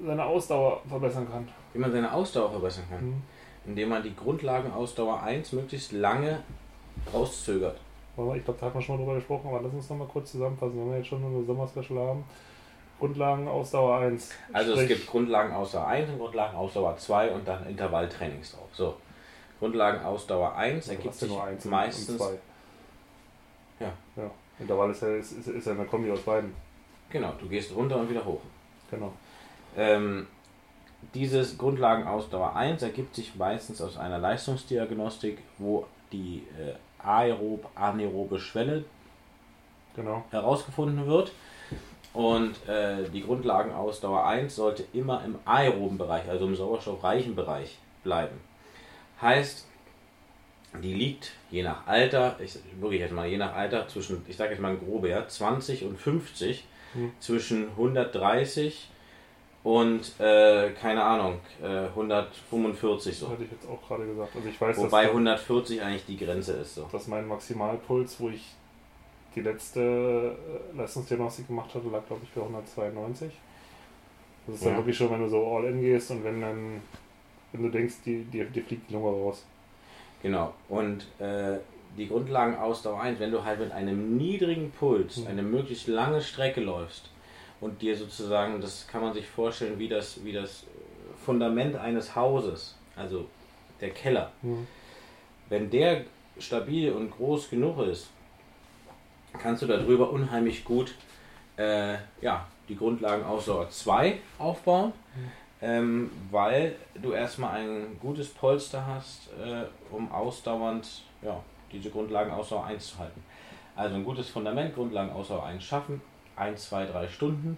seine 0.05 0.25
Ausdauer 0.25 0.81
verbessern 0.85 1.29
kann. 1.31 1.47
Wie 1.71 1.79
man 1.79 1.93
seine 1.93 2.11
Ausdauer 2.11 2.51
verbessern 2.51 2.83
kann. 2.89 2.99
Hm. 2.99 3.21
Indem 3.65 3.87
man 3.87 4.03
die 4.03 4.13
Grundlagenausdauer 4.13 5.23
1 5.23 5.53
möglichst 5.53 5.93
lange 5.93 6.43
rauszögert. 7.13 7.79
Ich 8.35 8.43
glaube, 8.43 8.59
da 8.59 8.65
hat 8.65 8.73
man 8.73 8.83
schon 8.83 8.97
mal 8.97 9.03
drüber 9.03 9.15
gesprochen, 9.15 9.47
aber 9.47 9.61
lass 9.61 9.73
uns 9.73 9.89
noch 9.89 9.95
mal 9.95 10.07
kurz 10.09 10.33
zusammenfassen, 10.33 10.77
wenn 10.77 10.89
wir 10.89 10.97
jetzt 10.97 11.07
schon 11.07 11.23
eine 11.23 11.41
Sommerspecial 11.45 11.99
haben. 11.99 12.25
Grundlagen 12.99 13.47
Ausdauer 13.47 13.99
1. 13.99 14.31
Also 14.53 14.73
es 14.73 14.87
gibt 14.87 15.07
Grundlagenausdauer 15.07 15.87
1 15.87 16.09
und 16.09 16.19
Grundlagenausdauer 16.19 16.97
2 16.97 17.31
und 17.31 17.47
dann 17.47 17.65
Intervalltrainings 17.67 18.51
drauf. 18.51 18.67
So. 18.73 18.95
Grundlagenausdauer 19.59 20.55
1 20.55 20.85
Du 20.85 20.91
ergibt 20.91 21.13
sich 21.15 21.29
nur 21.29 21.43
eins 21.43 21.65
und- 21.65 21.71
meistens. 21.71 22.09
Und 22.09 22.17
zwei. 22.17 22.33
Ja. 23.79 23.91
ja. 24.17 24.29
Intervall 24.59 24.91
ist 24.91 25.01
ja, 25.01 25.15
ist, 25.15 25.31
ist, 25.31 25.47
ist 25.47 25.65
ja 25.67 25.73
eine 25.73 25.85
Kombi 25.85 26.11
aus 26.11 26.21
beiden. 26.21 26.53
Genau, 27.09 27.33
du 27.39 27.47
gehst 27.47 27.73
runter 27.75 27.97
und 27.97 28.09
wieder 28.09 28.23
hoch. 28.25 28.41
Genau. 28.91 29.13
Ähm, 29.77 30.27
dieses 31.13 31.57
Grundlagenausdauer 31.57 32.55
1 32.55 32.81
ergibt 32.83 33.15
sich 33.15 33.35
meistens 33.35 33.81
aus 33.81 33.97
einer 33.97 34.17
Leistungsdiagnostik, 34.19 35.37
wo 35.57 35.85
die 36.11 36.43
äh, 36.59 36.73
aerob-anaerobe 37.05 38.39
Schwelle 38.39 38.83
Genau. 39.95 40.23
herausgefunden 40.31 41.07
wird. 41.07 41.31
Und 42.13 42.67
äh, 42.67 43.03
die 43.13 43.21
Grundlagenausdauer 43.23 44.25
1 44.25 44.55
sollte 44.55 44.83
immer 44.93 45.23
im 45.23 45.35
aeroben 45.45 45.97
Bereich, 45.97 46.27
also 46.27 46.45
im 46.45 46.55
sauerstoffreichen 46.55 47.35
Bereich 47.35 47.77
bleiben. 48.03 48.39
Heißt, 49.21 49.67
die 50.81 50.93
liegt 50.93 51.31
je 51.51 51.63
nach 51.63 51.85
Alter, 51.87 52.35
ich 52.43 52.57
wirklich 52.79 53.01
jetzt 53.01 53.13
mal 53.13 53.27
je 53.27 53.37
nach 53.37 53.53
Alter 53.55 53.87
zwischen, 53.87 54.23
ich 54.27 54.37
sage 54.37 54.51
jetzt 54.51 54.59
mal 54.59 54.71
ein 54.71 54.79
grobe, 54.79 55.09
ja, 55.09 55.27
20 55.27 55.83
und 55.85 55.99
50, 55.99 56.65
Hm. 56.93 57.11
zwischen 57.19 57.69
130 57.69 58.89
und 59.63 60.19
äh, 60.19 60.71
keine 60.71 61.03
Ahnung, 61.03 61.39
äh, 61.61 61.85
145 61.89 63.11
Das 63.11 63.19
so. 63.19 63.29
hatte 63.29 63.43
ich 63.43 63.51
jetzt 63.51 63.67
auch 63.67 63.87
gerade 63.87 64.07
gesagt. 64.07 64.35
Also 64.35 64.47
ich 64.49 64.59
weiß, 64.59 64.77
Wobei 64.77 65.03
dass, 65.03 65.11
140 65.11 65.81
eigentlich 65.83 66.05
die 66.07 66.17
Grenze 66.17 66.53
ist 66.53 66.73
so. 66.73 66.89
dass 66.91 67.07
mein 67.07 67.27
Maximalpuls, 67.27 68.19
wo 68.19 68.29
ich 68.29 68.41
die 69.35 69.41
letzte 69.41 69.79
äh, 70.73 70.77
Leistungsdiagnostik 70.77 71.47
gemacht 71.47 71.73
hatte, 71.73 71.87
lag 71.89 72.05
glaube 72.07 72.21
ich 72.23 72.29
bei 72.31 72.41
192. 72.41 73.31
Das 74.47 74.55
ist 74.55 74.65
dann 74.65 74.71
Ja. 74.73 74.77
wirklich 74.77 74.97
schon, 74.97 75.11
wenn 75.11 75.21
du 75.21 75.29
so 75.29 75.45
all 75.45 75.65
in 75.65 75.81
gehst 75.81 76.11
und 76.11 76.23
wenn 76.23 76.41
dann, 76.41 76.81
wenn 77.51 77.63
du 77.63 77.69
denkst, 77.69 77.95
die, 78.05 78.23
die, 78.23 78.43
die 78.45 78.61
fliegt 78.61 78.89
die 78.89 78.93
Lunge 78.93 79.09
raus. 79.09 79.45
Genau. 80.23 80.53
Und 80.67 81.05
äh, 81.19 81.57
die 81.97 82.07
Grundlagenausdauer 82.07 83.01
1, 83.01 83.19
wenn 83.19 83.31
du 83.31 83.43
halt 83.43 83.59
mit 83.59 83.71
einem 83.71 84.17
niedrigen 84.17 84.71
Puls 84.71 85.17
Mhm. 85.17 85.27
eine 85.27 85.43
möglichst 85.43 85.87
lange 85.87 86.21
Strecke 86.21 86.61
läufst 86.61 87.09
und 87.61 87.81
dir 87.81 87.95
sozusagen, 87.95 88.61
das 88.61 88.87
kann 88.87 89.01
man 89.01 89.13
sich 89.13 89.27
vorstellen, 89.27 89.77
wie 89.79 89.87
das, 89.89 90.23
wie 90.23 90.33
das 90.33 90.65
Fundament 91.25 91.75
eines 91.75 92.15
Hauses, 92.15 92.75
also 92.95 93.25
der 93.81 93.89
Keller, 93.91 94.31
Hm. 94.41 94.67
wenn 95.49 95.69
der 95.69 96.05
stabil 96.37 96.91
und 96.91 97.11
groß 97.11 97.49
genug 97.49 97.79
ist, 97.79 98.09
kannst 99.37 99.61
du 99.61 99.67
darüber 99.67 100.11
unheimlich 100.11 100.63
gut 100.63 100.93
äh, 101.57 101.95
ja, 102.21 102.47
die 102.67 102.75
Grundlagenausdauer 102.75 103.69
2 103.69 104.17
aufbauen, 104.37 104.93
ähm, 105.61 106.09
weil 106.31 106.75
du 107.01 107.11
erstmal 107.11 107.59
ein 107.59 107.97
gutes 107.99 108.29
Polster 108.29 108.85
hast, 108.85 109.29
äh, 109.43 109.65
um 109.91 110.11
ausdauernd 110.11 111.03
ja, 111.21 111.39
diese 111.71 111.89
Grundlagenausdauer 111.89 112.65
1 112.65 112.87
zu 112.87 112.99
halten. 112.99 113.23
Also 113.75 113.95
ein 113.95 114.05
gutes 114.05 114.29
Fundament, 114.29 114.73
Grundlagenausdauer 114.73 115.45
1 115.45 115.63
schaffen, 115.63 116.01
1, 116.35 116.69
2, 116.69 116.85
3 116.85 117.07
Stunden 117.07 117.57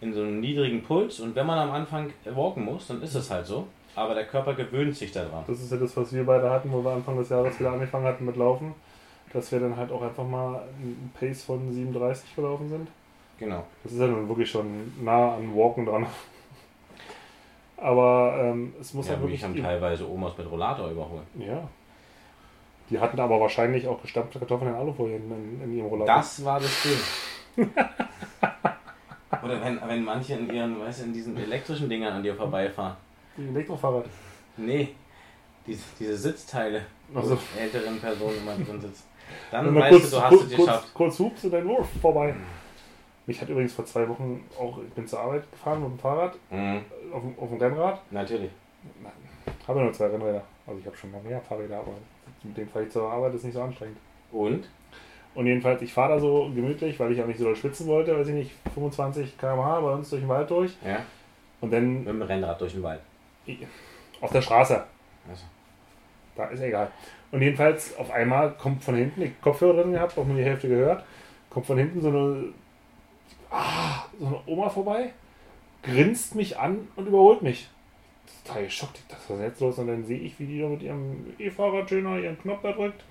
in 0.00 0.12
so 0.12 0.20
einem 0.20 0.40
niedrigen 0.40 0.82
Puls 0.82 1.20
und 1.20 1.34
wenn 1.34 1.46
man 1.46 1.58
am 1.58 1.70
Anfang 1.70 2.12
walken 2.24 2.64
muss, 2.64 2.88
dann 2.88 3.00
ist 3.02 3.14
es 3.14 3.30
halt 3.30 3.46
so, 3.46 3.68
aber 3.94 4.14
der 4.14 4.26
Körper 4.26 4.54
gewöhnt 4.54 4.96
sich 4.96 5.12
daran. 5.12 5.44
Das 5.46 5.60
ist 5.60 5.70
ja 5.70 5.78
das, 5.78 5.96
was 5.96 6.12
wir 6.12 6.26
beide 6.26 6.50
hatten, 6.50 6.72
wo 6.72 6.82
wir 6.84 6.90
Anfang 6.90 7.16
des 7.16 7.28
Jahres 7.28 7.58
wieder 7.58 7.72
angefangen 7.72 8.06
hatten 8.06 8.24
mit 8.24 8.36
Laufen. 8.36 8.74
Dass 9.34 9.52
wir 9.52 9.60
dann 9.60 9.76
halt 9.76 9.92
auch 9.92 10.00
einfach 10.00 10.24
mal 10.24 10.62
einen 10.80 11.12
Pace 11.18 11.42
von 11.44 11.70
37 11.70 12.34
gelaufen 12.36 12.68
sind. 12.70 12.88
Genau. 13.38 13.64
Das 13.82 13.92
ist 13.92 13.98
ja 14.00 14.06
nun 14.06 14.26
wirklich 14.28 14.50
schon 14.50 14.92
nah 15.04 15.34
an 15.34 15.54
Walken 15.54 15.84
dran. 15.84 16.06
Aber 17.76 18.36
ähm, 18.40 18.72
es 18.80 18.94
muss 18.94 19.06
Ja, 19.06 19.12
halt 19.12 19.22
mich 19.22 19.42
wirklich. 19.42 19.44
haben 19.44 19.56
teilweise 19.62 20.08
Omas 20.08 20.38
mit 20.38 20.50
Rollator 20.50 20.88
überholt. 20.90 21.24
ja. 21.38 21.68
Die 22.90 22.98
hatten 23.00 23.18
aber 23.18 23.40
wahrscheinlich 23.40 23.88
auch 23.88 24.02
gestampfte 24.02 24.38
Kartoffeln 24.38 24.70
in 24.70 24.76
Alufolie 24.76 25.16
in, 25.16 25.30
in, 25.30 25.60
in 25.64 25.72
ihrem 25.78 25.86
Rollator. 25.86 26.16
Das 26.16 26.44
war 26.44 26.60
das 26.60 26.82
Ding. 26.82 27.66
Oder 29.42 29.60
wenn, 29.64 29.80
wenn 29.86 30.04
manche 30.04 30.34
in 30.34 30.52
ihren, 30.52 30.78
weißt 30.80 31.00
du, 31.00 31.04
in 31.04 31.12
diesen 31.14 31.34
elektrischen 31.38 31.88
Dingern 31.88 32.12
an 32.12 32.22
dir 32.22 32.34
vorbeifahren. 32.34 32.94
Die 33.38 33.48
Elektrofahrrad. 33.48 34.04
Nee, 34.58 34.90
diese, 35.66 35.82
diese 35.98 36.14
Sitzteile, 36.16 36.82
wo 37.08 37.20
Also. 37.20 37.38
älteren 37.58 37.98
Personen 37.98 38.36
immer 38.42 38.54
drin 38.54 38.80
sitzen. 38.82 39.04
Dann 39.50 39.74
weißt 39.74 39.90
kurz, 39.90 40.10
du, 40.10 40.16
du 40.16 40.22
hast 40.22 40.28
kurz, 40.30 40.42
es 40.42 40.48
kurz, 40.56 40.66
geschafft. 40.66 40.94
kurz 40.94 41.18
hupst 41.18 41.44
und 41.44 41.50
dein 41.52 41.68
Wurf 41.68 41.88
vorbei. 42.00 42.34
Mich 43.26 43.40
hat 43.40 43.48
übrigens 43.48 43.72
vor 43.72 43.86
zwei 43.86 44.08
Wochen 44.08 44.44
auch, 44.58 44.78
ich 44.86 44.92
bin 44.92 45.06
zur 45.06 45.20
Arbeit 45.20 45.50
gefahren 45.50 45.82
mit 45.82 45.92
dem 45.92 45.98
Fahrrad, 45.98 46.34
Mhm, 46.50 46.80
auf, 47.12 47.22
dem- 47.22 47.38
auf 47.38 47.48
dem 47.48 47.58
Rennrad. 47.58 48.00
natürlich. 48.10 48.50
Habe 49.66 49.80
nur 49.80 49.92
zwei 49.92 50.06
Rennräder. 50.06 50.42
Also 50.66 50.80
ich 50.80 50.86
habe 50.86 50.96
schon 50.96 51.10
noch 51.12 51.22
mehr 51.22 51.40
Fahrräder, 51.40 51.78
aber 51.78 51.92
mit 52.42 52.56
denen 52.56 52.68
fahre 52.68 52.84
ich 52.84 52.90
zur 52.90 53.10
Arbeit, 53.10 53.34
ist 53.34 53.44
nicht 53.44 53.54
so 53.54 53.62
anstrengend. 53.62 53.96
Und? 54.32 54.68
Und 55.34 55.46
jedenfalls, 55.46 55.80
ich 55.82 55.92
fahre 55.92 56.14
da 56.14 56.20
so 56.20 56.50
gemütlich, 56.54 56.98
weil 57.00 57.12
ich 57.12 57.20
auch 57.22 57.26
nicht 57.26 57.38
so 57.38 57.44
doll 57.44 57.56
schwitzen 57.56 57.86
wollte, 57.86 58.16
weiß 58.16 58.28
ich 58.28 58.34
nicht, 58.34 58.50
25 58.74 59.36
km/h 59.38 59.80
bei 59.80 59.92
uns 59.92 60.10
durch 60.10 60.22
den 60.22 60.28
Wald 60.28 60.48
durch. 60.50 60.76
Ja, 60.84 60.98
Und 61.60 61.72
dann 61.72 61.98
mit 62.04 62.06
dem 62.08 62.22
Rennrad 62.22 62.60
durch 62.60 62.72
den 62.74 62.82
Wald. 62.82 63.00
auf 64.20 64.30
der 64.30 64.42
Straße. 64.42 64.84
Also, 65.28 65.44
Da 66.36 66.46
ist 66.46 66.60
egal. 66.60 66.90
Und 67.34 67.42
jedenfalls, 67.42 67.96
auf 67.96 68.12
einmal 68.12 68.52
kommt 68.52 68.84
von 68.84 68.94
hinten, 68.94 69.22
ich 69.22 69.40
Kopfhörer 69.40 69.82
drin 69.82 69.90
gehabt, 69.90 70.16
auch 70.16 70.24
nur 70.24 70.36
die 70.36 70.44
Hälfte 70.44 70.68
gehört, 70.68 71.04
kommt 71.50 71.66
von 71.66 71.76
hinten 71.76 72.00
so 72.00 72.08
eine 72.08 72.44
ah, 73.50 74.04
so 74.20 74.26
eine 74.26 74.40
Oma 74.46 74.68
vorbei, 74.68 75.10
grinst 75.82 76.36
mich 76.36 76.56
an 76.56 76.86
und 76.94 77.08
überholt 77.08 77.42
mich. 77.42 77.68
Total 78.44 78.64
geschockt. 78.64 78.98
Ich 78.98 79.08
dachte, 79.08 79.24
was 79.30 79.38
ist 79.38 79.42
jetzt 79.42 79.60
los? 79.60 79.78
Und 79.80 79.88
dann 79.88 80.04
sehe 80.04 80.20
ich, 80.20 80.38
wie 80.38 80.46
die 80.46 80.60
da 80.60 80.68
mit 80.68 80.82
ihrem 80.82 81.34
E-Fahrrad 81.36 81.88
schöner 81.88 82.20
ihren 82.20 82.38
Knopf 82.38 82.62
da 82.62 82.70
drückt. 82.70 83.02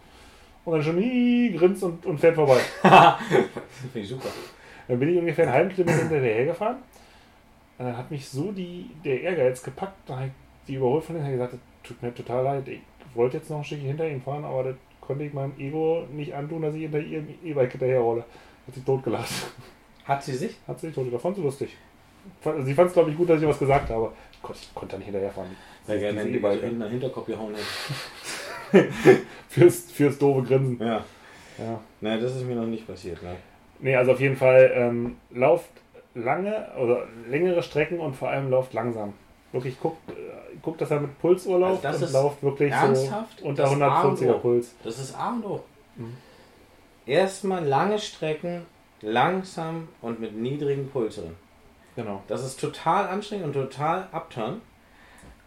Und 0.64 0.72
dann 0.72 0.82
schon 0.82 1.02
ii, 1.02 1.52
grinst 1.58 1.84
und, 1.84 2.06
und 2.06 2.18
fährt 2.18 2.36
vorbei. 2.36 2.62
Finde 3.82 4.00
ich 4.00 4.08
super. 4.08 4.30
Dann 4.88 5.00
bin 5.00 5.10
ich 5.10 5.18
ungefähr 5.18 5.48
einen 5.48 5.54
halben 5.54 5.70
Kilometer 5.70 6.00
hinterher 6.00 6.46
gefahren. 6.46 6.78
Und 7.78 7.88
dann 7.88 7.98
hat 7.98 8.10
mich 8.10 8.26
so 8.30 8.54
die, 8.54 8.90
der 9.04 9.22
Ehrgeiz 9.22 9.62
gepackt. 9.62 9.98
Da 10.06 10.16
habe 10.16 10.28
ich 10.28 10.32
die 10.70 10.76
überholt 10.76 11.04
von 11.04 11.16
denen 11.16 11.28
und 11.28 11.34
gesagt, 11.34 11.58
tut 11.84 12.02
mir 12.02 12.16
total 12.16 12.44
leid. 12.46 12.68
Ich 12.70 12.80
wollte 13.16 13.38
jetzt 13.38 13.49
noch 13.49 13.57
ein 13.57 13.64
Stückchen 13.64 13.88
hinter 13.88 14.07
ihm 14.07 14.22
fahren, 14.22 14.45
aber 14.45 14.64
das 14.64 14.76
konnte 15.01 15.24
ich 15.24 15.34
meinem 15.34 15.53
Ego 15.57 16.05
nicht 16.11 16.34
antun, 16.34 16.61
dass 16.61 16.76
ich 16.76 16.82
hinter 16.82 16.99
ihrem 16.99 17.28
E-Bike 17.43 17.72
hinterherrolle. 17.72 18.24
Hat 18.68 18.76
sich 18.76 18.84
totgelacht. 18.84 19.32
Hat 20.05 20.24
sie 20.24 20.34
sich? 20.34 20.55
Hat 20.68 20.80
sich 20.80 20.93
totgelacht. 20.93 21.22
Fand 21.22 21.36
sie 21.36 21.41
lustig. 21.41 21.76
Sie 22.64 22.74
fand 22.74 22.88
es, 22.88 22.93
glaube 22.93 23.11
ich, 23.11 23.18
gut, 23.18 23.30
dass 23.30 23.41
ich 23.41 23.47
was 23.47 23.59
gesagt 23.59 23.89
habe. 23.89 24.11
Ich 24.34 24.74
konnte 24.74 24.93
da 24.93 24.97
nicht 24.97 25.05
hinterherfahren. 25.05 25.55
Sehr 25.86 25.99
gerne 25.99 26.22
in 26.22 26.36
E-Bike. 26.36 26.61
den 26.61 26.82
Hinterkopf 26.89 27.28
gehauen 27.28 27.53
hätte. 27.53 27.64
Fürs, 29.49 29.91
fürs 29.91 30.18
doofe 30.18 30.41
Grinsen. 30.47 30.80
Ja. 30.80 31.05
Ja. 31.59 31.80
Nein, 32.01 32.20
das 32.22 32.36
ist 32.36 32.45
mir 32.45 32.55
noch 32.55 32.66
nicht 32.66 32.88
passiert. 32.88 33.22
Ne? 33.22 33.36
Nee, 33.80 33.95
also 33.95 34.14
auf 34.14 34.20
jeden 34.20 34.36
Fall 34.36 34.72
ähm, 34.74 35.18
lauft 35.32 35.70
lange 36.16 36.72
oder 36.82 37.07
längere 37.30 37.61
Strecken 37.61 37.99
und 37.99 38.16
vor 38.16 38.30
allem 38.30 38.49
lauft 38.49 38.74
langsam. 38.74 39.14
Wirklich 39.54 39.80
guckt, 39.80 40.10
äh, 40.10 40.58
guckt 40.62 40.82
dass 40.82 40.91
er 40.91 40.99
mit 40.99 41.18
Pulsuhr 41.20 41.60
läuft 41.60 41.86
Also 41.86 41.99
das 42.01 42.10
und 42.10 42.22
lauft 42.22 42.43
wirklich 42.43 42.72
ernsthaft 42.72 43.39
so 43.39 43.45
unter 43.45 43.64
das 43.64 43.72
140er 43.72 43.88
A 43.88 44.01
und 44.01 44.24
O. 44.24 44.39
Puls. 44.39 44.76
Das 44.84 44.99
ist 44.99 45.16
A 45.16 45.30
und 45.30 45.45
O. 45.45 45.64
Mhm. 45.95 46.18
Erstmal 47.06 47.64
lange 47.64 47.99
Strecken, 47.99 48.66
langsam 49.01 49.89
und 50.01 50.20
mit 50.20 50.36
niedrigen 50.36 50.89
Pulsen. 50.89 51.36
Genau. 51.95 52.24
Das 52.28 52.43
ist 52.43 52.60
total 52.60 53.08
anstrengend 53.08 53.45
und 53.45 53.54
total 53.54 54.08
abturn. 54.12 54.62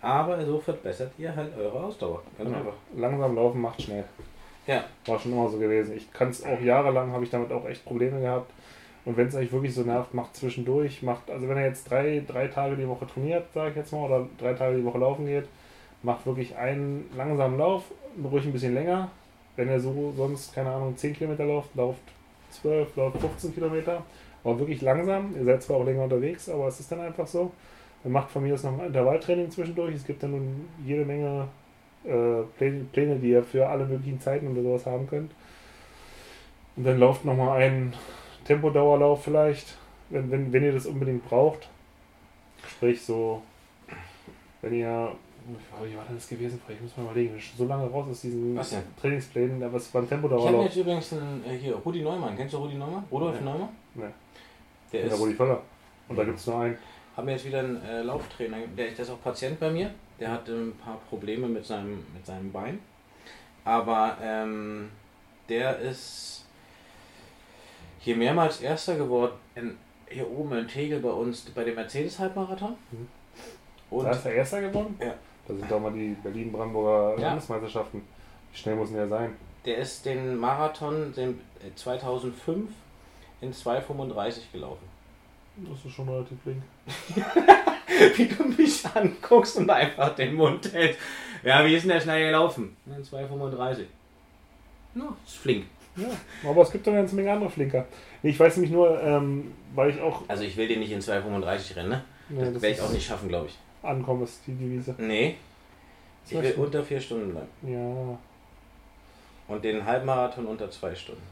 Aber 0.00 0.44
so 0.46 0.60
verbessert 0.60 1.12
ihr 1.18 1.34
halt 1.34 1.56
eure 1.58 1.84
Ausdauer. 1.84 2.22
Ganz 2.38 2.48
genau. 2.48 2.60
einfach. 2.60 2.76
Langsam 2.94 3.34
laufen 3.34 3.60
macht 3.60 3.82
schnell. 3.82 4.04
Ja. 4.68 4.84
War 5.06 5.18
schon 5.18 5.32
immer 5.32 5.48
so 5.48 5.58
gewesen. 5.58 5.96
Ich 5.96 6.12
kann 6.12 6.28
es 6.28 6.44
auch 6.44 6.60
jahrelang, 6.60 7.10
habe 7.12 7.24
ich 7.24 7.30
damit 7.30 7.50
auch 7.50 7.66
echt 7.66 7.84
Probleme 7.84 8.20
gehabt. 8.20 8.52
Und 9.06 9.16
wenn 9.16 9.28
es 9.28 9.36
euch 9.36 9.52
wirklich 9.52 9.72
so 9.72 9.82
nervt, 9.82 10.14
macht 10.14 10.34
zwischendurch, 10.34 11.02
macht, 11.02 11.30
also 11.30 11.48
wenn 11.48 11.56
er 11.56 11.66
jetzt 11.66 11.88
drei, 11.88 12.22
drei 12.26 12.48
Tage 12.48 12.76
die 12.76 12.88
Woche 12.88 13.06
trainiert, 13.06 13.46
sage 13.54 13.70
ich 13.70 13.76
jetzt 13.76 13.92
mal, 13.92 14.04
oder 14.04 14.26
drei 14.36 14.52
Tage 14.52 14.76
die 14.76 14.84
Woche 14.84 14.98
laufen 14.98 15.26
geht, 15.26 15.44
macht 16.02 16.26
wirklich 16.26 16.56
einen 16.56 17.08
langsamen 17.16 17.56
Lauf, 17.56 17.84
ruhig 18.22 18.44
ein 18.44 18.52
bisschen 18.52 18.74
länger. 18.74 19.10
Wenn 19.54 19.68
er 19.68 19.78
so 19.78 20.12
sonst, 20.16 20.52
keine 20.54 20.70
Ahnung, 20.70 20.96
10 20.96 21.14
Kilometer 21.14 21.44
läuft, 21.44 21.74
lauft 21.76 22.02
12, 22.50 22.96
läuft 22.96 23.18
15 23.18 23.54
Kilometer. 23.54 24.02
Aber 24.42 24.58
wirklich 24.58 24.82
langsam. 24.82 25.34
Ihr 25.36 25.44
seid 25.44 25.62
zwar 25.62 25.76
auch 25.76 25.84
länger 25.84 26.02
unterwegs, 26.02 26.48
aber 26.48 26.66
es 26.66 26.80
ist 26.80 26.90
dann 26.90 27.00
einfach 27.00 27.28
so. 27.28 27.52
Dann 28.02 28.12
macht 28.12 28.30
von 28.30 28.42
mir 28.42 28.52
das 28.52 28.64
noch 28.64 28.76
ein 28.76 28.86
Intervalltraining 28.86 29.50
zwischendurch. 29.50 29.94
Es 29.94 30.04
gibt 30.04 30.22
dann 30.22 30.32
nun 30.32 30.68
jede 30.84 31.04
Menge 31.04 31.46
äh, 32.04 32.42
Pläne, 32.58 32.84
Pläne, 32.92 33.16
die 33.16 33.30
ihr 33.30 33.44
für 33.44 33.68
alle 33.68 33.86
möglichen 33.86 34.20
Zeiten 34.20 34.48
oder 34.48 34.62
sowas 34.62 34.86
haben 34.86 35.08
könnt. 35.08 35.30
Und 36.76 36.84
dann 36.84 36.98
lauft 36.98 37.24
nochmal 37.24 37.62
ein 37.62 37.94
Tempodauerlauf 38.46 39.24
vielleicht, 39.24 39.76
wenn, 40.10 40.30
wenn, 40.30 40.52
wenn 40.52 40.64
ihr 40.64 40.72
das 40.72 40.86
unbedingt 40.86 41.28
braucht. 41.28 41.68
Sprich 42.68 43.02
so, 43.02 43.42
wenn 44.62 44.74
ihr, 44.74 45.12
wie 45.82 45.96
war 45.96 46.04
denn 46.04 46.16
das 46.16 46.28
gewesen? 46.28 46.60
Ich 46.68 46.80
muss 46.80 46.96
mal 46.96 47.04
überlegen, 47.04 47.40
so 47.56 47.64
lange 47.66 47.86
raus 47.90 48.06
aus 48.10 48.20
diesen 48.22 48.56
Was 48.56 48.70
denn? 48.70 48.82
Trainingsplänen, 49.00 49.62
aber 49.62 49.76
es 49.76 49.92
war 49.94 50.00
ein 50.02 50.04
Ich 50.06 50.10
habe 50.12 50.22
Tempodauerlauf. 50.22 50.64
jetzt 50.64 50.76
übrigens 50.76 51.12
einen, 51.12 51.44
äh, 51.46 51.56
hier 51.56 51.74
Rudi 51.76 52.02
Neumann. 52.02 52.36
Kennst 52.36 52.54
du 52.54 52.58
Rudi 52.58 52.74
Neumann? 52.76 53.04
Rudolf 53.10 53.38
Nee. 53.38 53.44
Neumann? 53.44 53.68
Nee. 53.94 54.04
Der 54.92 55.00
Ja, 55.06 55.06
ist, 55.12 55.20
Rudi 55.20 55.34
Völler. 55.34 55.62
Und 56.08 56.16
da 56.18 56.24
gibt 56.24 56.38
es 56.38 56.46
nur 56.46 56.60
einen. 56.60 56.78
haben 57.16 57.26
wir 57.26 57.34
jetzt 57.34 57.44
wieder 57.46 57.58
einen 57.60 57.82
äh, 57.84 58.02
Lauftrainer. 58.02 58.58
Der, 58.76 58.86
der 58.90 58.98
ist 58.98 59.10
auch 59.10 59.22
Patient 59.22 59.58
bei 59.60 59.70
mir. 59.70 59.90
Der 60.18 60.30
hat 60.32 60.48
ein 60.48 60.72
paar 60.82 60.98
Probleme 61.10 61.46
mit 61.48 61.64
seinem, 61.64 62.04
mit 62.14 62.24
seinem 62.24 62.50
Bein. 62.52 62.78
Aber 63.64 64.16
ähm, 64.22 64.88
der 65.48 65.78
ist 65.80 66.45
hier 68.06 68.16
mehrmals 68.16 68.60
Erster 68.60 68.96
geworden. 68.96 69.32
In, 69.56 69.76
hier 70.08 70.30
oben 70.30 70.56
in 70.56 70.68
Tegel 70.68 71.00
bei 71.00 71.10
uns 71.10 71.40
bei 71.52 71.64
dem 71.64 71.74
Mercedes-Halbmarathon. 71.74 72.76
Mhm. 72.92 73.08
Und 73.90 74.04
da 74.04 74.12
ist 74.12 74.24
der 74.24 74.34
Erster 74.34 74.60
geworden? 74.60 74.96
Ja. 75.00 75.14
Da 75.48 75.54
sind 75.54 75.68
doch 75.68 75.80
mal 75.80 75.92
die 75.92 76.16
Berlin-Brandenburger 76.22 77.20
Ja. 77.20 77.28
Landesmeisterschaften. 77.30 78.02
Wie 78.52 78.58
schnell 78.58 78.76
muss 78.76 78.88
denn 78.90 78.98
der 78.98 79.08
sein? 79.08 79.36
der 79.64 79.78
ist 79.78 80.06
den 80.06 80.36
Marathon 80.36 81.12
den, 81.12 81.40
äh, 81.58 81.74
2005 81.74 82.70
in 83.40 83.52
2,35 83.52 84.52
gelaufen. 84.52 84.86
Das 85.56 85.84
ist 85.84 85.90
schon 85.92 86.08
relativ 86.08 86.38
flink. 86.42 86.62
Wie 88.16 88.28
du 88.28 88.44
mich 88.44 88.84
anguckst 88.94 89.56
und 89.56 89.68
einfach 89.68 90.14
den 90.14 90.34
Mund 90.34 90.72
hältst. 90.72 91.00
Ja, 91.42 91.64
wie 91.64 91.74
ist 91.74 91.82
denn 91.82 91.90
der 91.90 92.00
schnell 92.00 92.26
gelaufen? 92.26 92.76
In 92.86 93.02
2,35. 93.02 93.86
No, 94.94 95.16
ist 95.26 95.36
flink. 95.38 95.66
Ja, 95.96 96.08
aber 96.50 96.62
es 96.62 96.70
gibt 96.70 96.86
doch 96.86 96.92
eine 96.92 97.00
ganze 97.02 97.16
Menge 97.16 97.32
andere 97.32 97.50
Flinker. 97.50 97.86
Ich 98.22 98.38
weiß 98.38 98.56
nämlich 98.56 98.72
nur, 98.72 99.00
ähm, 99.02 99.52
weil 99.74 99.90
ich 99.90 100.00
auch. 100.00 100.22
Also 100.28 100.42
ich 100.44 100.56
will 100.56 100.68
den 100.68 100.80
nicht 100.80 100.92
in 100.92 101.00
2,35 101.00 101.76
rennen, 101.76 101.88
ne? 101.88 102.04
Nee, 102.28 102.40
Das 102.44 102.52
das 102.54 102.62
werde 102.62 102.74
ich 102.76 102.80
auch 102.82 102.90
nicht 102.90 103.06
schaffen, 103.06 103.28
glaube 103.28 103.46
ich. 103.46 103.58
Ankommen 103.82 104.24
ist 104.24 104.40
die 104.46 104.52
Devise. 104.54 104.94
Nee. 104.98 105.36
Ich 106.26 106.32
will 106.32 106.52
du? 106.52 106.62
unter 106.64 106.82
vier 106.82 107.00
Stunden 107.00 107.30
bleiben. 107.30 107.48
Ja. 107.62 108.18
Und 109.54 109.64
den 109.64 109.84
Halbmarathon 109.84 110.46
unter 110.46 110.68
zwei 110.70 110.94
Stunden. 110.94 111.22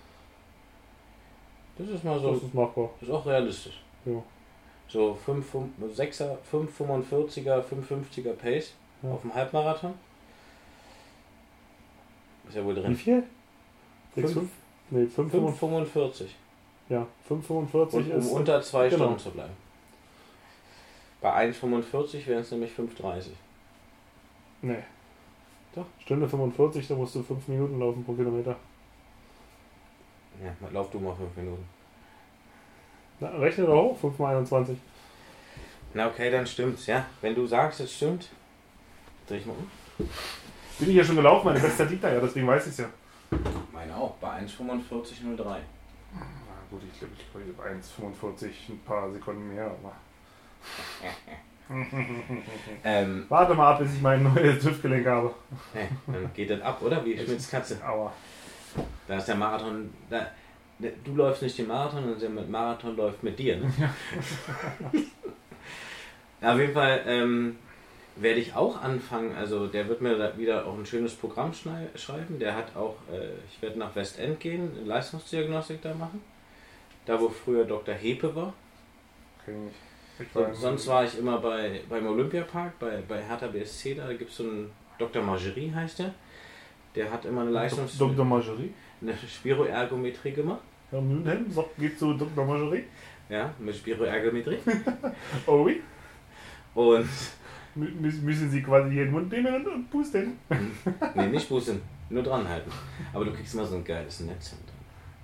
Das 1.77 1.89
ist 1.89 2.05
mal 2.05 2.19
so. 2.21 2.33
Das 2.35 2.43
ist 2.45 2.55
machbar. 2.55 2.91
Das 3.01 3.09
ist 3.09 3.15
auch 3.15 3.27
realistisch. 3.27 3.83
Ja. 4.05 4.23
So 4.87 5.15
5, 5.27 5.45
6er, 5.97 6.37
5,45er, 6.53 7.63
5,50er 7.63 8.33
Pace 8.35 8.75
Ja. 9.03 9.11
auf 9.11 9.23
dem 9.23 9.35
Halbmarathon. 9.35 9.95
Ist 12.49 12.57
ja 12.57 12.65
wohl 12.65 12.77
Wie 12.77 12.81
drin. 12.81 12.95
viel? 12.95 13.23
6, 14.15 14.33
Fünf. 14.33 14.35
5? 14.35 14.51
Nee, 14.91 15.07
5, 15.07 15.33
5, 15.33 15.63
5,45. 15.63 16.27
ja, 16.89 17.07
5,45 17.29 17.95
Und 17.97 18.11
um 18.11 18.19
ist. 18.19 18.31
unter 18.31 18.63
zwei 18.63 18.89
genau. 18.89 19.05
Stunden 19.05 19.19
zu 19.19 19.31
bleiben. 19.31 19.53
Bei 21.21 21.49
1,45 21.49 22.27
wären 22.27 22.43
es 22.43 22.51
nämlich 22.51 22.73
5,30. 22.73 23.29
Nee. 24.63 24.77
Doch. 25.75 25.87
Stunde 26.01 26.29
45, 26.29 26.87
da 26.87 26.95
musst 26.95 27.15
du 27.15 27.23
5 27.23 27.49
Minuten 27.49 27.79
laufen 27.81 28.05
pro 28.05 28.13
Kilometer. 28.13 28.57
Ja, 30.43 30.69
lauf 30.71 30.91
du 30.91 31.01
mal 31.01 31.15
5 31.15 31.37
Minuten. 31.37 31.65
Na, 33.21 33.29
rechne 33.31 33.67
doch 33.67 33.83
hoch, 33.83 33.99
5 33.99 34.19
mal 34.19 34.37
21. 34.37 34.77
Na 35.95 36.09
okay, 36.09 36.31
dann 36.31 36.47
stimmt's, 36.47 36.87
ja. 36.87 37.07
Wenn 37.21 37.35
du 37.35 37.47
sagst, 37.47 37.81
es 37.81 37.93
stimmt, 37.95 38.29
dreh 39.27 39.39
ich 39.39 39.47
mal 39.47 39.53
um. 39.53 40.07
Bin 40.79 40.91
ich 40.91 40.97
ja 40.97 41.05
schon 41.05 41.17
gelaufen, 41.17 41.47
meine 41.47 41.61
beste 41.61 41.85
liegt 41.85 42.03
da 42.03 42.13
ja, 42.13 42.21
deswegen 42.21 42.47
weiß 42.47 42.67
ich 42.67 42.73
es 42.73 42.79
ja. 42.79 42.89
Meine 43.87 43.97
auch, 44.01 44.15
bei 44.15 44.29
1,45,03. 44.41 45.37
Na 45.37 45.57
gut, 46.71 46.81
ich 46.91 46.99
glaube, 46.99 47.15
ich 47.19 47.31
glaube, 47.55 47.71
1,45, 47.71 48.47
ein 48.71 48.81
paar 48.87 49.13
Sekunden 49.13 49.55
mehr. 49.55 49.67
Aber 49.67 49.93
Ähm, 52.85 53.25
Warte 53.29 53.55
mal 53.55 53.73
ab, 53.73 53.79
bis 53.81 53.95
ich 53.95 54.01
mein 54.03 54.23
neues 54.23 54.63
Hüftgelenk 54.65 55.07
habe. 55.07 55.35
dann 56.07 56.31
geht 56.35 56.51
das 56.51 56.61
ab, 56.63 56.81
oder? 56.83 57.05
Wie 57.05 57.19
Schmitz 57.19 57.51
Katze. 57.51 57.79
Aber 57.85 58.13
Da 59.09 59.17
ist 59.19 59.29
der 59.29 59.35
Marathon. 59.37 59.93
Da, 60.11 60.27
der- 60.79 60.93
du 61.05 61.15
läufst 61.17 61.43
nicht 61.43 61.57
den 61.59 61.67
Marathon, 61.69 62.05
sondern 62.19 62.37
der 62.37 62.45
Marathon 62.47 62.97
läuft 62.97 63.23
mit 63.23 63.39
dir. 63.39 63.57
Ne? 63.59 63.73
Auf 66.43 66.59
jeden 66.59 66.75
Fall 66.75 67.03
ähm, 67.07 67.57
werde 68.17 68.41
ich 68.41 68.55
auch 68.55 68.81
anfangen. 68.81 69.35
Also, 69.35 69.67
der 69.67 69.89
wird 69.89 70.01
mir 70.01 70.17
da 70.17 70.37
wieder 70.37 70.67
auch 70.67 70.79
ein 70.79 70.87
schönes 70.87 71.15
Programm 71.15 71.53
schreiben. 71.53 72.39
Der 72.39 72.57
hat 72.57 72.77
auch, 72.77 72.97
äh, 73.13 73.31
ich 73.51 73.61
werde 73.61 73.79
nach 73.79 73.95
Westend 73.97 74.41
gehen, 74.41 74.71
eine 74.77 74.87
Leistungsdiagnostik 74.87 75.83
da 75.83 75.95
machen. 75.95 76.23
Da, 77.07 77.21
wo 77.21 77.29
früher 77.29 77.65
Dr. 77.65 77.95
Hepe 77.95 78.35
war. 78.35 78.55
kenn 79.45 79.69
ich. 79.69 79.75
War 80.33 80.55
sonst 80.55 80.87
war 80.87 81.05
ich 81.05 81.19
immer 81.19 81.39
bei, 81.39 81.81
beim 81.89 82.07
Olympiapark, 82.07 82.79
bei, 82.79 83.03
bei 83.07 83.23
Hertha 83.23 83.49
BSC. 83.49 83.97
Da 83.97 84.13
gibt 84.13 84.31
es 84.31 84.37
so 84.37 84.45
einen 84.45 84.71
Dr. 84.99 85.23
Margerie, 85.23 85.73
heißt 85.75 85.99
der. 85.99 86.15
Der 86.95 87.11
hat 87.11 87.25
immer 87.25 87.43
eine 87.43 87.51
Leistungs 87.51 87.99
Dr. 87.99 88.25
Margerie. 88.25 88.73
eine 89.01 89.15
Spiroergometrie 89.17 90.33
gemacht. 90.33 90.63
Herr 90.91 91.01
Mühlenhelm 91.01 91.51
sagt, 91.51 91.77
geht 91.79 91.99
zu 91.99 92.15
Dr. 92.15 92.45
Margerie. 92.45 92.85
Ja, 93.29 93.53
mit 93.59 93.75
Spiroergometrie. 93.75 94.59
Oh, 95.47 95.65
oui. 95.65 95.83
Und, 96.75 97.09
müssen 97.75 98.51
Sie 98.51 98.63
quasi 98.63 98.91
hier 98.93 99.05
den 99.05 99.13
Mund 99.13 99.31
nehmen 99.33 99.55
und, 99.55 99.67
und 99.67 99.91
pusten. 99.91 100.39
nee, 101.15 101.27
nicht 101.27 101.49
Bußen, 101.49 101.81
nur 102.11 102.23
dran 102.23 102.49
halten. 102.49 102.71
Aber 103.13 103.25
du 103.25 103.33
kriegst 103.33 103.55
immer 103.55 103.65
so 103.67 103.77
ein 103.77 103.85
geiles 103.85 104.21
Netz 104.21 104.51
hinten. 104.51 104.65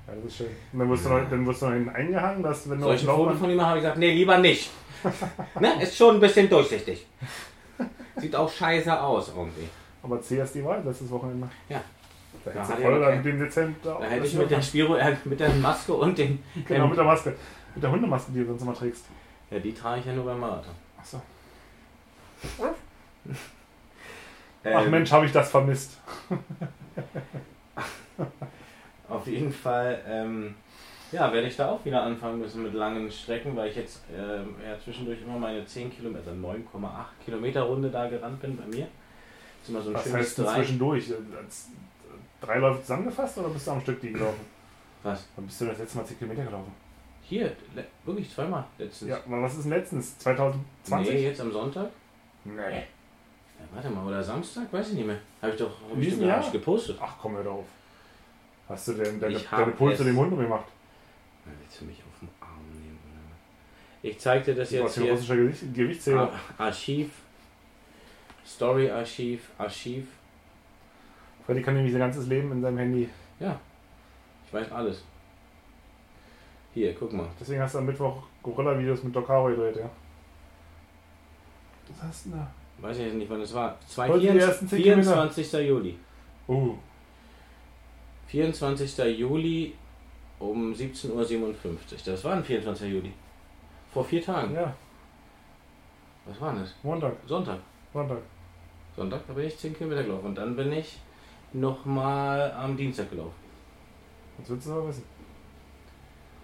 Ja, 0.07 0.15
das 0.17 0.25
ist 0.25 0.37
schön. 0.39 0.47
Und 0.73 0.79
dann 0.81 0.91
wirst 0.91 1.05
du 1.05 1.09
noch, 1.11 1.31
dann 1.31 1.47
wirst 1.47 1.63
du 1.63 1.67
noch 1.67 1.73
hinten 1.75 1.91
eingehangen, 1.91 2.43
dass 2.43 2.69
wenn 2.69 2.81
du 2.81 2.87
dem 2.89 3.07
Laufband- 3.07 3.37
von 3.39 3.51
ihm? 3.51 3.61
Habe 3.61 3.79
ich 3.79 3.83
gesagt, 3.83 3.99
nee, 3.99 4.13
lieber 4.13 4.39
nicht. 4.39 4.71
ne? 5.61 5.83
Ist 5.83 5.97
schon 5.97 6.17
ein 6.17 6.21
bisschen 6.21 6.49
durchsichtig. 6.49 7.07
Sieht 8.17 8.35
auch 8.37 8.51
scheiße 8.51 9.01
aus 9.01 9.29
irgendwie. 9.35 9.69
Aber 10.03 10.21
CSD 10.21 10.65
war 10.65 10.83
letztes 10.83 11.11
Wochenende. 11.11 11.49
Ja. 11.69 11.81
Da 12.45 12.51
Da 12.53 12.63
ich 12.63 12.85
voll 12.85 13.01
kein- 13.01 13.23
den 13.23 13.39
Dezent 13.39 13.77
Da 13.83 14.01
hätte 14.03 14.27
ich 14.27 14.35
mit 14.35 14.51
der 14.51 14.63
Spiro, 14.63 14.95
äh, 14.97 15.17
mit 15.25 15.39
der 15.41 15.51
Maske 15.51 15.93
und 15.95 16.17
den, 16.19 16.43
Genau, 16.67 16.89
mit 16.89 16.97
der 16.97 17.05
Maske. 17.05 17.35
Mit 17.75 17.85
der 17.85 17.91
Hundemaske, 17.93 18.33
die 18.33 18.41
du 18.41 18.47
sonst 18.47 18.63
immer 18.63 18.75
trägst. 18.75 19.05
Ja, 19.51 19.59
die 19.59 19.73
trage 19.75 20.01
ich 20.01 20.07
ja 20.07 20.13
nur 20.13 20.25
beim 20.25 20.41
Marathon. 20.41 20.75
Achso. 20.99 21.21
Ähm, 24.63 24.77
Ach 24.77 24.87
Mensch, 24.89 25.11
habe 25.11 25.27
ich 25.27 25.33
das 25.33 25.51
vermisst. 25.51 25.99
Auf 29.09 29.27
jeden 29.27 29.53
Fall, 29.53 30.03
ähm, 30.07 30.55
ja, 31.11 31.33
werde 31.33 31.49
ich 31.49 31.57
da 31.57 31.71
auch 31.71 31.85
wieder 31.85 32.03
anfangen 32.03 32.39
müssen 32.39 32.63
mit 32.63 32.75
langen 32.75 33.11
Strecken, 33.11 33.57
weil 33.57 33.71
ich 33.71 33.77
jetzt 33.77 34.03
ähm, 34.15 34.55
ja, 34.65 34.79
zwischendurch 34.79 35.23
immer 35.23 35.39
meine 35.39 35.65
10 35.65 35.91
Kilometer, 35.91 36.31
9,8 36.33 36.65
Kilometer 37.25 37.63
Runde 37.63 37.91
da 37.91 38.09
gerannt 38.09 38.41
bin 38.41 38.57
bei 38.57 38.67
mir. 38.67 38.87
Das 38.87 39.63
ist 39.63 39.69
immer 39.71 39.83
so 39.83 39.91
ein 39.91 39.95
Was 39.95 40.05
schönes 40.05 40.19
heißt 40.19 40.39
denn 40.39 40.45
Drei. 40.45 40.55
zwischendurch? 40.57 41.13
Als 41.43 41.69
drei 42.41 42.59
Läufe 42.59 42.81
zusammengefasst 42.83 43.39
oder 43.39 43.49
bist 43.49 43.67
du 43.67 43.71
am 43.73 43.81
Stück 43.81 44.01
die 44.01 44.13
gelaufen? 44.13 44.47
Was? 45.03 45.27
Wann 45.37 45.47
bist 45.47 45.61
du 45.61 45.65
das 45.67 45.79
letzte 45.79 45.99
Mal 45.99 46.05
10 46.05 46.19
Kilometer 46.19 46.45
gelaufen? 46.45 46.73
Hier, 47.23 47.53
wirklich 48.05 48.31
zweimal 48.33 48.65
letztens. 48.79 49.11
Ja, 49.11 49.19
aber 49.27 49.43
was 49.43 49.55
ist 49.55 49.65
denn 49.65 49.71
letztens? 49.73 50.19
2020? 50.19 51.15
Nee, 51.15 51.23
jetzt 51.25 51.41
am 51.41 51.53
Sonntag? 51.53 51.91
Nee. 52.57 52.61
Ja, 52.79 53.65
warte 53.75 53.91
mal, 53.91 54.07
oder 54.07 54.23
Samstag? 54.23 54.73
Weiß 54.73 54.89
ich 54.91 54.95
nicht 54.95 55.07
mehr. 55.07 55.19
Habe 55.43 55.53
ich 55.53 55.59
doch 55.59 55.71
hab 55.91 55.99
ich 55.99 56.19
doch 56.19 56.27
gar 56.27 56.39
nicht 56.39 56.53
gepostet. 56.53 56.97
Ach 57.01 57.15
komm, 57.21 57.35
hör 57.37 57.45
doch 57.45 57.53
auf. 57.55 57.65
Hast 58.69 58.89
du 58.89 58.93
denn 58.95 59.21
deine, 59.21 59.35
Ich 59.37 59.51
hab 59.51 59.59
deine 59.61 59.73
Puls 59.73 59.95
es. 59.95 60.01
in 60.01 60.07
dem 60.07 60.17
Hund 60.17 60.31
gemacht? 60.39 60.65
Na, 61.45 61.53
Willst 61.61 61.81
du 61.81 61.85
mich 61.87 61.99
auf 61.99 62.19
den 62.21 62.29
Arm 62.41 62.59
nehmen? 62.73 62.99
Oder? 63.05 64.09
Ich 64.11 64.19
zeig 64.19 64.45
dir 64.45 64.55
das 64.55 64.71
jetzt 64.71 64.97
ist 64.97 65.03
hier. 65.03 65.13
russischer 65.13 65.37
Gewicht, 65.37 65.75
Gewichtszähler. 65.75 66.33
Ar- 66.59 66.67
Archiv. 66.67 67.11
Story-Archiv. 68.47 69.51
Archiv. 69.59 70.07
Freddy 71.47 71.63
kann 71.63 71.75
nämlich 71.75 71.93
sein 71.93 72.01
ganzes 72.01 72.27
Leben 72.27 72.53
in 72.53 72.61
seinem 72.63 72.79
Handy. 72.79 73.09
Ich 73.39 74.53
weiß 74.55 74.71
alles. 74.73 75.03
Hier, 76.75 76.95
guck 76.95 77.13
mal. 77.13 77.27
Deswegen 77.41 77.61
hast 77.63 77.75
du 77.75 77.79
am 77.79 77.87
Mittwoch 77.87 78.23
Gorilla-Videos 78.43 79.03
mit 79.03 79.15
Doc 79.15 79.27
gedreht, 79.27 79.77
ja? 79.77 79.91
Was 81.91 82.03
hast 82.09 82.27
du 82.27 82.31
denn 82.31 82.39
da? 82.39 82.87
Weiß 82.89 82.97
ich 82.99 83.05
jetzt 83.05 83.15
nicht, 83.15 83.31
wann 83.31 83.41
es 83.41 83.53
war. 83.55 83.77
Zwei, 83.87 84.09
Heute 84.09 84.21
die 84.21 84.27
24, 84.29 84.49
ersten 84.49 84.69
10 84.69 84.83
Kilometer. 84.83 85.13
24. 85.31 85.53
Juli. 85.69 85.99
Uh, 86.49 86.75
24. 88.29 88.99
Juli 89.19 89.75
um 90.39 90.73
17.57 90.73 91.11
Uhr. 91.11 91.55
Das 92.05 92.25
war 92.25 92.35
ein 92.35 92.45
24. 92.45 92.91
Juli. 92.91 93.13
Vor 93.93 94.05
vier 94.05 94.23
Tagen. 94.23 94.55
ja, 94.55 94.73
Was 96.27 96.41
war 96.41 96.55
das? 96.55 96.75
Montag, 96.83 97.13
Sonntag. 97.27 97.59
Sonntag. 97.93 98.19
Sonntag, 98.97 99.21
da 99.27 99.33
bin 99.35 99.47
ich 99.47 99.59
10 99.59 99.77
Kilometer 99.77 100.05
gelaufen. 100.05 100.27
Und 100.27 100.35
dann 100.37 100.57
bin 100.57 100.73
ich 100.73 100.99
nochmal 101.53 102.53
am 102.53 102.77
Dienstag 102.77 103.11
gelaufen. 103.11 103.35
Jetzt 104.39 104.51
willst 104.51 104.67
du 104.69 104.73
aber 104.73 104.89
wissen. 104.89 105.05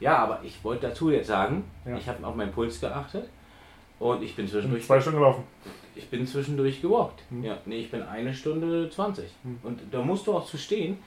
Ja, 0.01 0.19
aber 0.19 0.41
ich 0.43 0.63
wollte 0.63 0.89
dazu 0.89 1.11
jetzt 1.11 1.29
sagen, 1.29 1.65
Ja. 1.87 1.97
ich 1.97 2.07
habe 2.09 2.27
auf 2.27 2.35
meinen 2.35 2.53
Puls 2.53 2.81
geachtet. 2.81 3.29
Und 3.99 4.23
ich 4.23 4.37
bin 4.37 4.47
zwischendurch 4.47 4.85
zwei 4.85 5.01
Stunden 5.01 5.19
gelaufen. 5.19 5.45
Ich 5.95 6.09
bin 6.09 6.27
zwischendurch 6.27 6.83
gewalkt. 6.83 7.23
Hm. 7.31 7.43
Ja, 7.45 7.59
nee, 7.65 7.79
ich 7.81 7.91
bin 7.91 8.03
eine 8.03 8.35
Stunde 8.35 8.91
20. 8.91 9.25
Hm. 9.43 9.59
Und 9.63 9.81
da 9.91 10.03
musst 10.03 10.27
du 10.27 10.35
auch 10.35 10.45
zu 10.45 10.59
stehen, 10.59 10.99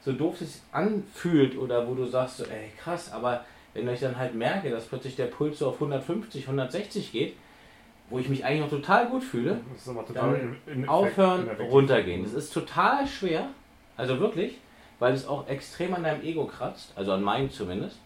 so 0.00 0.12
doof 0.12 0.40
es 0.40 0.52
sich 0.52 0.62
anfühlt 0.70 1.58
oder 1.58 1.86
wo 1.88 1.94
du 1.94 2.04
sagst, 2.06 2.36
so, 2.38 2.44
ey 2.44 2.70
krass, 2.78 3.12
aber 3.12 3.44
wenn 3.74 3.88
ich 3.88 4.00
dann 4.00 4.16
halt 4.16 4.34
merke, 4.34 4.70
dass 4.70 4.86
plötzlich 4.86 5.16
der 5.16 5.26
Puls 5.26 5.58
so 5.58 5.68
auf 5.68 5.74
150, 5.74 6.44
160 6.44 7.10
geht, 7.12 7.34
wo 8.08 8.20
ich 8.20 8.28
mich 8.28 8.44
eigentlich 8.44 8.60
noch 8.60 8.70
total 8.70 9.08
gut 9.08 9.24
fühle, 9.24 9.60
total 9.84 10.32
Dann 10.32 10.56
in, 10.66 10.82
in 10.84 10.88
aufhören, 10.88 11.42
ineffektiv. 11.42 11.72
runtergehen. 11.72 12.22
Das 12.22 12.34
ist 12.34 12.52
total 12.54 13.04
schwer, 13.08 13.48
also 13.96 14.20
wirklich, 14.20 14.58
weil 15.00 15.12
es 15.12 15.26
auch 15.26 15.48
extrem 15.48 15.92
an 15.92 16.04
deinem 16.04 16.22
Ego 16.22 16.46
kratzt, 16.46 16.92
also 16.94 17.10
an 17.12 17.22
meinem 17.22 17.50
zumindest. 17.50 17.98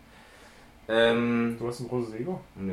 Ähm, 0.89 1.57
Du 1.59 1.69
hast 1.69 1.81
ein 1.81 1.89
großes 1.89 2.15
Ego? 2.15 2.41
nö, 2.57 2.73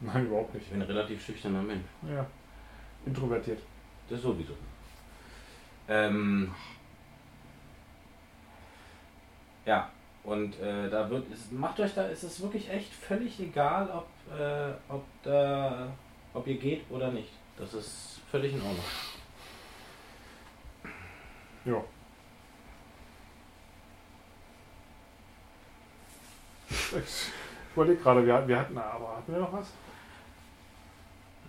Nein, 0.00 0.26
überhaupt 0.26 0.54
nicht. 0.54 0.64
ich 0.64 0.70
bin 0.70 0.80
ein 0.80 0.86
relativ 0.86 1.24
schüchterner 1.24 1.62
Mensch. 1.62 1.84
Ja. 2.08 2.26
Introvertiert. 3.04 3.60
Das 4.08 4.22
sowieso. 4.22 4.54
Ähm, 5.88 6.54
ja, 9.66 9.90
und 10.24 10.58
äh, 10.60 10.88
da 10.88 11.08
wird, 11.10 11.30
es, 11.32 11.50
macht 11.50 11.80
euch 11.80 11.94
da, 11.94 12.06
ist 12.06 12.22
es 12.22 12.40
wirklich 12.40 12.68
echt 12.70 12.92
völlig 12.92 13.38
egal, 13.40 13.90
ob, 13.90 14.38
äh, 14.38 14.72
ob, 14.88 15.04
da, 15.22 15.92
ob 16.34 16.46
ihr 16.46 16.58
geht 16.58 16.90
oder 16.90 17.10
nicht. 17.10 17.32
Das 17.58 17.74
ist 17.74 18.20
völlig 18.30 18.52
in 18.54 18.62
Ordnung. 18.62 18.84
Ja. 21.64 21.84
Ich 26.70 27.74
überlege 27.74 28.00
gerade, 28.02 28.26
wir, 28.26 28.48
wir 28.48 28.58
hatten, 28.58 28.78
aber 28.78 29.16
hatten 29.16 29.32
wir 29.32 29.40
noch 29.40 29.52
was? 29.52 29.72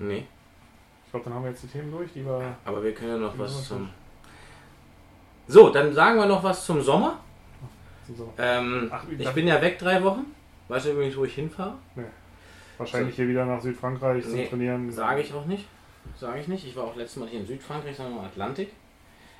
Nee, 0.07 0.25
Ich 1.05 1.11
glaube, 1.11 1.25
dann 1.25 1.33
haben 1.35 1.43
wir 1.43 1.51
jetzt 1.51 1.63
die 1.63 1.67
Themen 1.67 1.91
durch, 1.91 2.11
die 2.13 2.25
wir. 2.25 2.55
aber 2.65 2.83
wir 2.83 2.93
können 2.93 3.11
ja 3.11 3.17
noch 3.17 3.37
was 3.37 3.67
zum. 3.67 3.89
So, 5.47 5.69
dann 5.69 5.93
sagen 5.93 6.17
wir 6.17 6.25
noch 6.25 6.43
was 6.43 6.65
zum 6.65 6.81
Sommer. 6.81 7.19
So, 8.15 8.33
Ähm, 8.37 8.89
Ach, 8.91 9.03
ich 9.17 9.29
bin 9.31 9.47
ja 9.47 9.61
weg 9.61 9.77
drei 9.79 10.01
Wochen. 10.03 10.25
Weißt 10.67 10.85
du 10.85 10.91
übrigens, 10.91 11.15
wo 11.17 11.25
ich 11.25 11.35
hinfahre? 11.35 11.75
wahrscheinlich 12.77 13.15
hier 13.15 13.27
wieder 13.27 13.45
nach 13.45 13.61
Südfrankreich 13.61 14.25
Nee, 14.25 14.43
zu 14.45 14.49
trainieren. 14.49 14.91
Sage 14.91 15.21
ich 15.21 15.33
auch 15.33 15.45
nicht. 15.45 15.67
Sage 16.17 16.39
ich 16.39 16.47
nicht. 16.47 16.65
Ich 16.65 16.75
war 16.75 16.85
auch 16.85 16.95
letztes 16.95 17.17
Mal 17.17 17.29
hier 17.29 17.41
in 17.41 17.45
Südfrankreich, 17.45 17.95
sondern 17.95 18.19
im 18.19 18.25
Atlantik. 18.25 18.71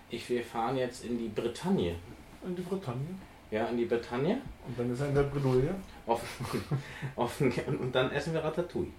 Ich, 0.09 0.29
wir 0.29 0.43
fahren 0.43 0.77
jetzt 0.77 1.05
in 1.05 1.17
die 1.17 1.29
Bretagne. 1.29 1.95
In 2.45 2.55
die 2.55 2.61
Bretagne. 2.61 3.15
Ja, 3.49 3.65
in 3.65 3.77
die 3.77 3.85
Bretagne. 3.85 4.41
Und 4.67 4.77
dann 4.77 4.91
ist 4.91 4.99
er 5.01 5.07
in 5.09 5.15
der 5.15 5.23
Bredouille. 5.23 5.73
Den, 6.07 6.63
und 7.15 7.79
und 7.81 7.95
dann 7.95 8.11
essen 8.11 8.33
wir 8.33 8.43
Ratatouille. 8.43 8.91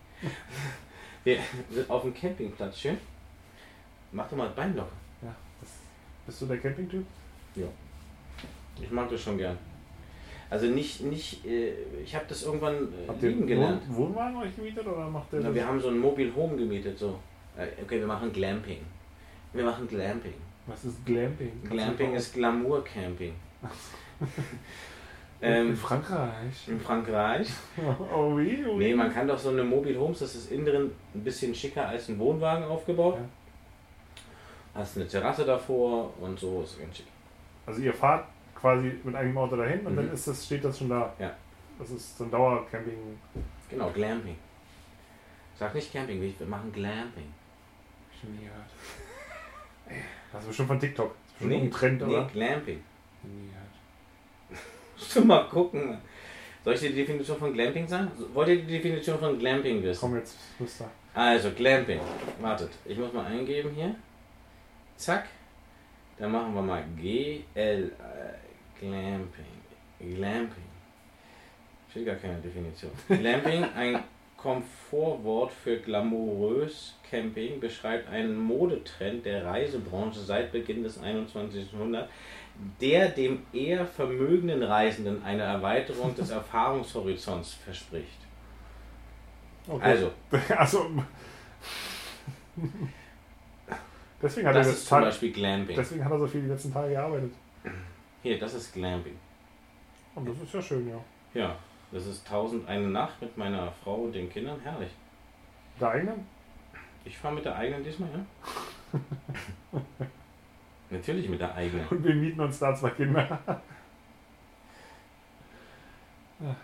Wir 1.25 1.39
sind 1.71 1.89
auf 1.89 2.03
dem 2.03 2.15
Campingplatz 2.15 2.79
schön. 2.79 2.99
Mach 4.13 4.29
doch 4.29 4.37
mal 4.37 4.47
das 4.47 4.57
Bein 4.57 4.77
locker. 4.77 4.93
Ja. 5.23 5.35
Das, 5.61 5.71
bist 6.27 6.43
du 6.43 6.47
der 6.47 6.59
Campingtyp? 6.59 7.05
Ich 8.81 8.91
mag 8.91 9.09
das 9.11 9.23
schon 9.23 9.39
gern. 9.39 9.57
Also 10.51 10.67
nicht, 10.67 11.01
nicht 11.03 11.45
äh, 11.47 11.73
ich 12.03 12.15
habe 12.15 12.27
das 12.29 12.43
irgendwann 12.43 12.75
äh, 12.75 13.09
Habt 13.09 13.23
ihr 13.23 13.31
lieben 13.31 13.47
gelernt. 13.47 13.83
Wohn 13.89 14.09
Wohnwagen 14.09 14.37
euch 14.37 14.55
gemietet 14.55 14.87
oder 14.87 15.09
macht 15.09 15.29
Na, 15.33 15.41
das? 15.41 15.55
wir 15.55 15.67
haben 15.67 15.81
so 15.81 15.89
ein 15.89 15.99
Mobile 15.99 16.35
Home 16.35 16.57
gemietet. 16.57 16.99
So. 16.99 17.19
Äh, 17.57 17.69
Okay, 17.83 18.01
wir 18.01 18.07
machen 18.07 18.33
Glamping. 18.33 18.81
Wir 19.53 19.65
machen 19.65 19.89
Glamping. 19.89 20.35
Was 20.67 20.85
ist 20.85 21.05
Glamping? 21.07 21.53
Glamping 21.69 22.15
ist 22.15 22.35
Glamour 22.35 22.85
Camping. 25.43 25.63
in 25.63 25.69
ähm, 25.71 25.77
Frankreich. 25.77 26.69
in 26.69 26.81
Frankreich. 26.81 27.49
Oh 28.15 28.37
wie? 28.39 28.65
Oh, 28.67 28.77
Nee, 28.79 28.95
man 28.95 29.13
kann 29.13 29.27
doch 29.29 29.39
so 29.39 29.51
eine 29.51 29.63
Mobile 29.65 29.99
Homes, 29.99 30.21
das 30.21 30.35
ist 30.35 30.51
innen 30.53 30.65
drin 30.67 30.91
ein 31.15 31.25
bisschen 31.25 31.55
schicker 31.55 31.89
als 31.89 32.09
ein 32.09 32.19
Wohnwagen 32.19 32.65
aufgebaut. 32.65 33.17
Ja. 33.17 34.81
Hast 34.81 34.97
eine 34.97 35.07
Terrasse 35.07 35.45
davor 35.45 36.13
und 36.21 36.39
so 36.39 36.63
ist 36.63 36.79
ganz 36.81 36.97
schick. 36.97 37.07
Also 37.67 37.81
ihr 37.83 37.93
fahrt 37.93 38.27
quasi 38.55 38.93
mit 39.05 39.15
einem 39.15 39.37
Auto 39.37 39.57
dahin 39.57 39.81
und 39.87 39.93
Mhm. 39.93 39.97
dann 39.97 40.13
ist 40.13 40.27
das, 40.29 40.47
steht 40.47 40.65
das 40.65 40.79
schon 40.79 40.89
da. 40.89 41.13
Ja. 41.19 41.33
Das 41.79 41.91
ist 41.91 42.17
so 42.17 42.25
ein 42.25 42.31
Dauercamping. 42.31 42.95
Genau, 43.69 43.91
Glamping. 43.91 44.37
Sag 45.59 45.75
nicht 45.75 45.93
Camping, 45.93 46.21
wir 46.23 46.47
machen 46.47 46.73
Glamping. 46.73 47.33
Ich 48.13 48.21
schon 48.21 48.33
nie 48.37 48.45
gehört. 48.45 50.03
Das 50.33 50.43
ist 50.43 50.49
bestimmt 50.49 50.69
von 50.69 50.81
TikTok. 50.81 51.09
Das 51.15 51.17
ist 51.27 51.39
bestimmt 51.39 51.51
Nee, 51.63 51.67
ein 51.69 51.71
Trend, 51.71 52.01
nee, 52.07 52.15
oder? 52.15 52.27
Glamping. 52.33 52.83
Nie 53.25 53.49
gehört. 53.49 53.63
Musst 54.97 55.17
du 55.17 55.25
mal 55.25 55.49
gucken. 55.49 55.99
Soll 56.65 56.75
ich 56.75 56.81
die 56.81 56.93
Definition 56.93 57.39
von 57.39 57.53
Glamping 57.53 57.89
sagen? 57.89 58.11
Wollt 58.33 58.49
ihr 58.49 58.57
die 58.57 58.79
Definition 58.79 59.19
von 59.19 59.39
Glamping 59.39 59.83
wissen? 59.83 60.01
Komm 60.01 60.17
jetzt, 60.17 60.37
Muster. 60.59 60.91
Also, 61.15 61.51
Glamping. 61.51 62.01
Wartet, 62.41 62.71
ich 62.85 62.97
muss 62.97 63.13
mal 63.13 63.27
eingeben 63.27 63.71
hier. 63.75 63.95
Zack. 64.97 65.27
Dann 66.19 66.31
machen 66.31 66.55
wir 66.55 66.63
mal 66.63 66.85
GL. 66.97 67.43
Äh, 67.55 68.79
Glamping. 68.79 69.45
Glamping. 69.99 70.73
Steht 71.91 72.07
gar 72.07 72.15
keine 72.17 72.39
Definition. 72.39 72.93
Glamping, 73.09 73.65
ein 73.77 74.03
Komfortwort 74.37 75.53
für 75.53 75.77
glamourös 75.79 76.95
Camping, 77.09 77.61
beschreibt 77.61 78.09
einen 78.09 78.37
Modetrend 78.37 79.25
der 79.25 79.45
Reisebranche 79.45 80.19
seit 80.21 80.51
Beginn 80.51 80.83
des 80.83 80.99
21. 80.99 81.73
Jahrhunderts, 81.73 82.11
der 82.81 83.09
dem 83.09 83.43
eher 83.53 83.87
vermögenden 83.87 84.63
Reisenden 84.63 85.23
eine 85.25 85.43
Erweiterung 85.43 86.15
des 86.15 86.31
Erfahrungshorizonts 86.31 87.55
verspricht. 87.55 88.19
Okay. 89.69 89.83
Also, 89.83 90.11
also. 90.57 90.91
deswegen 94.21 94.49
hat, 94.49 94.55
er 94.55 94.61
das 94.61 94.67
jetzt 94.69 94.77
ist 94.79 94.89
zum 94.89 94.99
Tag, 94.99 95.05
Beispiel 95.05 95.33
Glamping. 95.33 95.77
deswegen 95.77 96.05
hat 96.05 96.13
er 96.13 96.19
so 96.19 96.27
viel 96.27 96.43
die 96.43 96.49
letzten 96.49 96.73
Tage 96.73 96.91
gearbeitet. 96.91 97.33
Hier, 98.23 98.39
das 98.39 98.55
ist 98.55 98.73
Glamping. 98.73 99.19
Und 100.15 100.29
das 100.29 100.37
ist 100.41 100.53
ja 100.55 100.63
schön, 100.63 100.89
ja. 100.89 100.99
Ja, 101.35 101.57
das 101.91 102.07
ist 102.07 102.27
1001 102.27 102.93
Nacht 102.93 103.21
mit 103.21 103.37
meiner 103.37 103.73
Frau 103.83 103.97
und 103.97 104.13
den 104.13 104.29
Kindern. 104.31 104.61
Herrlich. 104.63 104.91
Der 105.81 105.89
eigenen? 105.91 106.27
Ich 107.05 107.17
fahre 107.17 107.35
mit 107.35 107.45
der 107.45 107.57
eigenen 107.57 107.83
diesmal, 107.83 108.09
ja? 108.13 109.01
Natürlich 110.93 111.29
mit 111.29 111.41
der 111.41 111.55
eigenen. 111.55 111.87
Und 111.89 112.05
wir 112.05 112.15
mieten 112.15 112.39
uns 112.41 112.59
da 112.59 112.75
zwei 112.75 112.91
Kinder. 112.91 113.27
Ach 113.47 113.61
ja. 116.41 116.55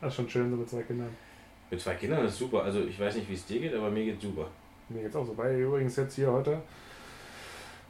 Das 0.00 0.12
ist 0.12 0.16
schon 0.16 0.28
schön 0.28 0.50
so 0.50 0.56
mit 0.56 0.68
zwei 0.68 0.82
Kindern. 0.82 1.08
Mit 1.70 1.80
zwei 1.80 1.94
Kindern 1.94 2.26
ist 2.26 2.36
super. 2.36 2.62
Also 2.62 2.84
ich 2.84 3.00
weiß 3.00 3.14
nicht, 3.16 3.30
wie 3.30 3.34
es 3.34 3.46
dir 3.46 3.60
geht, 3.60 3.74
aber 3.74 3.90
mir 3.90 4.04
geht 4.04 4.20
super. 4.20 4.48
Mir 4.90 5.02
geht's 5.02 5.16
auch 5.16 5.24
so. 5.24 5.34
Weil 5.38 5.58
übrigens 5.58 5.96
jetzt 5.96 6.14
hier 6.14 6.30
heute, 6.30 6.60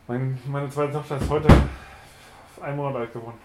mein, 0.07 0.38
meine 0.47 0.68
zweite 0.68 0.92
Tochter 0.92 1.16
ist 1.16 1.28
heute 1.28 1.49
ein 2.61 2.76
Monat 2.76 2.95
alt 2.95 3.12
geworden. 3.12 3.38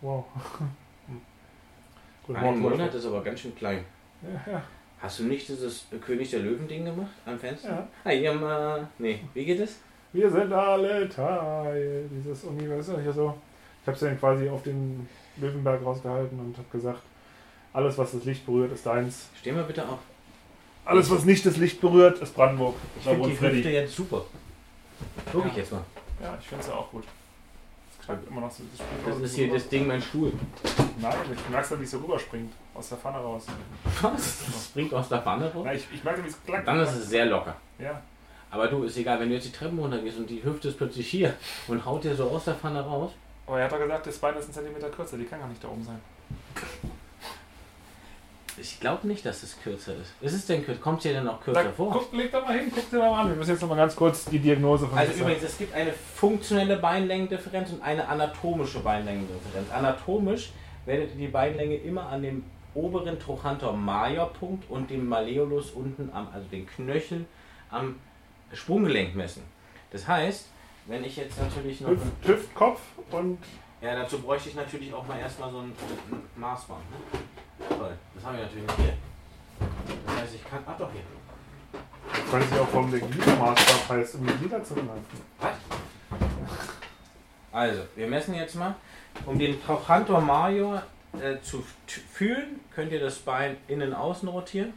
Wow. 0.00 0.24
Guten 2.26 2.38
Ein. 2.38 2.58
Monat 2.58 2.94
ist 2.94 3.04
aber 3.04 3.22
ganz 3.22 3.40
schön 3.40 3.54
klein. 3.54 3.84
Ja, 4.22 4.52
ja. 4.52 4.62
Hast 5.00 5.18
du 5.18 5.24
nicht 5.24 5.46
dieses 5.48 5.86
König 6.00 6.30
der 6.30 6.40
Löwen-Ding 6.40 6.86
gemacht 6.86 7.12
am 7.26 7.38
Fenster? 7.38 7.68
ja. 7.68 7.88
Hi, 8.06 8.22
ja. 8.22 8.88
Nee, 8.98 9.20
wie 9.34 9.44
geht 9.44 9.60
es? 9.60 9.80
Wir 10.16 10.30
sind 10.30 10.50
alle 10.52 11.08
Teil 11.10 12.08
dieses 12.10 12.44
Universums. 12.44 13.02
Hier 13.02 13.12
so. 13.12 13.34
Ich 13.82 13.86
habe 13.88 13.98
sie 13.98 14.06
dann 14.06 14.18
quasi 14.18 14.48
auf 14.48 14.62
den 14.62 15.06
Löwenberg 15.36 15.84
rausgehalten 15.84 16.38
und 16.40 16.56
habe 16.56 16.66
gesagt, 16.72 17.02
alles 17.74 17.98
was 17.98 18.12
das 18.12 18.24
Licht 18.24 18.46
berührt, 18.46 18.72
ist 18.72 18.86
deins. 18.86 19.28
Steh 19.38 19.52
mal 19.52 19.64
bitte 19.64 19.86
auf. 19.86 19.98
Alles 20.86 21.10
was 21.10 21.24
nicht 21.26 21.44
das 21.44 21.58
Licht 21.58 21.82
berührt, 21.82 22.18
ist 22.20 22.34
Brandenburg. 22.34 22.76
Ich 22.98 23.04
finde 23.04 23.28
die. 23.28 23.56
Hüfte 23.56 23.68
jetzt 23.70 23.94
super. 23.94 24.24
Guck 25.30 25.44
ich 25.46 25.52
Ja. 25.52 25.58
jetzt 25.58 25.72
mal. 25.72 25.84
Ja, 26.22 26.38
ich 26.40 26.46
finde 26.46 26.62
es 26.62 26.68
ja 26.70 26.74
auch 26.76 26.90
gut. 26.90 27.04
Es 28.00 28.06
knallt 28.06 28.20
immer 28.30 28.40
noch 28.40 28.50
so. 28.50 28.62
Das, 28.74 28.86
Das 29.06 29.20
ist 29.22 29.34
hier 29.36 29.52
das 29.52 29.68
Ding, 29.68 29.86
mein 29.86 30.00
Stuhl. 30.00 30.32
Nein, 30.98 31.12
ich 31.34 31.48
merke 31.50 31.74
es, 31.74 31.78
wie 31.80 31.84
es 31.84 31.90
so 31.90 31.98
rüberspringt. 31.98 32.52
Aus 32.74 32.88
der 32.88 32.96
Pfanne 32.98 33.18
raus. 33.18 33.44
Was? 34.00 34.44
Das 34.46 34.64
springt 34.64 34.94
aus 34.94 35.10
der 35.10 35.20
Pfanne 35.20 35.52
raus? 35.52 35.62
Na, 35.66 35.74
ich, 35.74 35.86
ich 35.92 36.02
merke, 36.02 36.24
wie 36.24 36.28
es 36.28 36.42
klackt. 36.42 36.66
Dann 36.66 36.80
ist 36.80 36.94
es 36.94 37.10
sehr 37.10 37.26
locker. 37.26 37.54
Ja. 37.78 38.00
Aber 38.50 38.68
du, 38.68 38.84
ist 38.84 38.96
egal, 38.96 39.20
wenn 39.20 39.28
du 39.28 39.34
jetzt 39.34 39.46
die 39.46 39.52
Treppen 39.52 39.78
runtergehst 39.78 40.18
und 40.18 40.30
die 40.30 40.42
Hüfte 40.42 40.68
ist 40.68 40.78
plötzlich 40.78 41.08
hier 41.08 41.34
und 41.68 41.84
haut 41.84 42.04
dir 42.04 42.14
so 42.14 42.24
aus 42.30 42.44
der 42.44 42.54
Pfanne 42.54 42.80
raus. 42.80 43.12
Aber 43.46 43.58
er 43.58 43.64
hat 43.64 43.72
doch 43.72 43.78
gesagt, 43.80 44.06
das 44.06 44.18
Bein 44.18 44.36
ist 44.36 44.48
ein 44.48 44.52
Zentimeter 44.52 44.88
kürzer. 44.88 45.16
Die 45.16 45.24
kann 45.24 45.40
gar 45.40 45.48
nicht 45.48 45.62
da 45.62 45.68
oben 45.68 45.84
sein. 45.84 46.00
Ich 48.58 48.80
glaube 48.80 49.06
nicht, 49.06 49.26
dass 49.26 49.42
es 49.42 49.60
kürzer 49.60 49.92
ist. 50.00 50.14
Ist 50.22 50.32
es 50.32 50.46
denn 50.46 50.64
kürzer? 50.64 50.80
Kommt 50.80 50.98
es 50.98 51.02
dir 51.02 51.12
denn 51.12 51.28
auch 51.28 51.40
kürzer 51.42 51.64
Da, 51.64 51.70
vor? 51.72 51.92
guck, 51.92 52.12
leg 52.14 52.32
da 52.32 52.40
mal 52.40 52.58
hin, 52.58 52.72
guck 52.74 52.88
dir 52.90 52.98
da 52.98 53.10
mal 53.10 53.22
an. 53.22 53.28
Wir 53.28 53.36
müssen 53.36 53.50
jetzt 53.50 53.60
noch 53.60 53.68
mal 53.68 53.76
ganz 53.76 53.94
kurz 53.94 54.24
die 54.24 54.38
Diagnose 54.38 54.86
von 54.86 54.96
Also 54.96 55.12
übrigens, 55.12 55.42
es 55.42 55.58
gibt 55.58 55.74
eine 55.74 55.92
funktionelle 55.92 56.78
Beinlängendifferenz 56.78 57.70
und 57.70 57.82
eine 57.82 58.08
anatomische 58.08 58.80
Beinlängendifferenz. 58.80 59.70
Anatomisch 59.70 60.52
werdet 60.86 61.10
ihr 61.10 61.26
die 61.26 61.28
Beinlänge 61.28 61.76
immer 61.76 62.08
an 62.08 62.22
dem 62.22 62.44
oberen 62.74 63.18
Trochanter 63.18 63.72
Major 63.72 64.32
Punkt 64.32 64.70
und 64.70 64.88
dem 64.88 65.06
Malleolus 65.06 65.72
unten 65.72 66.10
am, 66.14 66.28
also 66.32 66.46
den 66.48 66.66
Knöchel 66.66 67.26
am 67.70 67.96
Sprunggelenk 68.52 69.14
messen. 69.14 69.42
Das 69.90 70.06
heißt, 70.06 70.46
wenn 70.86 71.04
ich 71.04 71.16
jetzt 71.16 71.40
natürlich 71.40 71.80
noch. 71.80 71.90
Hüft, 71.90 72.04
Hüftkopf 72.24 72.80
und 73.10 73.38
Ja, 73.80 73.94
dazu 73.94 74.20
bräuchte 74.20 74.48
ich 74.48 74.54
natürlich 74.54 74.92
auch 74.92 75.06
mal 75.06 75.18
erstmal 75.18 75.50
so 75.50 75.60
ein, 75.60 75.72
Maßband. 76.36 76.80
Ne? 76.90 77.66
Toll, 77.68 77.98
das 78.14 78.24
habe 78.24 78.36
ich 78.36 78.42
natürlich 78.42 78.66
nicht 78.66 78.78
hier. 78.78 78.94
Das 80.06 80.16
heißt, 80.16 80.34
ich 80.34 80.44
kann. 80.44 80.62
Ach 80.66 80.78
doch, 80.78 80.90
hier. 80.92 81.02
ich 82.12 82.32
weiß 82.32 82.50
nicht 82.50 82.60
auch, 82.60 82.90
der 82.90 83.00
Gliedermaßstab 83.00 83.88
heißt, 83.88 84.14
um 84.16 84.26
die 84.26 84.32
Glieder 84.34 84.62
zu 84.62 84.74
nennen. 84.74 85.04
Was? 85.40 85.54
Also, 87.52 87.82
wir 87.94 88.06
messen 88.06 88.34
jetzt 88.34 88.54
mal. 88.54 88.74
Um 89.24 89.38
den 89.38 89.62
Trochanter 89.62 90.20
Major 90.20 90.82
äh, 91.20 91.40
zu 91.40 91.64
fühlen, 92.12 92.60
könnt 92.74 92.92
ihr 92.92 93.00
das 93.00 93.18
Bein 93.18 93.56
innen 93.66 93.94
außen 93.94 94.28
rotieren. 94.28 94.74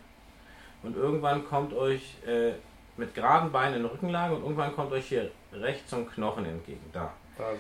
Und 0.82 0.96
irgendwann 0.96 1.46
kommt 1.46 1.74
euch 1.74 2.16
äh, 2.26 2.54
mit 3.00 3.16
geraden 3.16 3.52
Beinen 3.52 3.80
in 3.80 3.86
Rückenlage 3.86 4.36
und 4.36 4.42
irgendwann 4.44 4.76
kommt 4.76 4.92
euch 4.92 5.08
hier 5.08 5.32
rechts 5.54 5.90
zum 5.90 6.08
Knochen 6.08 6.46
entgegen. 6.46 6.84
Da. 6.92 7.14
Er. 7.38 7.56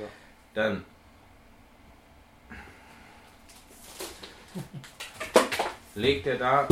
Dann. 0.53 0.83
Legt 5.95 6.27
er 6.27 6.37
da 6.37 6.67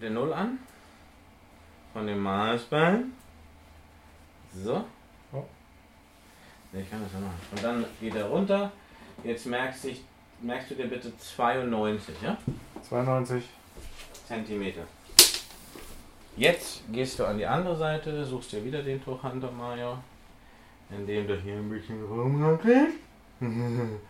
den 0.00 0.14
Null 0.14 0.32
an. 0.32 0.58
Von 1.92 2.06
dem 2.06 2.20
Maßbein. 2.20 3.12
So. 4.54 4.84
Ja. 5.32 5.44
Ne, 6.72 6.82
Ich 6.82 6.90
kann 6.90 7.02
das 7.02 7.12
ja 7.14 7.20
machen. 7.20 7.40
Und 7.50 7.64
dann 7.64 7.84
geht 8.00 8.14
er 8.14 8.26
runter. 8.26 8.70
Jetzt 9.24 9.46
merkst, 9.46 9.84
dich, 9.84 10.04
merkst 10.40 10.70
du 10.70 10.74
dir 10.74 10.86
bitte 10.86 11.16
92, 11.16 12.22
ja? 12.22 12.36
92. 12.82 13.44
Zentimeter. 14.26 14.82
Jetzt 16.36 16.82
gehst 16.92 17.18
du 17.18 17.24
an 17.24 17.38
die 17.38 17.46
andere 17.46 17.76
Seite, 17.76 18.24
suchst 18.24 18.52
dir 18.52 18.64
wieder 18.64 18.82
den 18.82 19.02
Trochanter 19.02 19.50
Major, 19.50 20.02
indem 20.90 21.26
du 21.26 21.36
hier 21.36 21.54
ein 21.56 21.68
bisschen 21.68 22.02
rumhackst. 22.04 22.94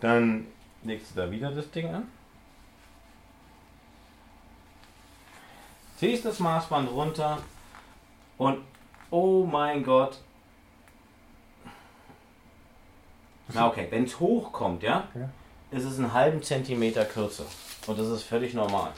Dann 0.00 0.46
legst 0.84 1.12
du 1.12 1.20
da 1.20 1.30
wieder 1.30 1.50
das 1.50 1.70
Ding 1.70 1.92
an. 1.92 2.06
Ziehst 5.96 6.24
das 6.24 6.38
Maßband 6.38 6.90
runter 6.90 7.38
und 8.36 8.58
oh 9.10 9.44
mein 9.44 9.82
Gott. 9.82 10.18
Na 13.52 13.66
okay, 13.66 13.88
wenn 13.90 14.04
es 14.04 14.20
hochkommt, 14.20 14.82
ja, 14.82 15.08
Ja. 15.14 15.28
ist 15.76 15.84
es 15.84 15.98
einen 15.98 16.12
halben 16.12 16.42
Zentimeter 16.42 17.04
kürzer. 17.04 17.46
Und 17.86 17.98
das 17.98 18.06
ist 18.08 18.22
völlig 18.24 18.52
normal. 18.54 18.92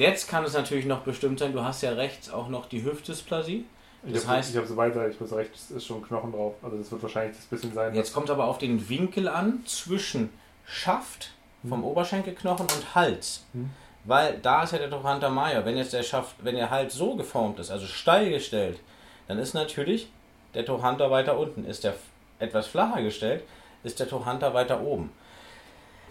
Jetzt 0.00 0.28
kann 0.28 0.44
es 0.46 0.54
natürlich 0.54 0.86
noch 0.86 1.00
bestimmt 1.00 1.38
sein, 1.40 1.52
du 1.52 1.62
hast 1.62 1.82
ja 1.82 1.90
rechts 1.92 2.30
auch 2.30 2.48
noch 2.48 2.64
die 2.64 2.82
Hüftdysplasie. 2.82 3.66
Ich 4.06 4.14
Das 4.14 4.26
hab- 4.26 4.38
heißt- 4.38 4.50
ich 4.52 4.56
habe 4.56 4.66
so 4.66 4.74
weiter, 4.78 5.06
ich 5.10 5.20
muss 5.20 5.30
rechts, 5.30 5.70
ist 5.70 5.84
schon 5.84 6.02
Knochen 6.02 6.32
drauf. 6.32 6.54
Also 6.62 6.78
das 6.78 6.90
wird 6.90 7.02
wahrscheinlich 7.02 7.36
das 7.36 7.44
bisschen 7.44 7.74
sein. 7.74 7.94
Jetzt 7.94 8.14
kommt 8.14 8.30
aber 8.30 8.46
auf 8.46 8.56
den 8.56 8.88
Winkel 8.88 9.28
an 9.28 9.60
zwischen 9.66 10.30
Schaft 10.64 11.32
vom 11.68 11.80
Hm. 11.80 11.84
Oberschenkelknochen 11.84 12.62
und 12.74 12.94
Hals. 12.94 13.44
Hm. 13.52 13.68
Weil 14.04 14.38
da 14.38 14.62
ist 14.62 14.72
ja 14.72 14.78
der 14.78 14.88
Trochanter 14.88 15.28
Major. 15.28 15.66
Wenn 15.66 15.76
jetzt 15.76 15.92
der 15.92 16.02
Schaft, 16.02 16.34
wenn 16.42 16.54
der 16.54 16.70
Hals 16.70 16.94
so 16.94 17.14
geformt 17.16 17.58
ist, 17.58 17.70
also 17.70 17.84
steil 17.84 18.30
gestellt, 18.30 18.80
dann 19.28 19.38
ist 19.38 19.52
natürlich 19.52 20.10
der 20.54 20.64
Trochanter 20.64 21.10
weiter 21.10 21.36
unten. 21.38 21.66
Ist 21.66 21.84
der 21.84 21.94
etwas 22.38 22.68
flacher 22.68 23.02
gestellt, 23.02 23.44
ist 23.84 24.00
der 24.00 24.08
Trochanter 24.08 24.54
weiter 24.54 24.80
oben. 24.80 25.10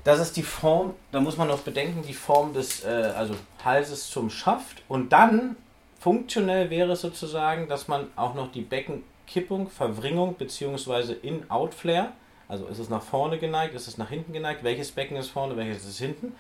Das 0.04 0.20
ist 0.20 0.38
die 0.38 0.44
Form, 0.44 0.94
da 1.12 1.20
muss 1.20 1.38
man 1.38 1.48
noch 1.48 1.60
bedenken, 1.60 2.04
die 2.08 2.14
Form 2.14 2.54
des 2.54 2.86
äh, 2.86 2.88
also 3.16 3.36
Halses 3.64 4.10
zum 4.10 4.30
Schaft. 4.30 4.84
Und 4.88 5.12
dann 5.12 5.58
funktionell 6.00 6.70
wäre 6.70 6.94
es 6.94 7.02
sozusagen, 7.02 7.68
dass 7.68 7.88
man 7.88 8.08
auch 8.16 8.34
noch 8.34 8.52
die 8.52 8.62
Beckenkippung, 8.62 9.70
Verwringung 9.70 10.36
bzw. 10.36 11.14
In-Out-Flare, 11.22 12.12
also 12.48 12.66
ist 12.68 12.80
es 12.80 12.90
nach 12.90 13.04
vorne 13.04 13.38
geneigt, 13.38 13.76
ist 13.76 13.88
es 13.88 13.98
nach 13.98 14.10
hinten 14.10 14.34
geneigt, 14.34 14.64
welches 14.64 14.92
Becken 14.92 15.18
ist 15.18 15.30
vorne, 15.30 15.58
welches 15.58 15.86
ist 15.86 16.00
hinten. 16.00 16.34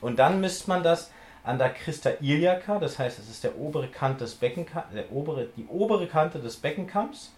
Und 0.00 0.18
dann 0.18 0.40
misst 0.40 0.68
man 0.68 0.82
das 0.82 1.10
an 1.44 1.58
der 1.58 1.70
Christa 1.70 2.10
iliaca, 2.20 2.80
das 2.80 2.98
heißt, 2.98 3.20
es 3.20 3.30
ist 3.30 3.44
der 3.44 3.56
obere 3.56 3.86
Kant 3.86 4.20
des 4.20 4.34
Beckenka 4.34 4.84
der 4.92 5.12
obere, 5.12 5.46
die 5.56 5.64
obere 5.68 6.08
Kante 6.08 6.40
des 6.40 6.56
Beckenkamms, 6.56 7.32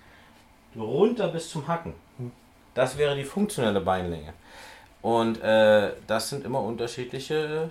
runter 0.75 1.29
bis 1.29 1.51
zum 1.51 1.69
Hacken. 1.69 1.93
Hm. 2.17 2.33
Das 2.75 2.97
wäre 2.97 3.15
die 3.15 3.25
funktionelle 3.25 3.81
Beinlänge. 3.81 4.33
Und 5.03 5.41
äh, 5.43 5.93
das 6.07 6.29
sind 6.29 6.45
immer 6.45 6.61
unterschiedliche 6.61 7.71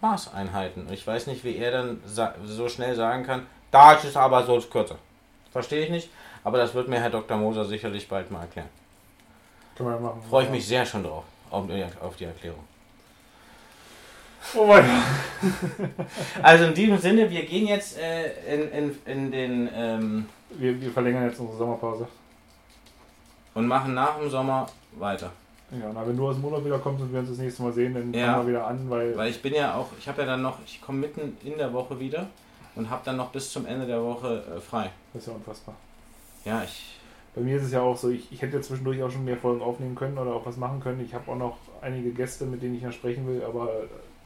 Maßeinheiten. 0.00 0.86
Und 0.86 0.92
ich 0.92 1.06
weiß 1.06 1.26
nicht, 1.26 1.44
wie 1.44 1.56
er 1.56 1.72
dann 1.72 2.00
so 2.44 2.68
schnell 2.68 2.94
sagen 2.94 3.24
kann, 3.24 3.46
da 3.70 3.92
ist 3.92 4.04
es 4.04 4.16
aber 4.16 4.44
so 4.44 4.60
kürzer. 4.60 4.96
Verstehe 5.50 5.84
ich 5.84 5.90
nicht, 5.90 6.10
aber 6.44 6.58
das 6.58 6.74
wird 6.74 6.88
mir 6.88 7.00
Herr 7.00 7.10
Dr. 7.10 7.36
Moser 7.36 7.64
sicherlich 7.64 8.08
bald 8.08 8.30
mal 8.30 8.42
erklären. 8.42 8.68
Können 9.76 9.90
wir 9.90 9.98
machen. 9.98 10.22
Freue 10.28 10.44
ich 10.44 10.50
mich 10.50 10.66
sehr 10.66 10.84
schon 10.86 11.02
drauf, 11.02 11.24
auf 11.50 11.66
die, 11.66 11.84
auf 12.00 12.16
die 12.16 12.24
Erklärung. 12.24 12.64
Oh 14.54 14.66
mein 14.66 14.84
Also 16.42 16.64
in 16.64 16.74
diesem 16.74 16.98
Sinne, 16.98 17.28
wir 17.28 17.44
gehen 17.44 17.66
jetzt 17.66 17.98
äh, 17.98 18.54
in, 18.54 18.70
in, 18.72 18.98
in 19.04 19.30
den 19.32 19.70
ähm, 19.74 20.28
wir, 20.50 20.80
wir 20.80 20.90
verlängern 20.90 21.24
jetzt 21.24 21.38
unsere 21.40 21.58
Sommerpause. 21.58 22.08
und 23.54 23.66
machen 23.66 23.94
nach 23.94 24.18
dem 24.18 24.30
Sommer 24.30 24.68
weiter. 24.92 25.32
Ja, 25.70 25.90
na, 25.92 26.06
wenn 26.06 26.16
du 26.16 26.26
aus 26.28 26.36
dem 26.36 26.44
Urlaub 26.44 26.64
wieder 26.64 26.78
kommst 26.78 27.02
und 27.02 27.12
wir 27.12 27.20
uns 27.20 27.28
das 27.28 27.38
nächste 27.38 27.62
Mal 27.62 27.72
sehen, 27.72 27.92
dann 27.94 28.12
Ja. 28.14 28.32
fangen 28.34 28.46
wir 28.46 28.52
wieder 28.54 28.66
an, 28.66 28.88
weil, 28.88 29.16
Weil 29.16 29.30
ich 29.30 29.42
bin 29.42 29.52
ja 29.54 29.74
auch, 29.74 29.88
ich 29.98 30.08
habe 30.08 30.22
ja 30.22 30.26
dann 30.26 30.40
noch, 30.42 30.58
ich 30.64 30.80
komme 30.80 31.00
mitten 31.00 31.36
in 31.44 31.58
der 31.58 31.72
Woche 31.72 31.98
wieder 32.00 32.26
und 32.74 32.88
habe 32.88 33.02
dann 33.04 33.16
noch 33.18 33.30
bis 33.30 33.52
zum 33.52 33.66
Ende 33.66 33.86
der 33.86 34.02
Woche 34.02 34.42
äh, 34.56 34.60
frei. 34.60 34.90
das 35.12 35.22
ist 35.22 35.28
ja 35.28 35.34
unfassbar. 35.34 35.74
Ja, 36.44 36.62
ich. 36.64 36.94
Bei 37.34 37.42
mir 37.42 37.58
ist 37.58 37.64
es 37.64 37.72
ja 37.72 37.82
auch 37.82 37.96
so, 37.96 38.08
ich, 38.08 38.32
ich 38.32 38.40
hätte 38.40 38.56
ja 38.56 38.62
zwischendurch 38.62 39.02
auch 39.02 39.10
schon 39.10 39.24
mehr 39.24 39.36
Folgen 39.36 39.60
aufnehmen 39.62 39.94
können 39.94 40.16
oder 40.18 40.32
auch 40.34 40.46
was 40.46 40.56
machen 40.56 40.80
können. 40.80 41.00
Ich 41.04 41.12
habe 41.14 41.30
auch 41.30 41.36
noch 41.36 41.58
einige 41.82 42.10
Gäste, 42.12 42.46
mit 42.46 42.62
denen 42.62 42.76
ich 42.76 42.82
noch 42.82 42.92
sprechen 42.92 43.26
will, 43.28 43.42
aber 43.46 43.68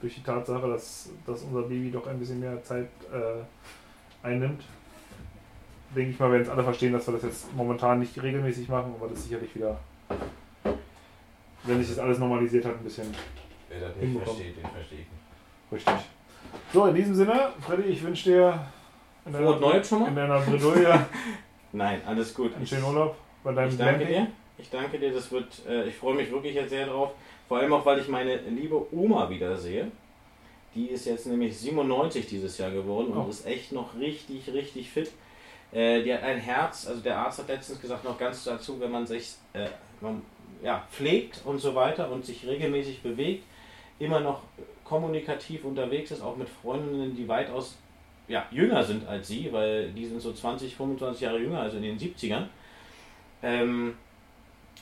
durch 0.00 0.14
die 0.14 0.22
Tatsache, 0.22 0.68
dass, 0.68 1.10
dass 1.26 1.42
unser 1.42 1.62
Baby 1.62 1.90
doch 1.90 2.06
ein 2.06 2.18
bisschen 2.18 2.40
mehr 2.40 2.62
Zeit 2.62 2.88
äh, 3.12 4.26
einnimmt, 4.26 4.62
denke 5.94 6.10
ich 6.12 6.18
mal, 6.18 6.30
werden 6.30 6.42
es 6.44 6.48
alle 6.48 6.62
verstehen, 6.62 6.92
dass 6.92 7.06
wir 7.06 7.14
das 7.14 7.22
jetzt 7.24 7.54
momentan 7.54 7.98
nicht 7.98 8.20
regelmäßig 8.22 8.68
machen, 8.68 8.94
aber 8.98 9.08
das 9.10 9.24
sicherlich 9.24 9.54
wieder, 9.54 9.78
wenn 11.64 11.78
sich 11.80 11.88
das 11.90 11.98
alles 11.98 12.18
normalisiert 12.18 12.64
hat, 12.64 12.76
ein 12.76 12.84
bisschen 12.84 13.14
Wer 13.68 13.80
das 13.80 13.96
nicht 13.96 14.04
Hinbekommen. 14.04 14.36
versteht, 14.36 14.56
den 14.64 14.70
verstehe 14.70 14.98
ich 15.00 15.06
nicht. 15.06 15.88
richtig. 15.88 16.08
So, 16.72 16.86
in 16.86 16.94
diesem 16.94 17.14
Sinne, 17.14 17.48
Freddy, 17.60 17.82
ich 17.84 18.02
wünsche 18.02 18.30
dir 18.30 18.66
in 19.24 19.32
Frohes 19.34 19.60
Neues 19.60 19.88
schon 19.88 20.00
mal? 20.00 20.08
in 20.08 20.16
deiner 20.16 20.40
Bredouille 20.40 21.06
Nein, 21.72 22.02
alles 22.04 22.34
gut. 22.34 22.54
einen 22.54 22.66
schönen 22.66 22.84
Urlaub 22.84 23.16
bei 23.42 23.52
deinem 23.52 23.70
Ich 23.70 23.78
danke 23.78 24.04
dir. 24.06 24.26
Ich 24.58 24.68
danke 24.70 24.98
dir, 24.98 25.12
das 25.12 25.32
wird, 25.32 25.62
äh, 25.66 25.84
ich 25.88 25.94
freue 25.96 26.14
mich 26.14 26.30
wirklich 26.30 26.54
jetzt 26.54 26.70
sehr 26.70 26.86
drauf. 26.86 27.12
Vor 27.48 27.58
allem 27.58 27.72
auch, 27.72 27.84
weil 27.86 27.98
ich 28.00 28.08
meine 28.08 28.36
liebe 28.36 28.86
Oma 28.94 29.28
wieder 29.30 29.56
sehe. 29.56 29.90
Die 30.74 30.86
ist 30.86 31.06
jetzt 31.06 31.26
nämlich 31.26 31.56
97 31.58 32.26
dieses 32.26 32.58
Jahr 32.58 32.70
geworden 32.70 33.12
und 33.12 33.26
Oh. 33.26 33.28
ist 33.30 33.46
echt 33.46 33.72
noch 33.72 33.94
richtig, 33.98 34.48
richtig 34.52 34.90
fit. 34.90 35.10
Äh, 35.72 36.02
die 36.02 36.12
hat 36.12 36.22
ein 36.22 36.38
Herz, 36.38 36.86
also 36.86 37.00
der 37.00 37.18
Arzt 37.18 37.38
hat 37.38 37.48
letztens 37.48 37.80
gesagt, 37.80 38.04
noch 38.04 38.18
ganz 38.18 38.44
dazu, 38.44 38.78
wenn 38.80 38.90
man 38.90 39.06
sich 39.06 39.32
äh, 39.54 39.68
man, 40.00 40.22
ja, 40.62 40.86
pflegt 40.90 41.40
und 41.44 41.58
so 41.58 41.74
weiter 41.74 42.10
und 42.10 42.24
sich 42.24 42.46
regelmäßig 42.46 43.02
bewegt, 43.02 43.44
immer 43.98 44.20
noch 44.20 44.42
kommunikativ 44.84 45.64
unterwegs 45.64 46.10
ist, 46.10 46.22
auch 46.22 46.36
mit 46.36 46.48
Freundinnen, 46.48 47.16
die 47.16 47.28
weitaus 47.28 47.78
ja, 48.28 48.46
jünger 48.50 48.82
sind 48.82 49.06
als 49.06 49.28
sie, 49.28 49.52
weil 49.52 49.90
die 49.90 50.06
sind 50.06 50.20
so 50.20 50.32
20, 50.32 50.74
25 50.74 51.22
Jahre 51.22 51.38
jünger, 51.38 51.60
also 51.60 51.76
in 51.76 51.82
den 51.82 51.98
70ern. 51.98 52.46
Ähm, 53.42 53.96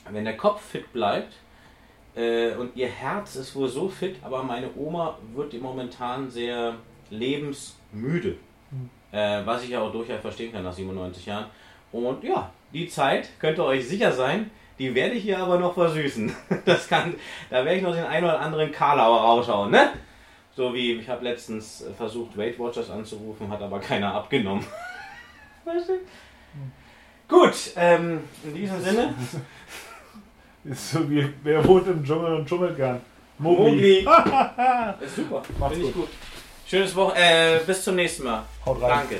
wenn 0.09 0.25
der 0.25 0.37
Kopf 0.37 0.61
fit 0.61 0.91
bleibt 0.93 1.33
äh, 2.15 2.53
und 2.55 2.75
ihr 2.75 2.87
Herz 2.87 3.35
ist 3.35 3.55
wohl 3.55 3.67
so 3.67 3.89
fit, 3.89 4.17
aber 4.21 4.43
meine 4.43 4.69
Oma 4.75 5.17
wird 5.33 5.59
momentan 5.61 6.29
sehr 6.29 6.75
lebensmüde. 7.09 8.35
Äh, 9.11 9.45
was 9.45 9.63
ich 9.63 9.69
ja 9.71 9.81
auch 9.81 9.91
durchaus 9.91 10.21
verstehen 10.21 10.53
kann 10.53 10.63
nach 10.63 10.73
97 10.73 11.25
Jahren. 11.25 11.45
Und 11.91 12.23
ja, 12.23 12.49
die 12.73 12.87
Zeit, 12.87 13.29
könnt 13.39 13.59
ihr 13.59 13.65
euch 13.65 13.85
sicher 13.85 14.11
sein, 14.13 14.49
die 14.81 14.95
werde 14.95 15.13
ich 15.13 15.23
hier 15.23 15.37
aber 15.37 15.59
noch 15.59 15.75
versüßen. 15.75 16.35
Das 16.65 16.87
kann, 16.87 17.13
da 17.49 17.63
werde 17.63 17.75
ich 17.77 17.83
noch 17.83 17.93
den 17.93 18.05
einen 18.05 18.25
oder 18.25 18.39
anderen 18.39 18.71
Karlauer 18.71 19.21
raushauen, 19.21 19.71
ne? 19.71 19.93
So 20.55 20.73
wie, 20.73 20.93
ich 20.93 21.07
habe 21.07 21.23
letztens 21.23 21.81
äh, 21.81 21.93
versucht, 21.93 22.35
Weight 22.37 22.57
Watchers 22.57 22.89
anzurufen, 22.89 23.49
hat 23.49 23.61
aber 23.61 23.79
keiner 23.79 24.13
abgenommen. 24.13 24.65
Weißt 25.65 25.89
du? 25.89 25.93
Gut, 27.27 27.53
ähm, 27.75 28.21
in 28.43 28.55
diesem 28.55 28.81
Sinne, 28.81 29.13
Ist 30.63 30.91
so 30.91 31.09
wie, 31.09 31.27
wer 31.43 31.65
wohnt 31.65 31.87
im 31.87 32.03
Dschungel 32.03 32.35
und 32.35 32.47
schummelt 32.47 32.75
gern? 32.75 33.01
Mogli. 33.39 33.99
Ist 33.99 35.15
super, 35.15 35.41
Macht's 35.57 35.73
finde 35.73 35.87
ich 35.89 35.93
gut. 35.93 36.05
gut. 36.05 36.09
Schönes 36.67 36.95
Woche, 36.95 37.15
äh, 37.17 37.59
bis 37.65 37.83
zum 37.83 37.95
nächsten 37.95 38.23
Mal. 38.23 38.43
Haut 38.65 38.81
rein. 38.81 38.89
Danke. 38.89 39.19